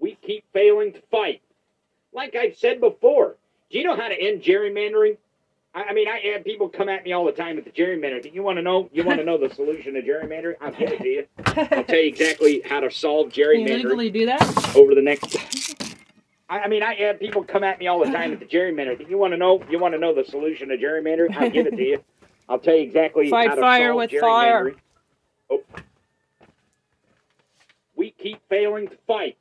We 0.00 0.16
keep 0.22 0.44
failing 0.52 0.92
to 0.92 1.00
fight. 1.10 1.42
Like 2.12 2.34
I've 2.34 2.56
said 2.56 2.80
before, 2.80 3.36
do 3.70 3.78
you 3.78 3.84
know 3.84 3.96
how 3.96 4.08
to 4.08 4.14
end 4.14 4.42
gerrymandering? 4.42 5.16
I, 5.74 5.84
I 5.84 5.92
mean, 5.92 6.08
I 6.08 6.18
have 6.32 6.44
people 6.44 6.68
come 6.68 6.88
at 6.88 7.04
me 7.04 7.12
all 7.12 7.24
the 7.26 7.32
time 7.32 7.56
with 7.56 7.64
the 7.64 7.70
gerrymandering. 7.70 8.32
You 8.32 8.42
want 8.42 8.58
to 8.58 8.62
know? 8.62 8.88
You 8.92 9.04
want 9.04 9.18
to 9.18 9.24
know 9.24 9.36
the 9.38 9.52
solution 9.54 9.94
to 9.94 10.02
gerrymandering? 10.02 10.54
I'll 10.60 10.72
give 10.72 10.90
it 10.92 10.98
to 11.00 11.08
you. 11.08 11.26
I'll 11.46 11.84
tell 11.84 11.98
you 11.98 12.08
exactly 12.08 12.62
how 12.64 12.80
to 12.80 12.90
solve 12.90 13.32
Can 13.32 13.42
you 13.60 13.66
gerrymandering 13.66 13.84
legally 13.84 14.10
do 14.10 14.26
that? 14.26 14.76
over 14.76 14.94
the 14.94 15.02
next. 15.02 15.36
I, 16.48 16.60
I 16.60 16.68
mean, 16.68 16.82
I 16.82 16.94
have 16.94 17.20
people 17.20 17.44
come 17.44 17.62
at 17.62 17.78
me 17.78 17.86
all 17.88 17.98
the 18.04 18.10
time 18.10 18.30
with 18.30 18.40
the 18.40 18.46
gerrymandering. 18.46 19.08
You 19.10 19.18
want 19.18 19.32
to 19.34 19.36
know? 19.36 19.62
You 19.70 19.78
want 19.78 19.94
to 19.94 19.98
know 20.00 20.14
the 20.14 20.24
solution 20.24 20.68
to 20.68 20.78
gerrymandering? 20.78 21.36
I'll 21.36 21.50
give 21.50 21.66
it 21.66 21.76
to 21.76 21.82
you. 21.84 22.02
I'll 22.48 22.58
tell 22.58 22.74
you 22.74 22.82
exactly 22.82 23.28
Fight 23.28 23.50
how 23.50 23.54
to 23.56 23.60
fire 23.60 23.88
solve 23.88 23.96
with 23.98 24.10
gerrymandering. 24.10 24.20
fire. 24.20 24.74
Oh. 25.50 25.62
We 27.98 28.12
keep 28.12 28.40
failing 28.48 28.86
to 28.88 28.96
fight. 29.08 29.36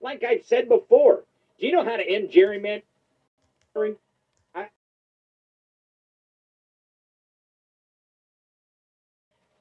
Like 0.00 0.22
I've 0.22 0.44
said 0.44 0.68
before, 0.68 1.24
do 1.58 1.66
you 1.66 1.72
know 1.72 1.84
how 1.84 1.96
to 1.96 2.08
end 2.08 2.30
gerrymandering? 2.30 2.82
I, 4.54 4.68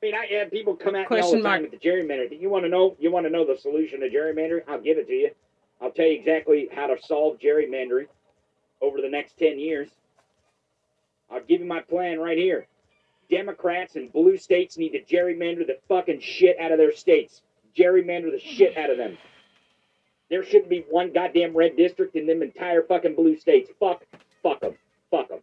mean, 0.02 0.14
I 0.14 0.28
have 0.40 0.52
people 0.52 0.76
come 0.76 0.96
at 0.96 1.10
me 1.12 1.18
all 1.18 1.24
Question 1.24 1.40
the 1.40 1.44
time 1.50 1.62
mark. 1.64 1.72
with 1.72 1.82
the 1.82 1.90
gerrymandering. 1.90 2.40
You 2.40 2.50
want 2.50 2.66
to 2.66 2.70
know? 2.70 2.96
You 3.00 3.12
want 3.12 3.26
to 3.26 3.32
know 3.32 3.46
the 3.46 3.58
solution 3.60 4.00
to 4.02 4.10
gerrymandering? 4.10 4.62
I'll 4.68 4.80
give 4.80 5.00
it 5.00 5.08
to 5.08 5.14
you. 5.14 5.32
I'll 5.82 5.92
tell 5.92 6.06
you 6.06 6.14
exactly 6.20 6.70
how 6.72 6.88
to 6.88 7.02
solve 7.02 7.40
gerrymandering 7.40 8.08
over 8.80 9.02
the 9.02 9.10
next 9.10 9.40
ten 9.40 9.60
years. 9.60 9.90
I'll 11.32 11.42
give 11.42 11.62
you 11.62 11.68
my 11.68 11.82
plan 11.82 12.20
right 12.20 12.38
here. 12.38 12.68
Democrats 13.30 13.96
and 13.96 14.14
blue 14.14 14.38
states 14.38 14.78
need 14.78 14.92
to 14.92 15.02
gerrymander 15.02 15.66
the 15.66 15.80
fucking 15.88 16.20
shit 16.22 16.60
out 16.60 16.72
of 16.72 16.78
their 16.78 16.94
states. 16.94 17.42
Gerrymander 17.80 18.32
the 18.32 18.40
shit 18.40 18.78
out 18.78 18.90
of 18.90 18.98
them. 18.98 19.18
There 20.30 20.44
shouldn't 20.44 20.70
be 20.70 20.86
one 20.90 21.14
goddamn 21.14 21.56
red 21.56 21.76
district 21.78 22.16
in 22.16 22.28
them 22.28 22.42
entire 22.44 22.84
fucking 22.84 23.16
blue 23.16 23.38
states. 23.38 23.72
Fuck, 23.80 24.04
fuck 24.44 24.60
them, 24.62 24.76
fuck 25.10 25.30
them. 25.30 25.40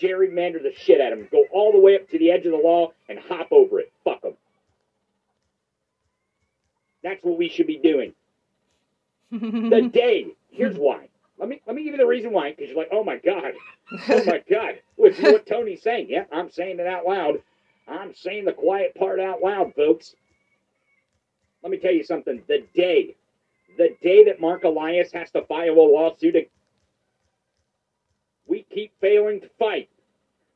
Gerrymander 0.00 0.62
the 0.62 0.72
shit 0.76 1.00
out 1.00 1.12
of 1.12 1.18
them. 1.18 1.28
Go 1.30 1.44
all 1.52 1.72
the 1.72 1.80
way 1.80 1.96
up 1.96 2.08
to 2.10 2.18
the 2.18 2.30
edge 2.30 2.46
of 2.46 2.52
the 2.52 2.58
law 2.58 2.92
and 3.08 3.18
hop 3.18 3.48
over 3.50 3.80
it. 3.80 3.92
Fuck 4.04 4.22
them. 4.22 4.34
That's 7.02 7.22
what 7.24 7.38
we 7.38 7.48
should 7.48 7.66
be 7.66 7.78
doing. 7.78 8.12
The 9.30 9.90
day. 9.92 10.26
Here's 10.50 10.76
why. 10.76 11.08
Let 11.38 11.48
me 11.48 11.60
let 11.66 11.74
me 11.74 11.82
give 11.82 11.94
you 11.94 11.98
the 11.98 12.06
reason 12.06 12.32
why, 12.32 12.50
because 12.50 12.68
you're 12.68 12.78
like, 12.78 12.90
oh 12.92 13.02
my 13.02 13.16
god, 13.16 13.54
oh 14.08 14.24
my 14.24 14.42
god. 14.50 14.78
To 14.96 15.32
what 15.32 15.46
Tony's 15.46 15.82
saying. 15.82 16.06
Yeah, 16.08 16.24
I'm 16.30 16.50
saying 16.50 16.78
it 16.78 16.86
out 16.86 17.04
loud. 17.04 17.42
I'm 17.88 18.14
saying 18.14 18.44
the 18.44 18.52
quiet 18.52 18.94
part 18.94 19.18
out 19.18 19.42
loud, 19.42 19.74
folks. 19.74 20.14
Let 21.64 21.70
me 21.70 21.78
tell 21.78 21.92
you 21.92 22.04
something. 22.04 22.42
The 22.46 22.66
day, 22.74 23.16
the 23.78 23.96
day 24.02 24.24
that 24.24 24.38
Marc 24.38 24.64
Elias 24.64 25.10
has 25.12 25.30
to 25.30 25.42
file 25.46 25.72
a 25.72 25.80
lawsuit, 25.80 26.50
we 28.46 28.66
keep 28.70 28.92
failing 29.00 29.40
to 29.40 29.48
fight. 29.58 29.88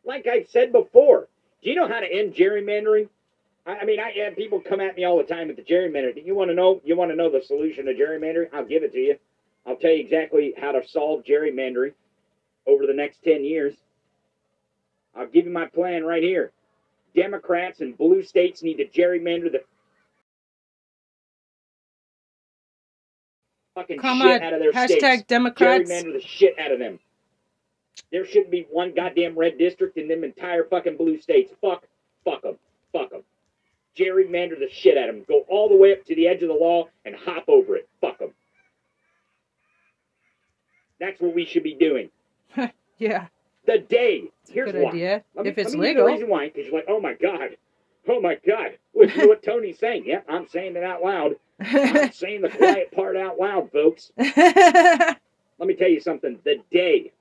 Like 0.04 0.26
I've 0.26 0.48
said 0.50 0.70
before, 0.70 1.28
do 1.62 1.70
you 1.70 1.76
know 1.76 1.88
how 1.88 2.00
to 2.00 2.06
end 2.06 2.34
gerrymandering? 2.34 3.08
I, 3.66 3.86
mean, 3.86 4.00
I 4.00 4.10
have 4.24 4.36
people 4.36 4.60
come 4.60 4.80
at 4.80 4.96
me 4.96 5.04
all 5.04 5.16
the 5.16 5.24
time 5.24 5.48
with 5.48 5.56
the 5.56 5.62
gerrymandering. 5.62 6.24
You 6.26 6.34
want 6.34 6.50
to 6.50 6.54
know? 6.54 6.82
You 6.84 6.94
want 6.94 7.10
to 7.10 7.16
know 7.16 7.30
the 7.30 7.42
solution 7.42 7.86
to 7.86 7.94
gerrymandering? 7.94 8.50
I'll 8.52 8.66
give 8.66 8.82
it 8.82 8.92
to 8.92 8.98
you. 8.98 9.16
I'll 9.66 9.76
tell 9.76 9.90
you 9.90 10.00
exactly 10.00 10.52
how 10.58 10.72
to 10.72 10.86
solve 10.86 11.24
gerrymandering 11.24 11.94
over 12.66 12.86
the 12.86 12.94
next 12.94 13.24
10 13.24 13.44
years. 13.44 13.74
I'll 15.16 15.26
give 15.26 15.46
you 15.46 15.52
my 15.52 15.66
plan 15.66 16.04
right 16.04 16.22
here. 16.22 16.52
Democrats 17.14 17.80
and 17.80 17.96
blue 17.96 18.22
states 18.22 18.62
need 18.62 18.76
to 18.76 18.86
gerrymander 18.86 19.50
the 19.50 19.62
fucking 23.78 23.98
Come 23.98 24.18
shit 24.20 24.42
on, 24.42 24.42
out 24.42 24.52
of 24.54 24.60
their 24.60 24.72
hashtag 24.72 24.98
states. 24.98 25.22
Democrats. 25.28 25.90
Gerrymander 25.90 26.12
the 26.12 26.20
shit 26.20 26.58
out 26.58 26.72
of 26.72 26.78
them. 26.78 26.98
There 28.12 28.24
shouldn't 28.24 28.50
be 28.50 28.66
one 28.70 28.92
goddamn 28.94 29.38
red 29.38 29.58
district 29.58 29.96
in 29.98 30.08
them 30.08 30.24
entire 30.24 30.64
fucking 30.64 30.96
blue 30.96 31.20
states. 31.20 31.52
Fuck, 31.60 31.84
fuck 32.24 32.42
them, 32.42 32.56
fuck 32.92 33.10
them. 33.10 33.22
Gerrymander 33.96 34.58
the 34.58 34.68
shit 34.72 34.96
out 34.96 35.08
of 35.08 35.14
them. 35.16 35.24
Go 35.28 35.44
all 35.48 35.68
the 35.68 35.76
way 35.76 35.92
up 35.92 36.04
to 36.06 36.14
the 36.14 36.26
edge 36.28 36.42
of 36.42 36.48
the 36.48 36.54
law 36.54 36.88
and 37.04 37.14
hop 37.16 37.44
over 37.48 37.76
it. 37.76 37.88
Fuck 38.00 38.18
them. 38.18 38.30
That's 41.00 41.20
what 41.20 41.34
we 41.34 41.44
should 41.44 41.62
be 41.62 41.74
doing. 41.74 42.10
Yeah. 43.00 43.26
The 43.64 43.78
day. 43.78 44.24
Here's 44.50 44.72
why. 44.72 44.88
idea. 44.88 45.22
Me, 45.36 45.48
If 45.48 45.56
it's 45.56 45.70
let 45.72 45.78
me 45.78 45.86
give 45.86 45.98
you 45.98 46.02
legal. 46.02 46.06
the 46.06 46.12
reason 46.14 46.28
why, 46.28 46.48
because 46.48 46.66
you're 46.66 46.74
like, 46.74 46.86
oh 46.88 47.00
my 47.00 47.14
god, 47.14 47.50
oh 48.08 48.20
my 48.20 48.38
god. 48.46 48.78
Listen 48.94 49.20
to 49.20 49.28
what 49.28 49.42
Tony's 49.42 49.78
saying. 49.78 50.04
Yeah, 50.06 50.20
I'm 50.28 50.48
saying 50.48 50.76
it 50.76 50.84
out 50.84 51.02
loud. 51.02 51.36
I'm 51.60 52.12
saying 52.12 52.42
the 52.42 52.48
quiet 52.48 52.92
part 52.92 53.16
out 53.16 53.38
loud, 53.38 53.70
folks. 53.72 54.12
Let 54.16 55.66
me 55.66 55.74
tell 55.74 55.88
you 55.88 56.00
something. 56.00 56.38
The 56.44 56.62
day, 56.70 57.12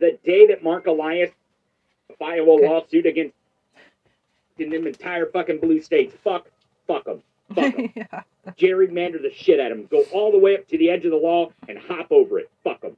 the 0.00 0.18
day 0.24 0.46
that 0.48 0.62
Marc 0.62 0.86
Elias 0.86 1.30
file 2.18 2.44
a 2.44 2.56
lawsuit 2.66 3.06
against 3.06 3.34
in 4.58 4.70
them 4.70 4.86
entire 4.86 5.26
fucking 5.26 5.58
blue 5.58 5.80
states, 5.80 6.14
fuck, 6.22 6.48
fuck 6.86 7.04
them, 7.04 7.22
fuck 7.54 7.76
them. 7.76 7.92
yeah. 7.94 8.22
Gerrymander 8.58 9.20
the 9.20 9.32
shit 9.34 9.58
at 9.58 9.72
of 9.72 9.78
them. 9.78 9.86
Go 9.86 10.04
all 10.12 10.30
the 10.30 10.38
way 10.38 10.56
up 10.56 10.68
to 10.68 10.78
the 10.78 10.90
edge 10.90 11.04
of 11.04 11.10
the 11.10 11.16
law 11.16 11.50
and 11.68 11.78
hop 11.78 12.08
over 12.10 12.38
it. 12.38 12.50
Fuck 12.62 12.82
them. 12.82 12.96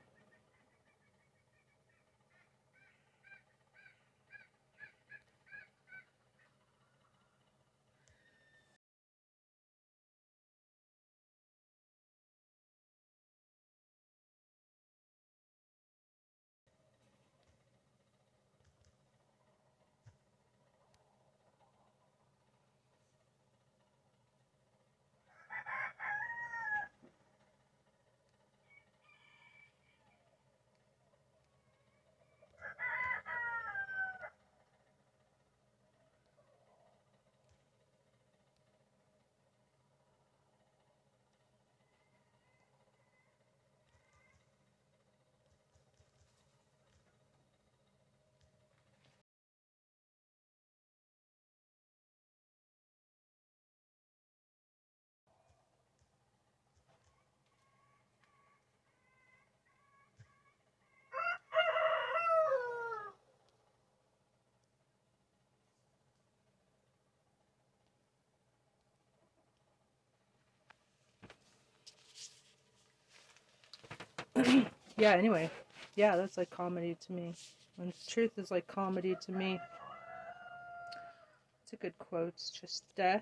yeah. 74.96 75.12
Anyway, 75.12 75.50
yeah, 75.94 76.16
that's 76.16 76.36
like 76.36 76.50
comedy 76.50 76.96
to 77.06 77.12
me. 77.12 77.34
When 77.76 77.92
truth 78.08 78.32
is 78.38 78.50
like 78.50 78.66
comedy 78.66 79.16
to 79.22 79.32
me. 79.32 79.60
It's 81.62 81.72
a 81.72 81.76
good 81.76 81.98
quote. 81.98 82.28
It's 82.28 82.50
just 82.50 82.84
uh, 83.02 83.18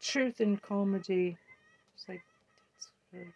truth 0.00 0.40
and 0.40 0.60
comedy. 0.60 1.36
It's 1.94 2.08
like 2.08 2.22
it's 2.76 2.88
very 3.12 3.32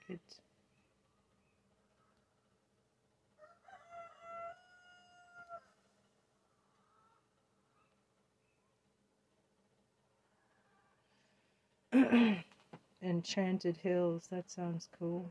good. 11.93 12.43
Enchanted 13.03 13.77
Hills. 13.79 14.29
That 14.31 14.51
sounds 14.51 14.89
cool. 14.99 15.31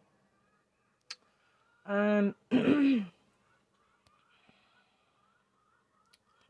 Um. 1.85 2.35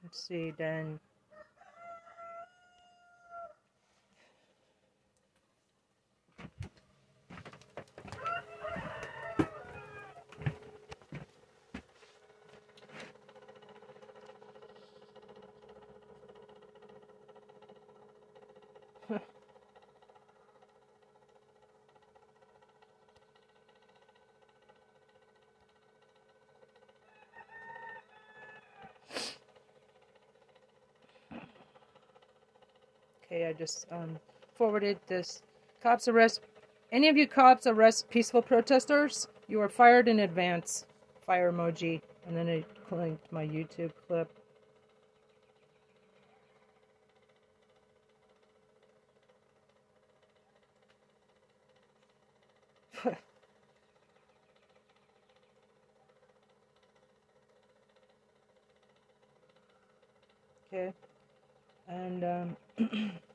let's 0.04 0.28
see 0.28 0.52
then. 0.58 1.00
Okay, 33.32 33.48
I 33.48 33.54
just 33.54 33.88
um, 33.94 34.20
forwarded 34.58 35.00
this. 35.08 35.42
Cops 35.82 36.10
arrest. 36.10 36.42
Any 36.92 37.08
of 37.08 37.16
you 37.16 37.26
cops 37.26 37.66
arrest 37.66 38.10
peaceful 38.10 38.42
protesters? 38.42 39.30
You 39.48 39.62
are 39.62 39.70
fired 39.70 40.10
in 40.10 40.20
advance. 40.20 40.86
Fire 41.26 41.50
emoji. 41.50 42.02
And 42.28 42.36
then 42.36 42.50
I 42.50 42.66
linked 42.94 43.32
my 43.32 43.48
YouTube 43.48 43.92
clip. 44.06 44.30
okay. 60.74 60.92
And, 61.88 62.26
um, 62.26 62.58
Okay, 62.80 63.28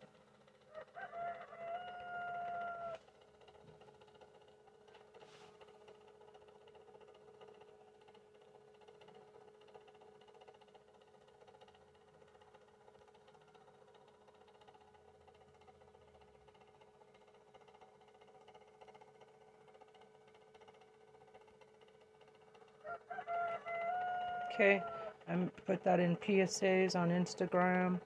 I 25.29 25.35
put 25.67 25.85
that 25.85 26.01
in 26.01 26.17
PSAs 26.17 26.97
on 26.97 27.11
Instagram. 27.11 28.01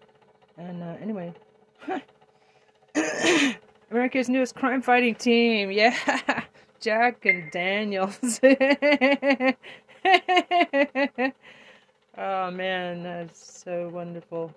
And 0.61 0.83
uh, 0.83 0.95
anyway, 1.01 1.33
America's 3.91 4.29
newest 4.29 4.55
crime 4.55 4.83
fighting 4.83 5.15
team. 5.15 5.71
Yeah, 5.71 5.97
Jack 6.81 7.25
and 7.25 7.51
Daniels. 7.51 8.39
oh 12.19 12.51
man, 12.51 13.03
that's 13.03 13.63
so 13.65 13.89
wonderful. 13.89 14.55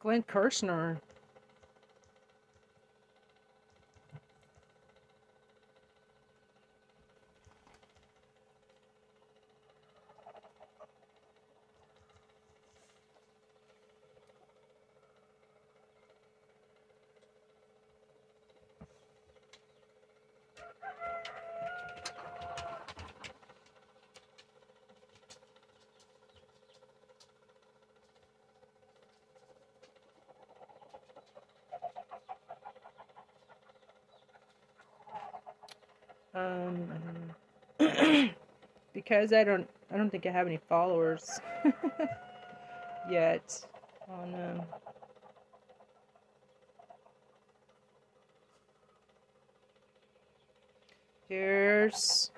Glenn 0.00 0.22
Kirshner. 0.22 0.98
Um, 36.32 36.88
I 36.90 37.80
don't 37.80 38.24
know. 38.24 38.30
Because 39.10 39.32
I 39.32 39.42
don't, 39.42 39.68
I 39.92 39.96
don't 39.96 40.08
think 40.08 40.24
I 40.24 40.30
have 40.30 40.46
any 40.46 40.60
followers 40.68 41.40
yet 43.10 43.60
on 44.08 44.34
um. 44.34 44.62
Here's 51.28 52.30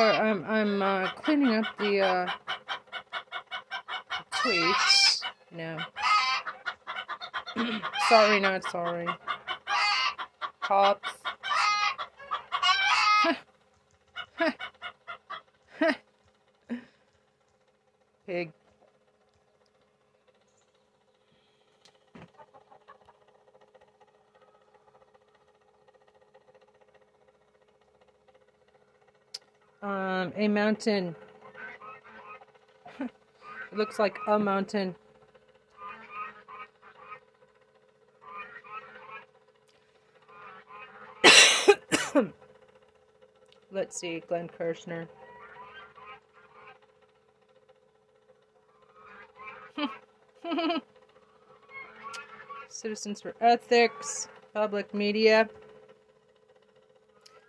I'm 0.00 0.44
I'm 0.44 0.82
uh, 0.82 1.08
cleaning 1.12 1.54
up 1.54 1.66
the 1.78 2.00
uh, 2.00 2.30
tweets. 4.32 5.22
No. 5.52 5.78
sorry, 8.08 8.40
not 8.40 8.64
sorry. 8.64 9.06
Cops. 10.60 11.10
Pig. 18.26 18.52
Um, 29.84 30.32
a 30.44 30.48
mountain. 30.48 31.16
it 33.00 33.10
looks 33.72 33.98
like 33.98 34.18
a 34.28 34.38
mountain. 34.38 34.94
Let's 43.72 43.98
see, 43.98 44.22
Glenn 44.28 44.48
Kirshner. 44.48 45.08
Citizens 52.68 53.22
for 53.22 53.34
Ethics, 53.40 54.28
Public 54.52 54.92
Media. 54.92 55.48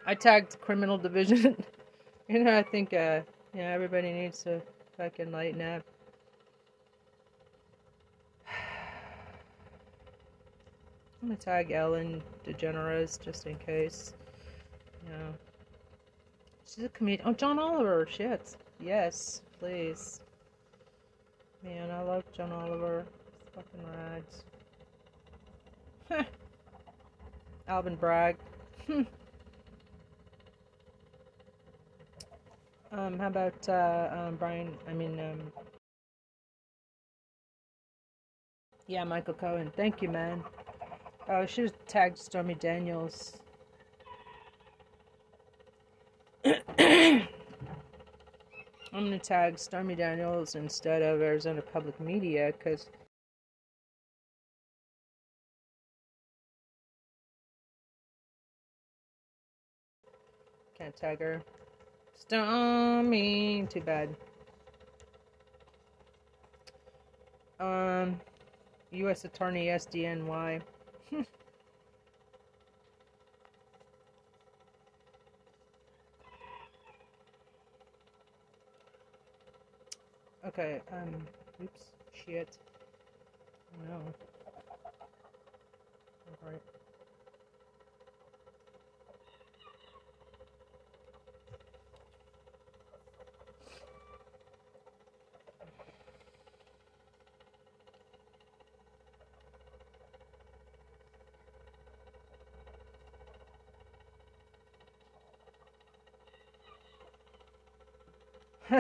I 0.06 0.16
tagged 0.16 0.62
criminal 0.62 0.98
division. 0.98 1.62
you 2.28 2.43
know, 2.43 2.57
I 2.57 2.63
think, 2.63 2.93
uh, 2.93 3.21
yeah, 3.53 3.71
everybody 3.71 4.11
needs 4.11 4.43
to 4.43 4.61
fucking 4.97 5.32
lighten 5.32 5.61
up. 5.61 5.84
I'm 11.21 11.30
gonna 11.30 11.39
tag 11.39 11.71
Ellen 11.71 12.21
DeGeneres 12.45 13.21
just 13.21 13.45
in 13.45 13.55
case. 13.57 14.13
You 15.05 15.13
know. 15.13 15.34
She's 16.65 16.86
a 16.86 16.89
comedian. 16.89 17.28
Oh, 17.28 17.34
John 17.34 17.59
Oliver. 17.59 18.07
Shit. 18.09 18.55
Yes, 18.80 19.41
please. 19.59 20.19
Man, 21.63 21.91
I 21.91 22.01
love 22.01 22.23
John 22.34 22.51
Oliver. 22.51 23.05
He's 23.39 23.49
fucking 23.53 23.82
rides. 26.09 26.26
Alvin 27.67 27.95
Bragg. 27.95 28.38
um, 32.96 33.20
how 33.20 33.28
about 33.28 33.70
uh, 33.70 34.10
um, 34.12 34.36
Brian? 34.38 34.74
I 34.88 34.93
mean, 34.93 35.20
um, 35.20 35.52
yeah, 38.88 39.04
Michael 39.04 39.34
Cohen. 39.34 39.72
Thank 39.76 40.02
you, 40.02 40.10
man. 40.10 40.43
Oh, 41.28 41.41
I 41.41 41.46
should 41.46 41.74
tagged 41.88 42.18
Stormy 42.18 42.56
Daniels. 42.56 43.39
I'm 46.46 47.28
gonna 48.93 49.20
tag 49.20 49.60
Stormy 49.60 49.96
Daniels 49.96 50.56
instead 50.56 51.02
of 51.02 51.22
Arizona 51.22 51.62
Public 51.62 52.00
Media 52.00 52.54
because 52.58 52.88
can't 60.78 60.96
tag 60.96 61.20
her. 61.20 61.41
Stormy, 62.16 63.68
too 63.70 63.82
bad. 63.82 64.09
Um, 67.59 68.20
U.S. 68.91 69.26
Attorney 69.26 69.68
SDNY. 69.68 70.61
Okay, 80.47 80.80
um, 80.93 81.09
oops, 81.63 81.86
shit. 82.13 82.47
No. 83.89 83.99
Alright. 86.43 86.74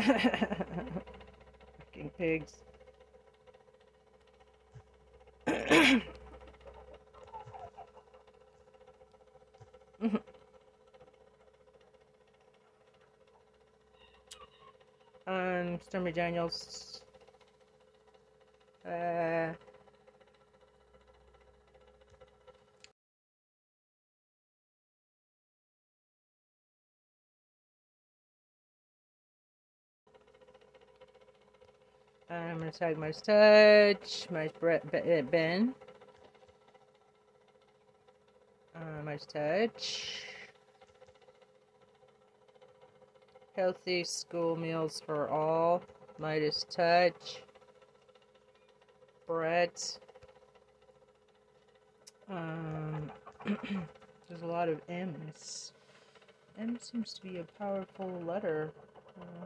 Fucking 0.01 0.91
pigs. 2.17 2.53
um, 15.27 15.79
Stormy 15.87 16.11
Daniels. 16.11 17.01
Uh, 18.85 19.53
Gonna 32.65 32.77
tag 32.79 32.97
my 32.97 33.11
touch, 33.11 34.27
my 34.31 34.49
Brett 34.59 35.29
Ben. 35.29 35.75
Uh, 38.75 39.03
my 39.03 39.17
touch. 39.31 40.23
Healthy 43.55 44.03
school 44.03 44.55
meals 44.55 44.99
for 45.05 45.29
all. 45.29 45.83
MeidasTouch. 46.19 47.37
Brett. 49.27 49.99
Um, 52.27 53.11
there's 54.27 54.41
a 54.41 54.47
lot 54.47 54.69
of 54.69 54.81
M's. 54.89 55.71
M 56.57 56.79
seems 56.81 57.13
to 57.13 57.21
be 57.21 57.37
a 57.37 57.43
powerful 57.59 58.09
letter. 58.25 58.71
Uh, 59.21 59.45